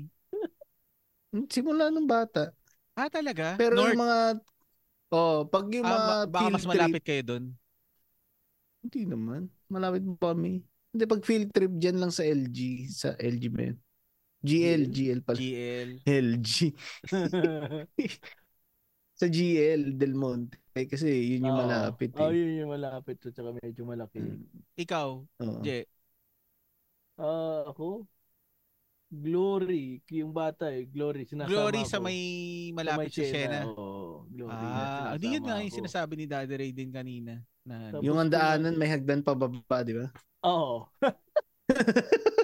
[1.29, 2.51] Hmm, Simula nung bata.
[2.93, 3.53] Ah, talaga?
[3.55, 4.19] Pero North, yung mga,
[5.13, 7.43] oh, pag yung mga ah, ba- baka mas malapit kayo doon.
[7.49, 7.59] trip,
[8.81, 9.41] hindi naman.
[9.67, 10.63] Malapit pa kami.
[10.89, 12.59] Hindi, pag field trip dyan lang sa LG,
[12.89, 13.77] sa LG ba yun?
[14.39, 15.35] GL, GL pala.
[15.35, 15.89] GL.
[16.01, 16.71] LG.
[19.19, 20.55] sa GL Del Monte.
[20.71, 21.61] Eh, kasi yun yung Oo.
[21.61, 22.39] malapit Oh, eh.
[22.39, 23.19] yun yung malapit.
[23.19, 24.17] At saka medyo malaki.
[24.17, 24.47] Mm,
[24.79, 25.59] Ikaw, oo.
[25.59, 25.83] Je.
[27.19, 28.07] Ah, ako?
[29.11, 29.99] Glory.
[30.07, 30.85] Yung bata eh.
[30.85, 31.27] Glory.
[31.27, 31.89] Sinasama Glory ko.
[31.89, 32.19] sa may
[32.71, 33.67] malapit sa Siena.
[33.67, 34.23] Oo.
[34.29, 34.55] Glory.
[34.55, 35.79] Ah, di yun nga yung ko.
[35.83, 37.43] sinasabi ni Daddy Ray din kanina.
[37.61, 40.07] Na, Tapos Yung ang daanan may hagdan pababa, di ba?
[40.41, 40.87] Oo.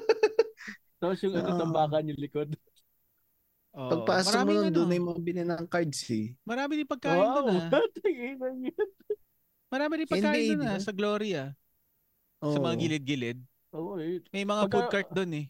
[0.98, 1.60] Tapos yung ano, Ah.
[1.62, 2.50] tambakan yung likod.
[3.76, 3.92] Oo.
[3.92, 6.32] Pagpasok mo nun, ano, doon na yung mga bili ng cards eh.
[6.48, 7.44] Marami din pagkain wow.
[7.44, 7.72] doon ah.
[9.68, 11.52] Marami din pagkain doon ah, sa Gloria.
[12.40, 13.40] Sa mga gilid-gilid.
[13.76, 14.24] Oo, eh.
[14.32, 15.46] May mga Pagka- food cart doon eh.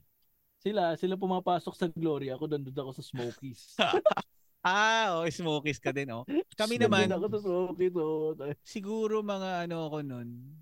[0.66, 2.34] Sila, sila pumapasok sa Glory.
[2.34, 3.78] Ako nandun ako sa Smokies.
[4.66, 6.26] Ah, oh, smokies ka din oh.
[6.58, 7.94] Kami naman, ako sa Smokies.
[7.94, 8.34] Oh.
[8.66, 10.58] siguro mga ano ako nun,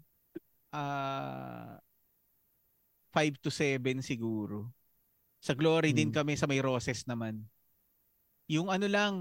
[0.75, 1.79] ah
[3.15, 4.67] 5 to 7 siguro.
[5.39, 6.19] Sa Glory din Hmm.
[6.19, 7.47] kami sa may Roses naman.
[8.51, 9.13] Yung ano lang,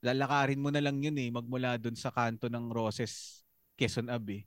[0.00, 3.42] lalakarin mo na lang yun eh, magmula dun sa kanto ng Roses,
[3.74, 4.46] Quezon Ave.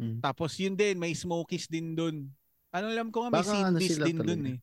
[0.00, 0.24] Mm.
[0.24, 2.32] Tapos yun din, may Smokies din dun.
[2.72, 4.52] Ano alam ko nga, may Baka ano Cindy's din dun talaga.
[4.56, 4.58] eh.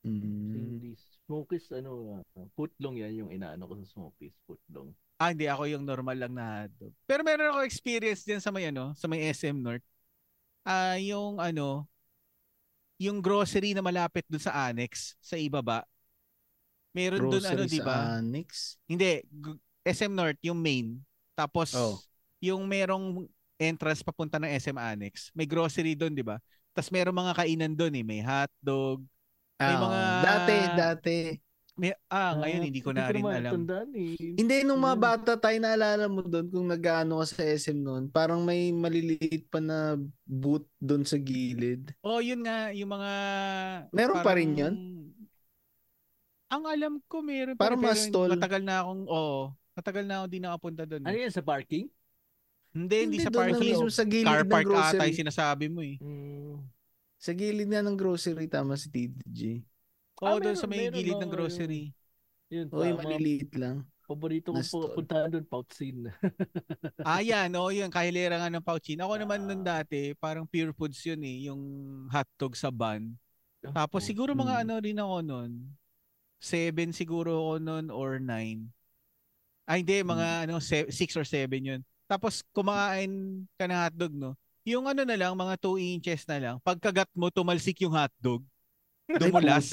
[0.00, 0.52] Mm.
[0.56, 0.90] Hindi.
[1.30, 4.34] Smokies, ano, uh, footlong yan yung inaano ko sa Smokies.
[4.48, 4.90] Footlong.
[5.20, 5.46] Ah, hindi.
[5.46, 6.92] Ako yung normal lang na hotdog.
[7.04, 9.84] Pero meron ako experience din sa may ano, sa may SM North.
[10.64, 11.86] Ah, yung ano,
[13.00, 15.84] yung grocery na malapit dun sa annex, sa ibaba.
[16.90, 18.18] Meron dun ano, di ba?
[18.18, 18.74] Annex.
[18.84, 20.98] Hindi, G- SM North, yung main.
[21.32, 21.96] Tapos, Oh.
[22.42, 23.24] yung merong
[23.56, 26.40] entrance papunta ng SM Annex, may grocery doon, di ba?
[26.70, 28.04] Tapos merong mga kainan doon eh.
[28.04, 29.04] May hotdog.
[29.56, 31.16] May Ah, mga- Dati, dati.
[31.76, 33.52] May, ah, ngayon hindi ko na rin naman alam.
[33.56, 34.12] Tandaan, eh.
[34.36, 35.04] Hindi, nung mga Yun.
[35.06, 39.60] bata tayo, naalala mo doon kung nag-ano ka sa SM noon, parang may maliliit pa
[39.60, 41.96] na booth doon sa gilid.
[42.00, 43.10] Oh, yun nga, yung mga...
[43.96, 44.74] Meron pa rin yun?
[46.50, 49.44] Ang alam ko meron Para pero mas matagal na akong oo, oh,
[49.78, 51.02] matagal na ako din nakapunta doon.
[51.06, 51.08] Eh.
[51.08, 51.86] Ano yan sa parking?
[52.70, 53.74] Hindi, hindi, hindi sa parking.
[53.78, 54.98] Lang, sa gilid Car park ng grocery.
[54.98, 55.96] ata yung sinasabi mo eh.
[56.02, 56.58] Mm.
[57.22, 59.62] Sa gilid na ng grocery tama si TDJ.
[60.20, 61.84] Oo, oh, ah, doon sa may meron, gilid no, ng grocery.
[62.50, 63.86] Yun, Oo, yung maliliit lang.
[64.10, 66.10] Paborito ko po puntahan doon, Pouchin.
[67.06, 67.54] ah, yan.
[67.54, 67.86] Oo, yun.
[67.94, 68.98] Kahilera nga ng Pouchin.
[68.98, 69.20] Ako ah.
[69.22, 69.86] naman nun ah.
[69.86, 71.46] dati, parang pure foods yun eh.
[71.46, 71.62] Yung
[72.10, 73.14] hotdog sa bun.
[73.62, 74.40] Tapos oh, siguro hmm.
[74.42, 75.52] mga ano rin ako noon,
[76.40, 78.26] 7 siguro ako noon or 9.
[79.68, 81.80] Ay ah, hindi, mga ano 6 or 7 yun.
[82.10, 84.34] Tapos kumakain ka ng hotdog, no?
[84.66, 86.56] Yung ano na lang, mga 2 inches na lang.
[86.64, 88.42] Pagkagat mo, tumalsik yung hotdog.
[89.06, 89.70] Dumulas.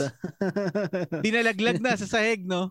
[1.26, 2.70] dinalaglag na sa sahig, no?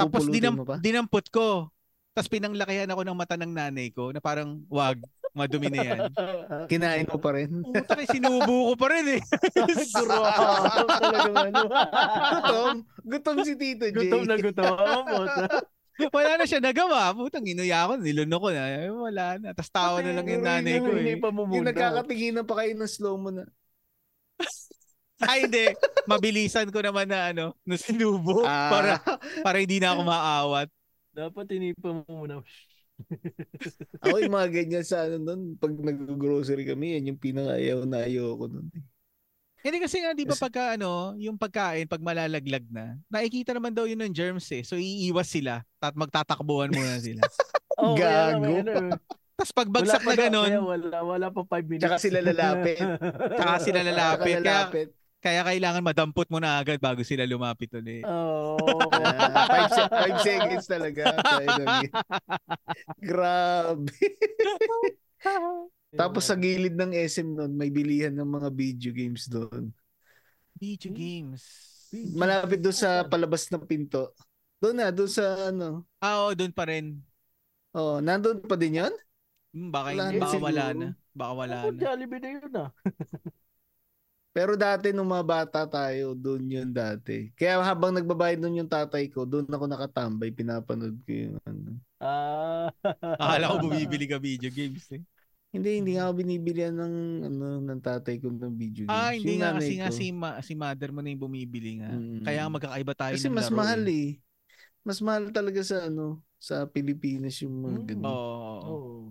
[0.00, 1.68] Tapos dinam- dinampot ko.
[2.14, 5.02] Tapos pinanglakihan ako ng mata ng nanay ko na parang wag,
[5.34, 5.98] madumi na yan.
[6.70, 7.50] Kinain mo pa rin.
[7.66, 9.20] Puta kay sinubo ko pa rin eh.
[11.02, 11.62] Talagang ano.
[11.68, 12.74] gutom.
[13.04, 13.94] Gutom si Tito J.
[13.94, 14.74] gutom na gutom.
[16.16, 17.14] Wala na siya nagawa.
[17.14, 18.66] Putang inuya ko, niluno ko na.
[18.66, 19.54] Eh, wala na.
[19.54, 21.22] Tapos tawa na lang yung nanay ko Hindi eh.
[21.22, 23.46] Yung nagkakatinginan pa kayo ng slow mo na.
[25.22, 25.70] Ay, hindi.
[26.10, 28.90] Mabilisan ko naman na ano, na sinubo Ah, para
[29.46, 30.68] para hindi na ako maawat.
[31.14, 32.42] Dapat tinipa mo muna.
[34.04, 38.34] ako yung mga ganyan sa ano nun, pag nag-grocery kami, yan yung pinaka-ayaw na ayaw
[38.36, 38.68] ko nun.
[38.70, 38.84] eh.
[39.64, 43.88] Hindi kasi nga, di ba pagka ano, yung pagkain, pag malalaglag na, nakikita naman daw
[43.88, 44.60] yun ng germs eh.
[44.60, 45.64] So, iiwas sila.
[45.80, 47.24] At magtatakbuhan muna sila.
[47.80, 48.44] Oh, Gago.
[48.44, 49.00] ano,
[49.34, 51.80] Tapos pag bagsak wala na ganun, Wala, wala pa 5 minutes.
[51.88, 52.76] Tsaka sila lalapit.
[53.34, 54.36] tsaka sila lalapit.
[54.36, 54.88] Kaya, lalapit.
[55.24, 58.04] Kaya kailangan madampot mo na agad bago sila lumapit ulit.
[58.04, 58.60] Oo.
[58.94, 61.04] Ah, five, se- five seconds talaga.
[63.00, 63.88] Grabe.
[66.00, 69.72] Tapos sa gilid ng SM nun, may bilihan ng mga video games doon.
[70.60, 70.98] Video Hmm.
[70.98, 71.42] games.
[71.94, 74.12] Malapit doon sa palabas ng pinto.
[74.58, 75.86] Doon na, doon sa ano.
[76.02, 76.98] Ah, oo, doon pa rin.
[77.72, 78.92] Oh, nandun pa din yan?
[79.54, 80.86] Hmm, baka, Wala baka wala na.
[81.14, 81.78] Baka wala na.
[81.78, 82.70] Jollibee na yun ah.
[84.34, 87.30] Pero dati nung mga bata tayo, doon yun dati.
[87.38, 91.78] Kaya habang nagbabayad nun yung tatay ko, doon ako nakatambay, pinapanood ko yung ano.
[92.02, 92.66] Ah.
[93.22, 94.98] Akala ko bumibili ka video games eh.
[95.54, 96.94] Hindi, hindi nga ako binibilihan ng,
[97.30, 98.90] ano, ng tatay ko ng video games.
[98.90, 99.94] Ah, hindi Yung nga kasi nga ko.
[99.94, 101.94] si, ma- si mother mo na yung bumibili nga.
[101.94, 102.26] Mm.
[102.26, 103.94] Kaya magkakaiba tayo Kasi ng mas laro mahal eh.
[103.94, 104.08] eh.
[104.82, 107.86] Mas mahal talaga sa ano, sa Pilipinas yung mga Mm.
[107.86, 108.04] ganun.
[108.10, 108.18] Oo.
[108.18, 108.66] oo, oo.
[108.66, 109.02] Oo.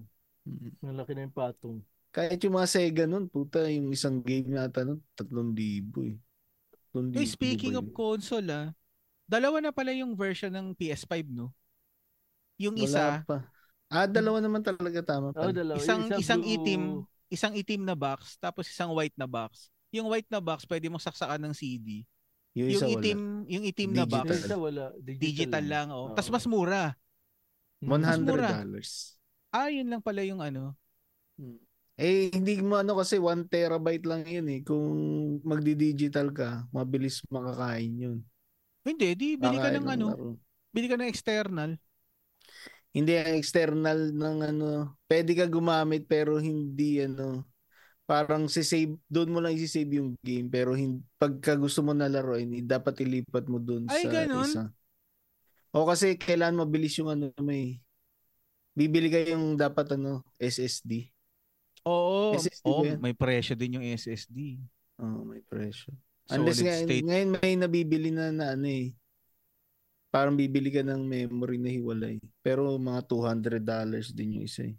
[0.44, 0.72] Mm.
[0.84, 1.80] Malaki na yung patong.
[2.14, 5.58] Kahit yung mga Sega nun, puta, yung isang game nata nun, 3,000
[6.06, 6.16] eh.
[6.94, 7.92] 3,000 Uy, speaking of yun?
[7.92, 8.70] console ah,
[9.26, 11.50] dalawa na pala yung version ng PS5 no?
[12.62, 13.50] Yung Wala isa, pa.
[13.90, 15.50] Ah, dalawa naman talaga tama Oh, pa.
[15.50, 15.74] dalawa.
[15.76, 16.84] isang Yung isang blue- itim,
[17.28, 19.74] isang itim na box, tapos isang white na box.
[19.90, 22.06] Yung white na box pwede mong saksakan ng CD.
[22.54, 23.50] yung Yung itim, wala.
[23.50, 24.86] yung itim na box, Yung isa wala.
[25.02, 26.10] Digital, digital lang oh.
[26.10, 26.14] Oo.
[26.14, 26.94] Tapos mas mura.
[27.82, 28.22] Mas $100.
[28.22, 28.50] mura.
[29.50, 30.78] Ah, yun lang pala yung ano.
[31.94, 34.60] Eh, hindi mo ano kasi 1 terabyte lang yun eh.
[34.66, 34.90] Kung
[35.46, 38.18] magdi-digital ka, mabilis makakain yun.
[38.82, 40.30] Hindi, di bili ka ng ano, laro.
[40.74, 41.78] bili ka ng external.
[42.94, 47.46] Hindi ang external ng ano, pwede ka gumamit pero hindi ano,
[48.10, 52.58] parang si-save, doon mo lang i-save yung game pero hindi, pagka gusto mo na laruin,
[52.58, 54.50] eh, dapat ilipat mo doon sa ganun?
[54.50, 54.64] isa.
[55.74, 57.82] O kasi kailan mabilis yung ano may
[58.74, 61.13] bibili ka yung dapat ano SSD.
[61.84, 63.00] Oo, SSD oh, yan?
[63.04, 64.60] may presyo din yung SSD.
[65.00, 65.92] Oh, may presyo.
[66.24, 67.04] Solid Unless ngayon, state.
[67.04, 68.96] ngayon may nabibili na na ano eh.
[70.14, 72.22] Parang bibili ka ng memory na hiwalay.
[72.46, 74.78] Pero mga $200 din yung isa eh.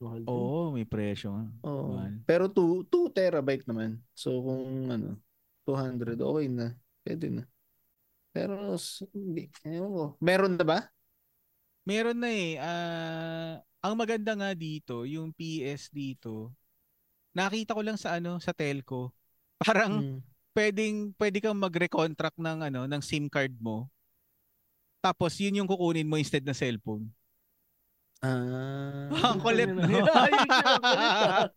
[0.00, 1.46] Oo, may presyo nga.
[1.68, 2.00] Oo.
[2.00, 2.24] Mahal.
[2.24, 4.00] Pero 2 2 terabyte naman.
[4.16, 5.20] So kung ano,
[5.68, 6.72] 200 okay na.
[7.04, 7.44] Pwede na.
[8.32, 8.74] Pero
[9.12, 10.04] hindi, ewan ko.
[10.24, 10.78] Meron na ba?
[11.84, 12.56] Meron na eh.
[12.56, 16.52] Ah, ang maganda nga dito, yung PS dito,
[17.32, 19.12] nakita ko lang sa ano, sa telco.
[19.60, 20.18] Parang Mm.
[20.50, 23.88] pwedeng pwede kang magre-contract ng ano, ng SIM card mo.
[25.00, 27.08] Tapos yun yung kukunin mo instead ng cellphone.
[28.20, 29.08] Ah.
[29.32, 29.80] Ang kulit, no?
[29.80, 31.48] Ayun siya, ang kulit, ah.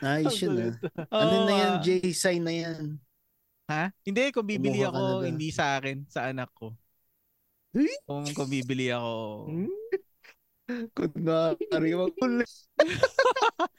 [0.00, 0.74] Ayos yun kulit.
[1.12, 1.20] ah.
[1.20, 1.68] Ano na yan?
[1.68, 1.80] ah.
[1.84, 2.82] J-sign na yan.
[3.68, 3.92] Ha?
[4.04, 6.72] Hindi, kung bibili Kumuha ako, na hindi sa akin, sa anak ko.
[8.04, 9.12] Kung, kung bibili ako.
[10.66, 12.50] Kunwari makulit.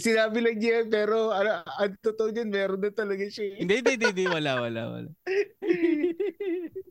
[0.00, 3.54] Sinabi lang niya pero ano, ang totoo dyan, meron na talaga siya.
[3.54, 3.56] eh.
[3.62, 5.10] Hindi, hindi, hindi, hindi, wala, wala, wala.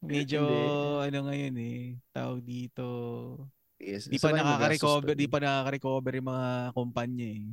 [0.00, 0.40] Medyo,
[1.02, 1.80] ano ngayon eh,
[2.10, 2.86] tawag dito,
[3.80, 7.44] Yes, di pa sabay nakaka-recover, di pa nakaka-recover yung mga kumpanya eh.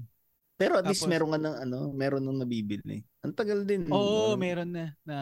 [0.58, 3.02] Pero at least Tapos- meron ka ng ano, meron nung nabibili.
[3.22, 3.86] Ang tagal din.
[3.90, 4.42] Oo, ano.
[4.42, 4.94] meron na.
[5.06, 5.18] na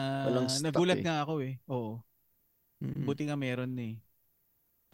[0.60, 1.04] nagulat eh.
[1.04, 1.54] nga ako eh.
[1.68, 2.00] Oo,
[2.76, 3.08] Mm.
[3.08, 3.96] buti nga meron na eh.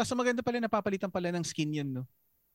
[0.03, 2.05] Tapos maganda pala, napapalitan pala ng skin yun, no?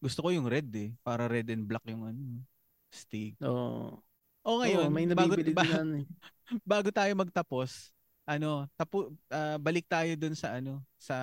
[0.04, 0.92] Gusto ko yung red eh.
[1.00, 2.44] Para red and black yung ano,
[2.92, 3.40] stick.
[3.40, 4.04] Oo.
[4.44, 6.08] O ngayon, Oo, may bago, ba- ano eh.
[6.68, 7.96] bago tayo magtapos,
[8.28, 11.16] ano, tapo, ah, balik tayo dun sa ano, sa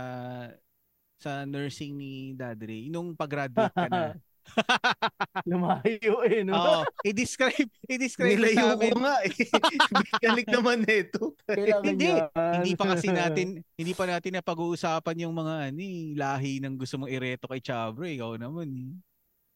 [1.20, 2.88] sa nursing ni Dad Ray.
[2.88, 4.16] Nung pag-graduate ka na.
[5.50, 6.54] Lumayo eh, no?
[6.54, 8.90] Oo, i-describe, i-describe mo sa Nilayo amin.
[8.90, 9.32] ko nga eh.
[10.24, 11.22] Balik naman nito.
[11.44, 12.08] Kailangan Hindi.
[12.08, 12.28] yan.
[12.60, 16.96] Hindi pa kasi natin, hindi pa natin na pag-uusapan yung mga ani, lahi ng gusto
[16.96, 18.04] mong ireto kay Chabro.
[18.04, 18.92] Ikaw naman eh.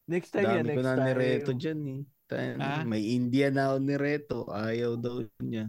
[0.08, 1.06] Next time yan, Dami ko next na time.
[1.06, 2.00] nireto dyan eh.
[2.28, 2.80] Tayo, Ah?
[2.84, 4.38] May India na ako nireto.
[4.48, 5.68] Ayaw daw niya.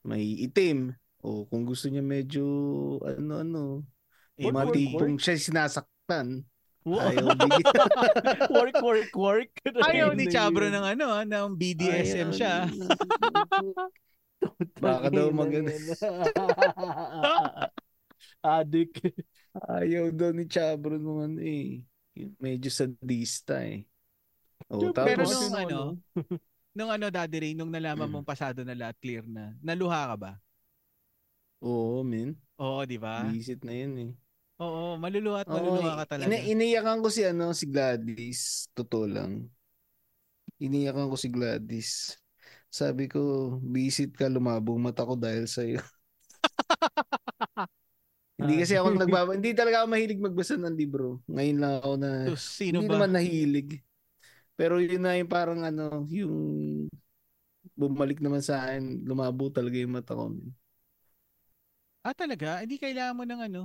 [0.00, 0.92] May itim.
[1.20, 2.44] O kung gusto niya medyo
[3.02, 3.82] ano-ano.
[4.36, 6.44] Eh, Matipong siya sinasaktan.
[7.10, 7.34] Ayaw
[8.46, 9.50] work, work, work.
[9.82, 12.54] Ayaw ni Chabro ng ano, ah, ng BDSM Ayaw siya.
[14.78, 15.98] Baka daw maganda.
[18.46, 19.02] Adik.
[19.66, 21.82] Ayaw daw ni Chabro nung ano eh.
[22.38, 23.82] Medyo sadista eh.
[24.70, 25.78] O, Pero tapos, nung ano,
[26.78, 28.14] nung ano, Daddy Ray, nung nalaman Mm.
[28.14, 30.32] mong pasado na lahat clear na, naluha ka ba?
[31.66, 32.38] oo, men.
[32.62, 33.26] Oo, di ba?
[33.26, 34.12] Visit na yun eh.
[34.64, 36.26] Oo, maluluha at Oo, maluluha ka talaga.
[36.26, 39.32] Ina- iniyakan ko si ano si Gladys, totoo lang.
[40.60, 42.16] Iniyakan ko si Gladys.
[42.72, 45.80] Sabi ko, visit ka, lumabong mata ko dahil sa iyo.
[48.40, 51.20] hindi kasi ako nagbaba, hindi talaga ako mahilig magbasa ng libro.
[51.28, 52.88] Ngayon lang ako na So, sino hindi ba?
[52.92, 53.68] naman nahilig.
[54.58, 56.34] Pero yun na yung parang ano, yung
[57.76, 60.32] bumalik naman sa akin, lumabo talaga yung mata ko.
[62.06, 62.62] Ah, talaga?
[62.64, 63.62] Hindi kailangan mo ng ano?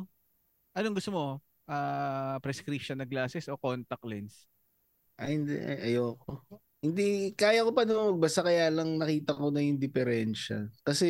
[0.72, 1.26] Anong gusto mo?
[1.68, 4.48] Ah, prescription na glasses o contact lens?
[5.20, 5.56] Ay, hindi.
[5.60, 6.44] Ay, ayoko.
[6.82, 10.66] Hindi, kaya ko pa naman magbasa kaya lang nakita ko na yung diferensya.
[10.82, 11.06] Kasi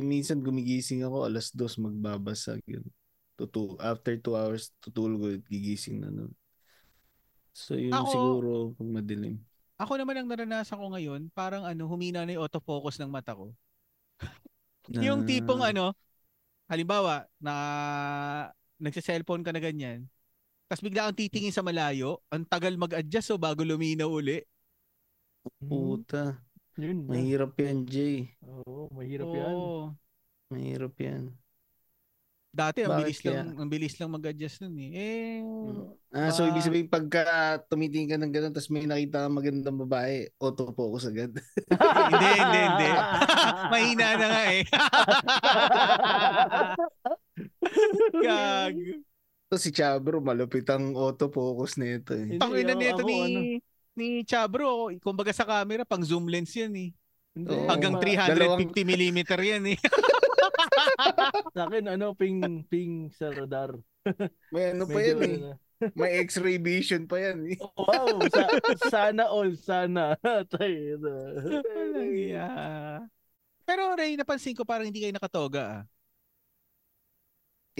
[0.00, 2.56] minsan gumigising ako alas dos magbabasa.
[2.64, 2.88] Yun.
[3.36, 6.32] Tutu after two hours, tutulog ulit, gigising na nun.
[7.52, 8.50] So yun Ako- siguro
[8.80, 9.36] pag madilim.
[9.80, 13.52] Ako naman ang naranasan ko ngayon, parang ano, humina na yung autofocus ng mata ko.
[14.92, 15.96] Yung tipong ano,
[16.68, 17.54] halimbawa, na
[18.80, 20.08] nagsa-cellphone ka na ganyan,
[20.66, 24.40] Tapos bigla kang titingin sa malayo, ang tagal mag-adjust so bago luminaw uli.
[25.58, 26.38] Puta.
[26.78, 27.10] Yun.
[27.10, 28.30] Mahirap yan, Jay.
[28.40, 29.50] Oo, mahirap yan.
[29.50, 29.92] Oo.
[30.48, 31.34] Mahirap yan.
[32.50, 33.34] Dati ang Bakit bilis kaya?
[33.42, 34.90] lang, ang bilis lang mag-adjust nun eh.
[34.90, 35.38] Eh,
[36.10, 37.22] Ah, so Ba- ibig sabihin pagka
[37.70, 41.30] tumitingin ka ng gano'n tapos may nakita kang magandang babae, autofocus agad.
[42.10, 42.88] hindi, hindi, hindi.
[43.70, 44.62] Mahina na nga eh.
[48.26, 48.76] Gag.
[49.50, 52.38] So si Chabro, malupit ang autofocus nito eh.
[52.38, 53.40] Tangina ako- nito ni ano.
[53.98, 56.90] ni Chabro, kumbaga sa camera pang zoom lens yan eh.
[57.34, 57.66] Hindi, Oo.
[57.70, 59.78] Hanggang ma- 350 mm yan eh.
[61.56, 63.74] Sa akin, ano, ping, ping sa radar.
[64.54, 65.34] May ano pa yan eh.
[65.38, 65.50] ano,
[65.96, 67.58] May x-ray vision pa yan eh.
[67.74, 68.44] Wow, sa,
[68.92, 70.14] sana all, sana.
[70.52, 71.14] Tayo na.
[71.64, 72.48] Walang iya.
[73.64, 75.82] Pero Ray, napansin ko parang hindi kayo nakatoga ah.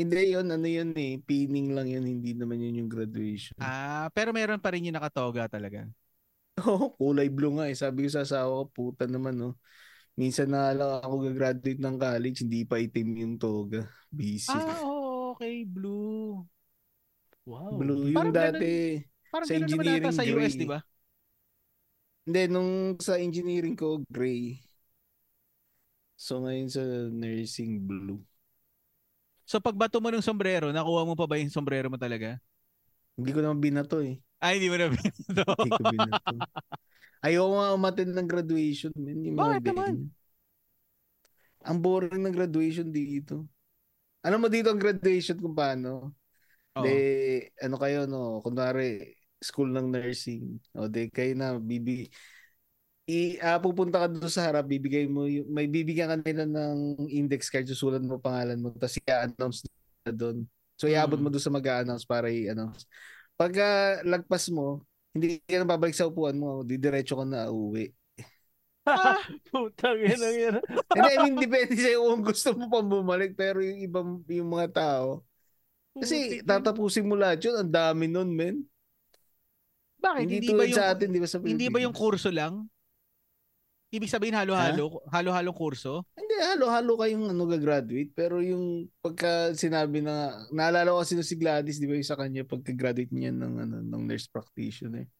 [0.00, 1.20] Hindi yun, ano yun eh.
[1.20, 3.60] Pining lang yun, hindi naman yun yung graduation.
[3.60, 5.84] Ah, pero meron pa rin yung nakatoga talaga.
[6.64, 7.76] Oo, kulay blue nga eh.
[7.76, 9.60] Sabi ko sa asawa ko, puta naman no.
[10.16, 13.84] Minsan na lang ako gagraduate ng college, hindi pa itim yung toga.
[14.08, 14.52] Busy.
[14.52, 16.44] Ah, oh, okay, blue.
[17.44, 17.76] Wow.
[17.76, 19.00] Blue yung Parang dati.
[19.28, 20.80] Parang Sa naman ata engineering, sa US, di ba?
[22.24, 24.60] Hindi, nung sa engineering ko, gray.
[26.20, 28.20] So ngayon sa nursing, blue.
[29.50, 32.38] So pag bato mo ng sombrero, nakuha mo pa ba yung sombrero mo talaga?
[33.18, 34.22] Hindi ko naman binato eh.
[34.38, 35.42] Ay, hindi mo na binato.
[35.58, 36.36] Hindi ko binato.
[37.26, 38.94] Ayoko nga umattend ng graduation.
[38.94, 39.18] Man.
[39.34, 39.94] Mo Bakit na naman?
[41.66, 43.50] Ang boring ng graduation dito.
[44.22, 46.14] Alam mo dito ang graduation kung paano?
[46.78, 46.86] Oo.
[46.86, 48.38] De, ano kayo, no?
[48.46, 50.62] Kunwari, school ng nursing.
[50.78, 52.06] O, de, kayo na, bibi,
[53.10, 57.10] i, ah, pupunta ka doon sa harap, bibigay mo, yung, may bibigyan ka nila ng
[57.10, 59.66] index card, susulat mo pangalan mo, tapos i-announce
[60.06, 60.46] na doon.
[60.78, 61.24] So, iabot Mm.
[61.26, 62.86] mo doon sa mag-a-announce para i-announce.
[63.34, 67.90] Pagka lagpas mo, hindi ka na babalik sa upuan mo, didiretso ka na uwi.
[69.52, 70.54] Putang ina yan.
[70.94, 74.68] Hindi, I mean, depende sa'yo kung gusto mo pang bumalik, pero yung ibang, yung mga
[74.72, 75.26] tao,
[75.98, 78.62] kasi tatapusin mo lahat yun, ang dami nun, men.
[80.00, 80.22] Bakit?
[80.24, 82.70] Hindi, Hindi, ba yung, sa atin, di ba sa hindi ba yung kurso lang?
[83.90, 85.02] Ibig sabihin halo-halo?
[85.10, 86.06] Halo-halong kurso?
[86.14, 88.14] Hindi, halo-halo kayong ano, gagraduate.
[88.14, 92.46] Pero yung pagka sinabi na, naalala ko kasi si Gladys, di ba yung sa kanya,
[92.46, 95.10] pagka-graduate niya ng, ano, ng nurse practitioner.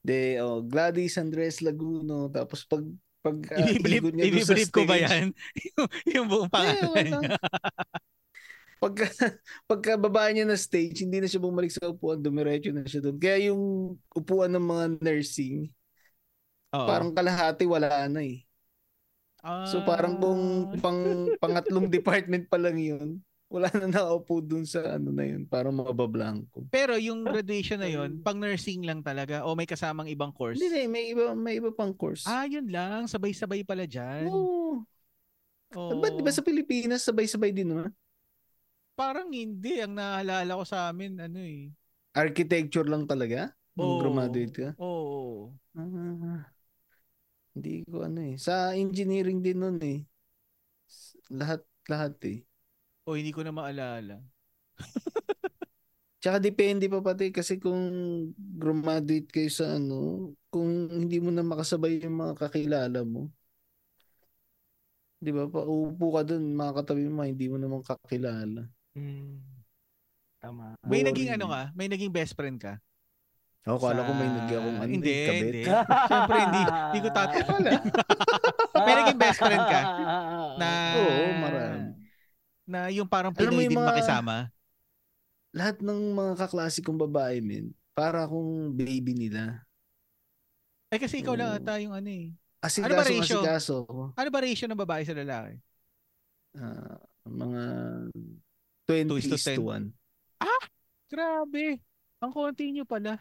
[0.00, 2.32] De, oh, Gladys Andres Laguno.
[2.32, 2.80] Tapos pag,
[3.20, 5.36] pag ah, Ibiblip, ikot niya ibiblip ko ba yan?
[5.76, 7.04] yung, yung buong pangalan wala.
[7.04, 7.36] niya.
[8.80, 9.06] pagka,
[9.68, 13.20] pagka baba niya na stage, hindi na siya bumalik sa upuan, dumiretso na siya doon.
[13.20, 15.68] Kaya yung upuan ng mga nursing,
[16.74, 16.86] Oo.
[16.88, 18.42] parang kalahati wala na eh.
[19.70, 20.42] So parang kung
[20.74, 20.78] Ah.
[20.82, 21.00] pang
[21.38, 26.66] pangatlong department pa lang yun, wala na nakaupo dun sa ano na yun para mabablanko.
[26.74, 30.58] Pero yung graduation na yun, pang nursing lang talaga o may kasamang ibang course?
[30.58, 32.26] Hindi may iba may iba pang course.
[32.26, 33.06] Ah, yun lang.
[33.06, 34.26] Sabay-sabay pala dyan.
[34.26, 34.82] Oo.
[35.78, 35.98] Oo.
[36.02, 37.94] Ba't di ba sa Pilipinas sabay-sabay din naman?
[38.98, 39.78] Parang hindi.
[39.78, 41.70] Ang naalala ko sa amin, ano eh.
[42.16, 43.52] Architecture lang talaga?
[43.76, 44.02] Nung Oo.
[44.02, 44.68] graduate ka?
[44.80, 45.52] Oo.
[45.76, 46.48] Ah,
[47.56, 48.36] hindi ko ano eh.
[48.36, 50.04] Sa engineering din nun eh.
[51.32, 52.44] Lahat, lahat eh.
[53.08, 54.20] O hindi ko na maalala.
[56.20, 57.80] Tsaka depende pa pati kasi kung
[58.36, 63.32] graduate kayo sa ano, kung hindi mo na makasabay yung mga kakilala mo.
[65.22, 65.48] 'Di ba?
[65.48, 68.68] Pa uupo ka doon, mga katabi mo, hindi mo naman kakilala.
[68.92, 69.40] Hmm.
[70.42, 70.76] Tama.
[70.84, 71.62] May Boring naging ano ka?
[71.72, 72.76] May naging best friend ka?
[73.66, 75.42] Ako kala ko may Sa- nag akong ano, Hindi, kabit.
[75.42, 75.62] hindi.
[76.06, 77.28] Siyempre, hindi, hindi ko tat...
[77.50, 77.70] Wala.
[78.78, 79.80] May naging best friend ka?
[80.54, 81.78] Na, Oo, marami.
[82.62, 84.54] Na yung parang Pinoy din mga- makisama.
[85.50, 89.66] Lahat ng mga kaklase kong babae, men, para akong baby nila.
[90.86, 91.58] Eh kasi ikaw lang Oo.
[91.58, 92.30] ata yung ano eh.
[92.62, 93.38] Asikaso, Ano ba ratio?
[93.42, 93.76] asikaso.
[94.14, 95.54] Ano ba ratio ng babae sa lalaki?
[96.54, 96.96] Ah,
[97.26, 97.62] mga
[98.86, 99.90] 20 Two is to to 1.
[101.06, 101.78] Grabe.
[102.18, 103.18] Ang konti nyo pala.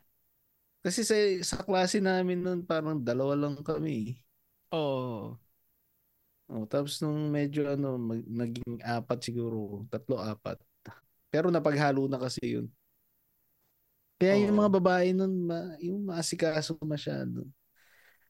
[0.86, 4.22] Kasi sa, sa klase namin noon parang dalawa lang kami.
[4.70, 5.34] Oo.
[6.46, 10.62] Oh, tapos nung medyo ano, mag, naging apat siguro, tatlo apat.
[11.34, 12.70] Pero napaghalo na kasi yun.
[14.22, 14.62] Kaya yung Oo.
[14.62, 17.50] mga babae nun, ma, yung maasikaso masyado.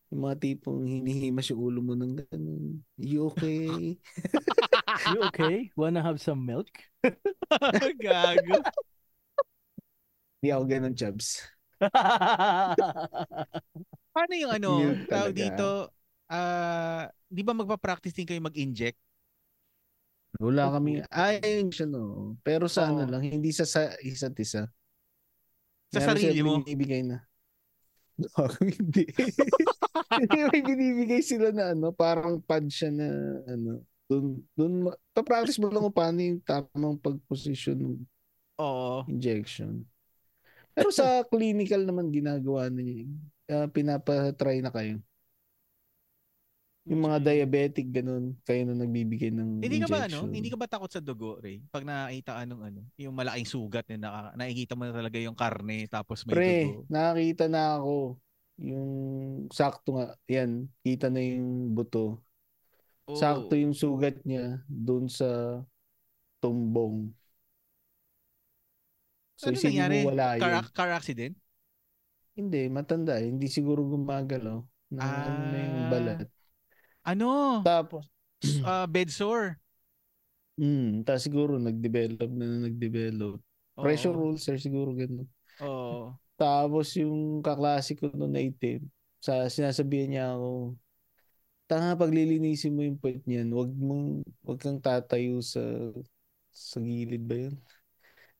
[0.08, 2.80] Yung mga tipong hinihimas yung ulo mo ng ganun.
[2.95, 3.99] You okay?
[5.12, 5.76] You okay?
[5.76, 6.72] Wanna have some milk?
[7.99, 8.64] Gago.
[10.39, 11.55] Hindi ako ganun, Chubs.
[14.15, 14.69] Paano yung ano,
[15.05, 15.36] talaga.
[15.36, 15.67] dito,
[16.31, 18.97] ah, di ba magpa-practice din kayo mag-inject?
[20.39, 20.99] Wala kami.
[21.11, 22.36] Ay, yun siya no.
[22.43, 23.11] Pero sa ano Oo.
[23.11, 24.67] lang, hindi sa, sa isa't isa.
[25.95, 26.59] Sa Meron sarili mo.
[26.63, 27.23] binibigay na.
[28.39, 29.07] Ako hindi.
[30.51, 33.07] may binibigay sila na ano, parang pad siya na
[33.47, 37.95] ano, dun, dun, ma- papractice mo lang kung paano yung tamang pag-position ng
[38.59, 39.03] Oo.
[39.11, 39.83] injection.
[40.76, 43.07] Pero sa clinical naman ginagawa na niya.
[43.47, 44.99] Uh, pinapatry na kayo.
[46.86, 50.30] Yung mga diabetic ganun, kayo na nagbibigay ng Hindi ka ba injection.
[50.30, 50.36] ano?
[50.38, 51.57] Hindi ka ba takot sa dugo, Ray?
[51.73, 55.89] Pag nakita anong ano, yung malaking sugat na naka, nakikita mo na talaga yung karne
[55.89, 56.86] tapos may Pre, dugo.
[56.86, 57.95] nakakita na ako
[58.61, 58.89] yung
[59.49, 62.21] sakto nga, yan, kita na yung buto.
[63.09, 63.17] Oo.
[63.17, 65.59] Sakto yung sugat niya doon sa
[66.38, 67.09] tumbong.
[69.36, 69.97] So, Ano nangyari?
[70.07, 70.65] wala Car, yun.
[70.71, 71.36] car accident?
[72.36, 73.19] Hindi, matanda.
[73.19, 73.31] eh.
[73.31, 74.59] Hindi siguro gumagalaw.
[74.95, 75.89] Na, ano na yung Ah.
[75.91, 76.27] balat.
[77.03, 77.29] Ano?
[77.63, 78.03] Tapos,
[78.67, 79.59] Ah, bed sore.
[80.55, 83.39] mm, tapos siguro nag-develop na nag-develop.
[83.75, 83.83] Oo.
[83.83, 85.27] Pressure ulcer siguro ganun.
[85.59, 86.15] Oo.
[86.36, 88.83] Tapos yung kaklase ko noon na itim,
[89.23, 90.75] sa sinasabihan niya ako,
[91.67, 95.63] tanga paglilinisin mo yung puwet niyan, wag mong wag kang tatayo sa
[96.51, 97.55] sa gilid ba yun?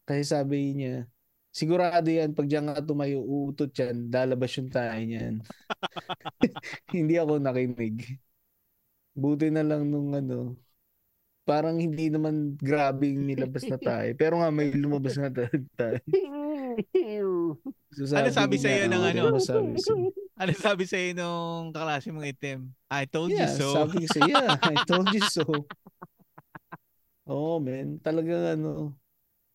[0.06, 1.10] Kasi sabi niya,
[1.50, 5.42] sigurado yan, pag diyan ka tumayo, uutot yan, lalabas yung tayo niyan.
[6.96, 8.22] hindi ako nakinig.
[9.18, 10.54] Buti na lang nung ano,
[11.46, 14.10] parang hindi naman grabe yung nilabas na tayo.
[14.22, 16.02] Pero nga may lumabas na tayo.
[17.96, 19.72] So, Ano sabi ko sa'yo nga, ng "Oo, ano?" ano sabi?
[20.36, 22.60] Ano sabi sa'yo nung kaklase mong itim?
[22.92, 23.72] I told you Yeah, so.
[23.88, 25.46] sabi ko sa'yo, yeah, I told you so.
[27.26, 27.98] Oh, man.
[28.06, 28.94] Talagang ano.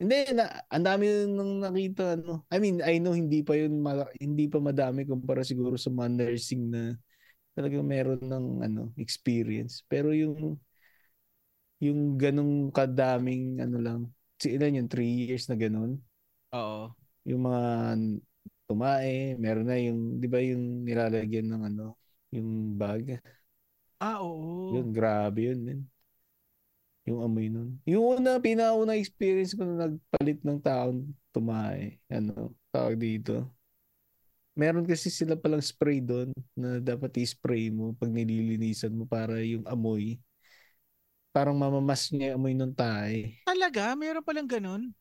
[0.00, 2.48] Hindi, na, ang dami nang nakita, ano.
[2.48, 3.84] I mean, I know hindi pa yun,
[4.16, 6.96] hindi pa madami kumpara siguro sa mga nursing na
[7.52, 9.84] talagang meron ng ano, experience.
[9.84, 10.56] Pero yung
[11.80, 14.00] yung ganong kadaming ano lang,
[14.40, 16.00] si ilan yun, three years na ganon.
[16.56, 16.96] Oo.
[17.28, 17.62] Yung mga
[18.64, 21.96] tumae, meron na yung, di ba yung nilalagyan ng ano,
[22.32, 23.20] yung bag.
[24.00, 24.76] Ah, oo.
[24.76, 25.60] Yun, grabe yun.
[25.60, 25.80] Man.
[27.10, 27.74] Yung amoy nun.
[27.90, 31.98] Yung una, pinauna experience ko na nagpalit ng taon tumae.
[32.06, 33.50] Ano, tawag dito.
[34.54, 39.66] Meron kasi sila palang spray doon na dapat i-spray mo pag nililinisan mo para yung
[39.66, 40.22] amoy.
[41.34, 43.42] Parang mamamas niya yung amoy ng tae.
[43.42, 43.94] Talaga?
[43.98, 44.94] Meron palang ganun?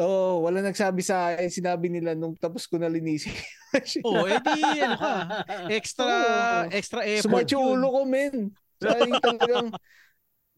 [0.00, 1.52] Oo, wala nagsabi sa akin.
[1.52, 3.34] Sinabi nila nung tapos ko na linisin.
[4.06, 5.14] Oo, edi ano ka.
[5.76, 6.72] Extra, Oo.
[6.72, 7.72] extra effort Smart yung yun.
[7.78, 8.36] ulo ko, men.
[8.80, 9.66] Sa yung talagang,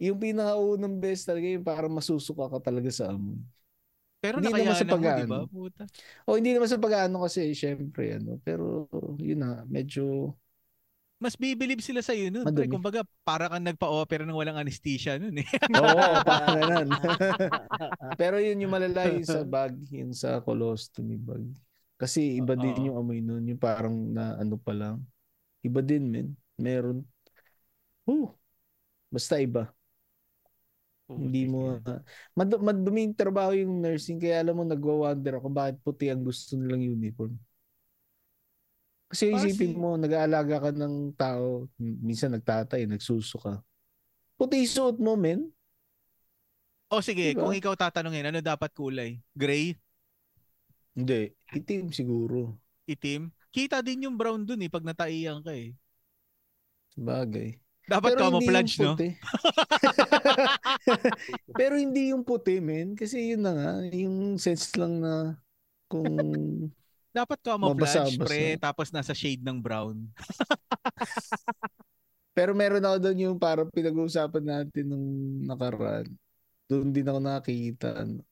[0.00, 3.38] yung pinakaunang best talaga yung parang masusuka ka talaga sa amoy.
[4.24, 5.28] Pero Hindi naman sa nakayanan mo, di pag-ano.
[5.28, 5.38] ba?
[5.52, 5.82] Puta.
[6.24, 8.40] O hindi naman sa pag-ano kasi, syempre, ano.
[8.40, 8.88] Pero,
[9.20, 10.32] yun na, medyo,
[11.22, 12.44] Mas bibilib sila sa iyo nun.
[12.44, 12.68] Pre.
[12.68, 15.46] Kumbaga, para kang nagpa-opera ng walang anesthesia nun eh.
[15.80, 16.88] oo, parang ganun.
[18.20, 21.46] Pero yun yung malala yung sa bag, yung sa colostomy bag.
[21.96, 22.86] Kasi iba din Oo.
[22.92, 25.00] yung amoy nun, yung parang na ano pa lang.
[25.64, 26.28] Iba din, men.
[26.60, 27.06] Meron.
[28.04, 28.36] Oh,
[29.08, 29.72] basta iba.
[31.04, 31.76] Hindi mo
[32.32, 36.56] mad madumi yung trabaho yung nursing kaya alam mo nagwa-wonder ako bakit puti ang gusto
[36.56, 37.36] nilang uniform.
[39.12, 43.60] Kasi Kasi- isipin mo nag-aalaga ka ng tao, minsan nagtatay, nagsusuka.
[44.34, 45.52] Puti suot mo, men.
[46.90, 47.46] O sige, Diba?
[47.46, 49.20] kung ikaw tatanungin, ano dapat kulay?
[49.36, 49.76] Gray?
[50.94, 52.54] Hindi, itim siguro.
[52.86, 53.28] Itim?
[53.54, 55.74] Kita din yung brown dun eh pag nataiyan ka eh.
[56.94, 57.63] Bagay.
[57.84, 58.96] Dapat camouflage, no?
[61.58, 62.96] Pero hindi yung puti, men.
[62.96, 65.36] Kasi yun na nga, yung sense lang na
[65.88, 66.08] kung
[67.14, 70.02] Dapat camouflage, pre, tapos nasa shade ng brown.
[72.34, 75.06] Pero meron ako doon yung parang pinag-uusapan natin nung
[75.46, 76.10] nakaraan.
[76.66, 78.02] Doon din ako nakakita.
[78.02, 78.26] Ano.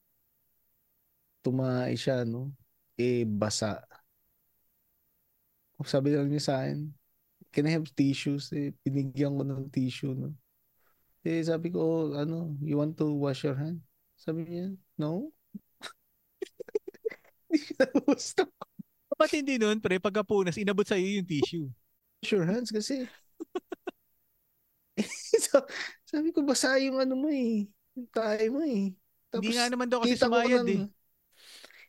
[1.39, 2.51] Tumae siya, no?
[2.99, 3.79] Eh, basa.
[5.87, 6.91] Sabi lang niya sa akin,
[7.53, 8.49] can I have tissues?
[8.49, 10.33] Eh, pinigyan ko ng tissue, no?
[11.21, 13.79] Eh, sabi ko, oh, ano, you want to wash your hand?
[14.17, 15.29] Sabi niya, no?
[17.47, 18.43] Hindi siya gusto
[19.13, 21.69] Ba't hindi nun, pre, pagkapunas, inabot sa'yo yung tissue.
[22.19, 23.05] wash your hands kasi.
[25.45, 25.61] so,
[26.09, 27.69] sabi ko, basa yung ano mo eh.
[27.93, 28.89] Yung tayo mo eh.
[29.37, 30.83] hindi nga naman daw kasi sumayad ng- eh.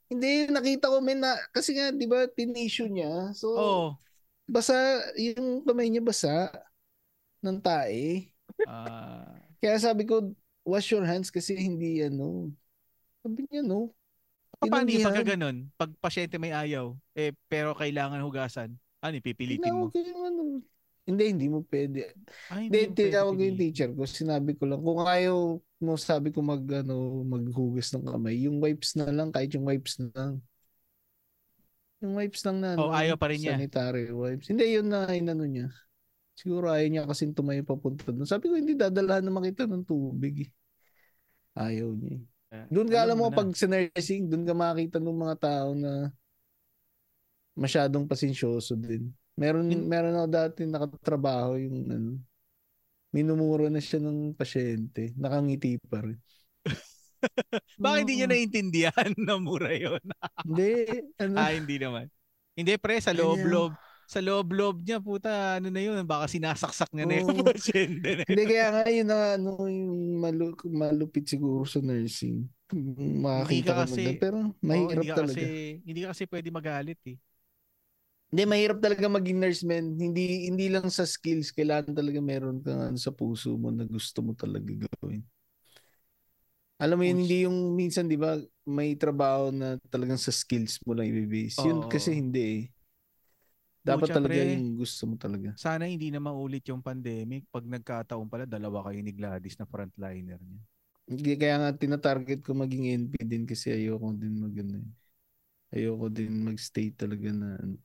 [0.05, 3.33] Hindi, nakita ko men na, kasi nga, di ba, tinisyo niya.
[3.33, 3.87] So, Oo.
[4.49, 4.75] Basa,
[5.17, 6.53] yung kamay niya basa
[7.45, 8.33] ng tae.
[8.69, 10.33] Ah, Kaya sabi ko,
[10.65, 12.53] wash your hands kasi hindi ano.
[13.21, 13.93] Sabi niya, no.
[14.61, 15.57] paano yung pagka ganun?
[15.77, 18.73] Pag pasyente may ayaw, eh, pero kailangan hugasan,
[19.05, 19.93] ano, ipipilitin mo?
[19.93, 20.43] Yung ano.
[21.05, 22.17] Hindi, hindi mo pwede.
[22.49, 24.09] Ay, Hindi, pwede tinawag yung teacher ko.
[24.09, 28.97] Sinabi ko lang, kung ayaw mo, sabi ko mag, ano, maghugas ng kamay, yung wipes
[28.97, 30.33] na lang, kahit yung wipes na lang.
[32.05, 32.77] Yung wipes lang na.
[32.77, 33.57] Oh, ano, ayaw pa rin niya.
[33.57, 34.53] Sanitary wipes.
[34.53, 35.73] Hindi, yun na inano niya.
[36.37, 38.29] Siguro ayaw niya kasi tumayo papunta doon.
[38.29, 40.51] Sabi ko, hindi dadalahan na makita ng tubig eh.
[41.57, 42.25] Ayaw niya eh.
[42.71, 43.35] Doon ka alam mo, na.
[43.35, 46.13] pag sa nursing, doon ka makakita ng mga tao na
[47.59, 49.11] masyadong pasensyoso din.
[49.35, 52.11] Meron, Yun- meron ako dati nakatrabaho yung ano,
[53.11, 55.15] minumura na siya ng pasyente.
[55.19, 56.19] Nakangiti pa rin.
[57.83, 58.33] Baka hindi niya Oo.
[58.35, 60.01] naiintindihan na mura yun.
[60.45, 60.71] Hindi,
[61.19, 62.07] ano, ah, hindi naman.
[62.55, 63.75] Hindi pre, sa loob-loob.
[64.05, 68.25] Sa loob-loob niya, puta, ano na yun, baka sinasaksak niya na yung pasyente na.
[68.29, 72.45] Hindi kaya nga yun na ano yung malu- malupit siguro sa nursing.
[72.69, 75.33] Makakita Hindi ka ka kasi- maganda, pero mahirap hindi ka talaga.
[75.41, 75.45] Kasi,
[75.89, 77.17] hindi ka kasi pwede magalit eh.
[78.35, 79.85] Hindi mahirap talaga maging nurse man.
[79.95, 84.21] Hindi hindi lang sa skills, kailangan talaga meron kang ano sa puso mo na gusto
[84.21, 85.23] mo talaga gawin.
[86.83, 88.35] Alam mo yun, hindi yung minsan 'di ba
[88.67, 91.63] may trabaho na talagang sa skills mo lang ibibase.
[91.63, 91.87] Yun Oo.
[91.87, 92.63] kasi hindi eh.
[93.85, 94.59] Dapat Pucha, talaga pre.
[94.59, 95.55] yung gusto mo talaga.
[95.55, 97.47] Sana hindi na maulit yung pandemic.
[97.53, 100.61] Pag nagkataon pala, dalawa kayo ni Gladys na frontliner niya.
[101.39, 104.91] Kaya nga tinatarget ko maging NP din kasi ayoko din mag ano, eh.
[105.79, 107.77] Ayoko din magstay talaga na ano,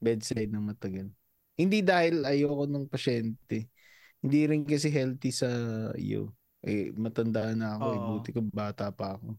[0.00, 1.08] bedside ng matagal.
[1.56, 3.72] Hindi dahil ayoko ng pasyente.
[4.20, 5.48] Hindi rin kasi healthy sa
[5.96, 6.35] iyo.
[6.64, 7.84] Eh, matanda na ako.
[7.84, 8.08] Eh, Oo.
[8.16, 9.36] buti ko bata pa ako.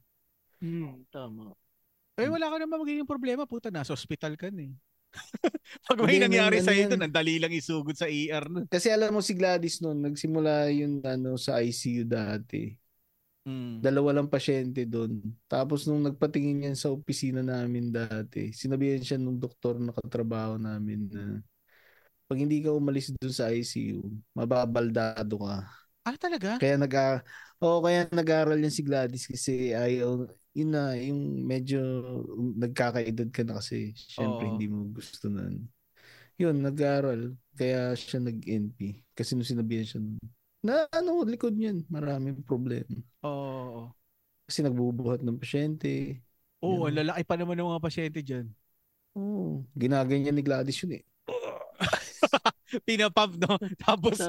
[0.62, 1.54] Hmm, tama.
[2.18, 3.46] Eh, wala ka naman magiging problema.
[3.46, 4.74] Puta, nasa hospital ka na eh.
[5.88, 8.66] Pag may Hindi, nangyari may- sa ano ito, ang dali lang isugod sa ER nun.
[8.66, 12.74] Kasi alam mo si Gladys noon, nagsimula yun ano, sa ICU dati.
[13.48, 13.80] Mm.
[13.80, 15.24] Dalawa lang pasyente doon.
[15.48, 21.08] Tapos nung nagpatingin yan sa opisina namin dati, sinabihan siya nung doktor na katrabaho namin
[21.08, 21.40] na
[22.28, 24.04] pag hindi ka umalis doon sa ICU,
[24.36, 25.64] mababaldado ka.
[26.08, 26.56] Ah, talaga?
[26.56, 26.94] Kaya nag
[27.60, 30.24] oh, kaya nag-aral yan si Gladys kasi ayaw
[30.56, 31.84] yun na yung medyo
[32.56, 34.52] nagkakaedad ka na kasi syempre Oo.
[34.56, 35.68] hindi mo gusto na ano.
[36.40, 40.16] yun nag-aral kaya siya nag-NP kasi nung sinabihan siya nun,
[40.64, 42.96] na ano likod niyan maraming problema
[43.28, 43.92] Oo.
[44.48, 46.24] kasi nagbubuhat ng pasyente
[46.64, 46.90] Oo, Yun.
[46.90, 48.48] ang lalaki pa naman ng mga pasyente dyan.
[49.14, 51.04] oh ginaganyan ni Gladys yun eh
[52.88, 53.56] Pinapump, no?
[53.80, 54.20] Tapos.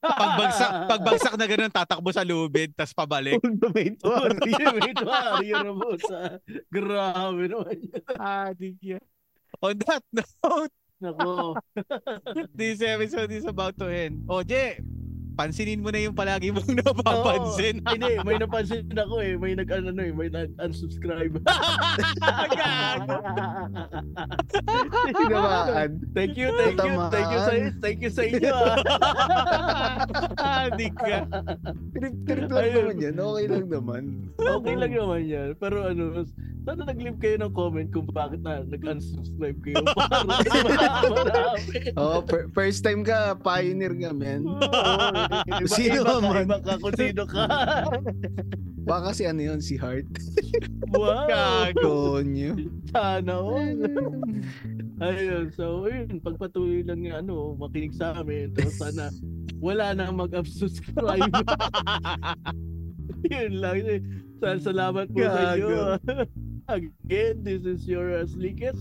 [0.00, 3.38] Pagbagsak, pagbagsak na ganun, tatakbo sa lubid, tas pabalik.
[3.38, 6.04] ultimate Ultimate warrior na boss.
[6.08, 6.38] ah.
[6.70, 8.02] Grabe naman yan.
[8.16, 8.98] ah, digya.
[9.58, 11.56] On that note, Nako.
[12.54, 14.22] this episode is about to end.
[14.26, 14.78] O, Je,
[15.38, 17.78] pansinin mo na yung palagi mong napapansin.
[17.86, 17.94] Oo.
[17.94, 19.38] Hindi, may napansin ako eh.
[19.38, 21.38] May nag ano eh, may nag-unsubscribe.
[22.58, 23.16] Gago.
[25.18, 28.54] tinamaan thank you, thank you, thank you sa thank you sa inyo.
[28.54, 28.76] ah.
[30.42, 31.18] ah, digya.
[31.94, 32.82] trip trip lang Ayun.
[32.82, 34.02] naman yan okay lang naman
[34.38, 35.48] okay lang naman yan.
[35.58, 36.24] Pero ano,
[36.68, 39.80] sana nag-leave kayo ng comment kung bakit na nag-unsubscribe kayo.
[39.88, 41.56] Para
[41.96, 44.44] oh fir- first time ka pioneer ka man
[45.28, 46.44] Iba, Sino iba, man?
[46.44, 47.44] iba ka kung sino ka.
[48.82, 50.08] Baka si ano yun, si Heart.
[50.96, 51.28] wow.
[51.28, 52.16] Gago.
[52.16, 52.56] Konyo.
[52.88, 53.76] Sana all.
[54.98, 58.50] Ayun, so ayun, pagpatuloy lang nga ano, makinig sa amin.
[58.56, 59.12] Tapos sana
[59.58, 61.20] wala nang mag-subscribe.
[63.32, 63.82] yun lang.
[63.84, 64.00] eh.
[64.38, 65.98] Sa salamat po sa inyo.
[66.68, 68.78] Again, this is your uh, slickest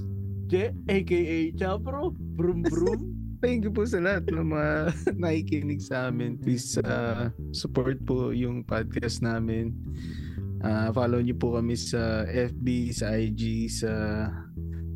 [0.47, 2.13] J, aka Chapro.
[2.37, 3.16] Brum brum.
[3.37, 4.71] Thank you po sa lahat ng mga
[5.21, 6.41] nakikinig sa amin.
[6.41, 9.77] Please uh, support po yung podcast namin.
[10.65, 13.91] Uh, follow niyo po kami sa FB, sa IG, sa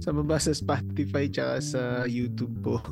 [0.01, 2.81] sa baba sa Spotify tsaka sa YouTube po.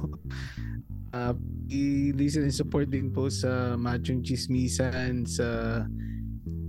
[1.10, 1.34] Uh,
[1.74, 5.82] i-listen and support din po sa Machong Chismisan, sa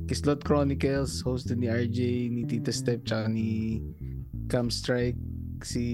[0.09, 1.99] Kislot Chronicles, hosted ni RJ,
[2.33, 3.85] ni Tita Step, tsaka ni
[4.49, 4.73] Cam
[5.61, 5.85] si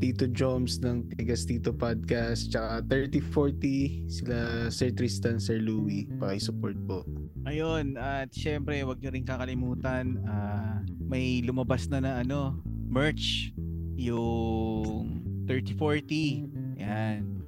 [0.00, 4.36] Tito Joms ng Tigas Tito Podcast, tsaka 3040, sila
[4.72, 7.04] Sir Tristan, Sir Louie, pakisupport po.
[7.44, 12.56] Ayun, at syempre, wag nyo rin kakalimutan, ah, may lumabas na na ano,
[12.88, 13.52] merch,
[14.00, 16.48] yung 3040.
[16.80, 17.44] Yan.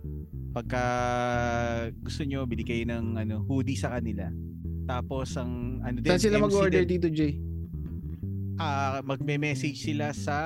[0.53, 0.85] Pagka
[2.05, 4.29] gusto nyo, bili kayo ng ano, hoodie sa kanila.
[4.85, 7.21] Tapos ang ano din, Saan sila MC mag-order, din, Tito J?
[8.61, 10.37] ah, magme-message sila sa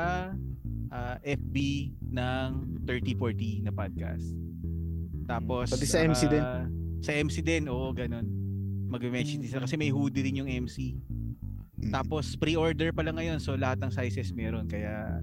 [0.97, 1.57] ah, FB
[2.09, 2.49] ng
[2.89, 4.25] 3040 na podcast.
[5.29, 6.41] Tapos Pati sa MC din?
[6.41, 6.65] ah,
[7.05, 8.25] Sa MC din, oo, ganun.
[8.89, 10.97] Mag-message din sila kasi may hoodie din yung MC.
[11.77, 11.93] Mm.
[11.93, 15.21] Tapos pre-order pa lang ngayon so lahat ng sizes meron kaya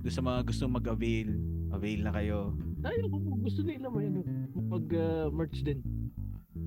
[0.00, 1.34] doon sa mga gusto mag-avail,
[1.74, 2.54] avail na kayo.
[2.78, 4.22] Tayo kung gusto nila may ano,
[4.54, 5.82] mag-merch din.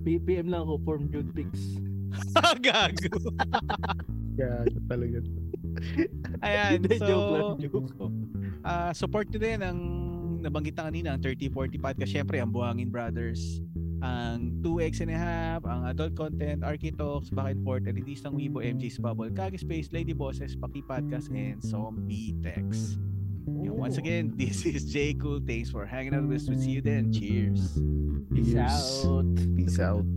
[0.03, 1.79] PPM lang ako for nude pics.
[2.65, 3.15] Gago.
[4.39, 5.19] Yeah, talaga.
[6.45, 7.89] Ayan, Hindi, so, joke lang, joke.
[8.63, 9.79] ah, support nyo din ang
[10.39, 12.11] nabanggit na kanina, ang 3040 Podcast.
[12.11, 13.59] Syempre, ang Buhangin Brothers,
[13.99, 18.63] ang 2X and a half, ang adult content, Archie Talks, Back and Forth, Elitistang Weibo,
[18.63, 22.95] MJ's Bubble, Kagi Space, Lady Bosses, Paki Podcast, and Zombie Text.
[23.49, 25.43] Yung once again, this is Jay Cool.
[25.43, 26.47] Thanks for hanging out with us.
[26.47, 27.11] We'll see you then.
[27.11, 27.75] Cheers.
[28.31, 29.03] Peace Cheers.
[29.03, 29.35] out.
[29.57, 30.07] Peace out.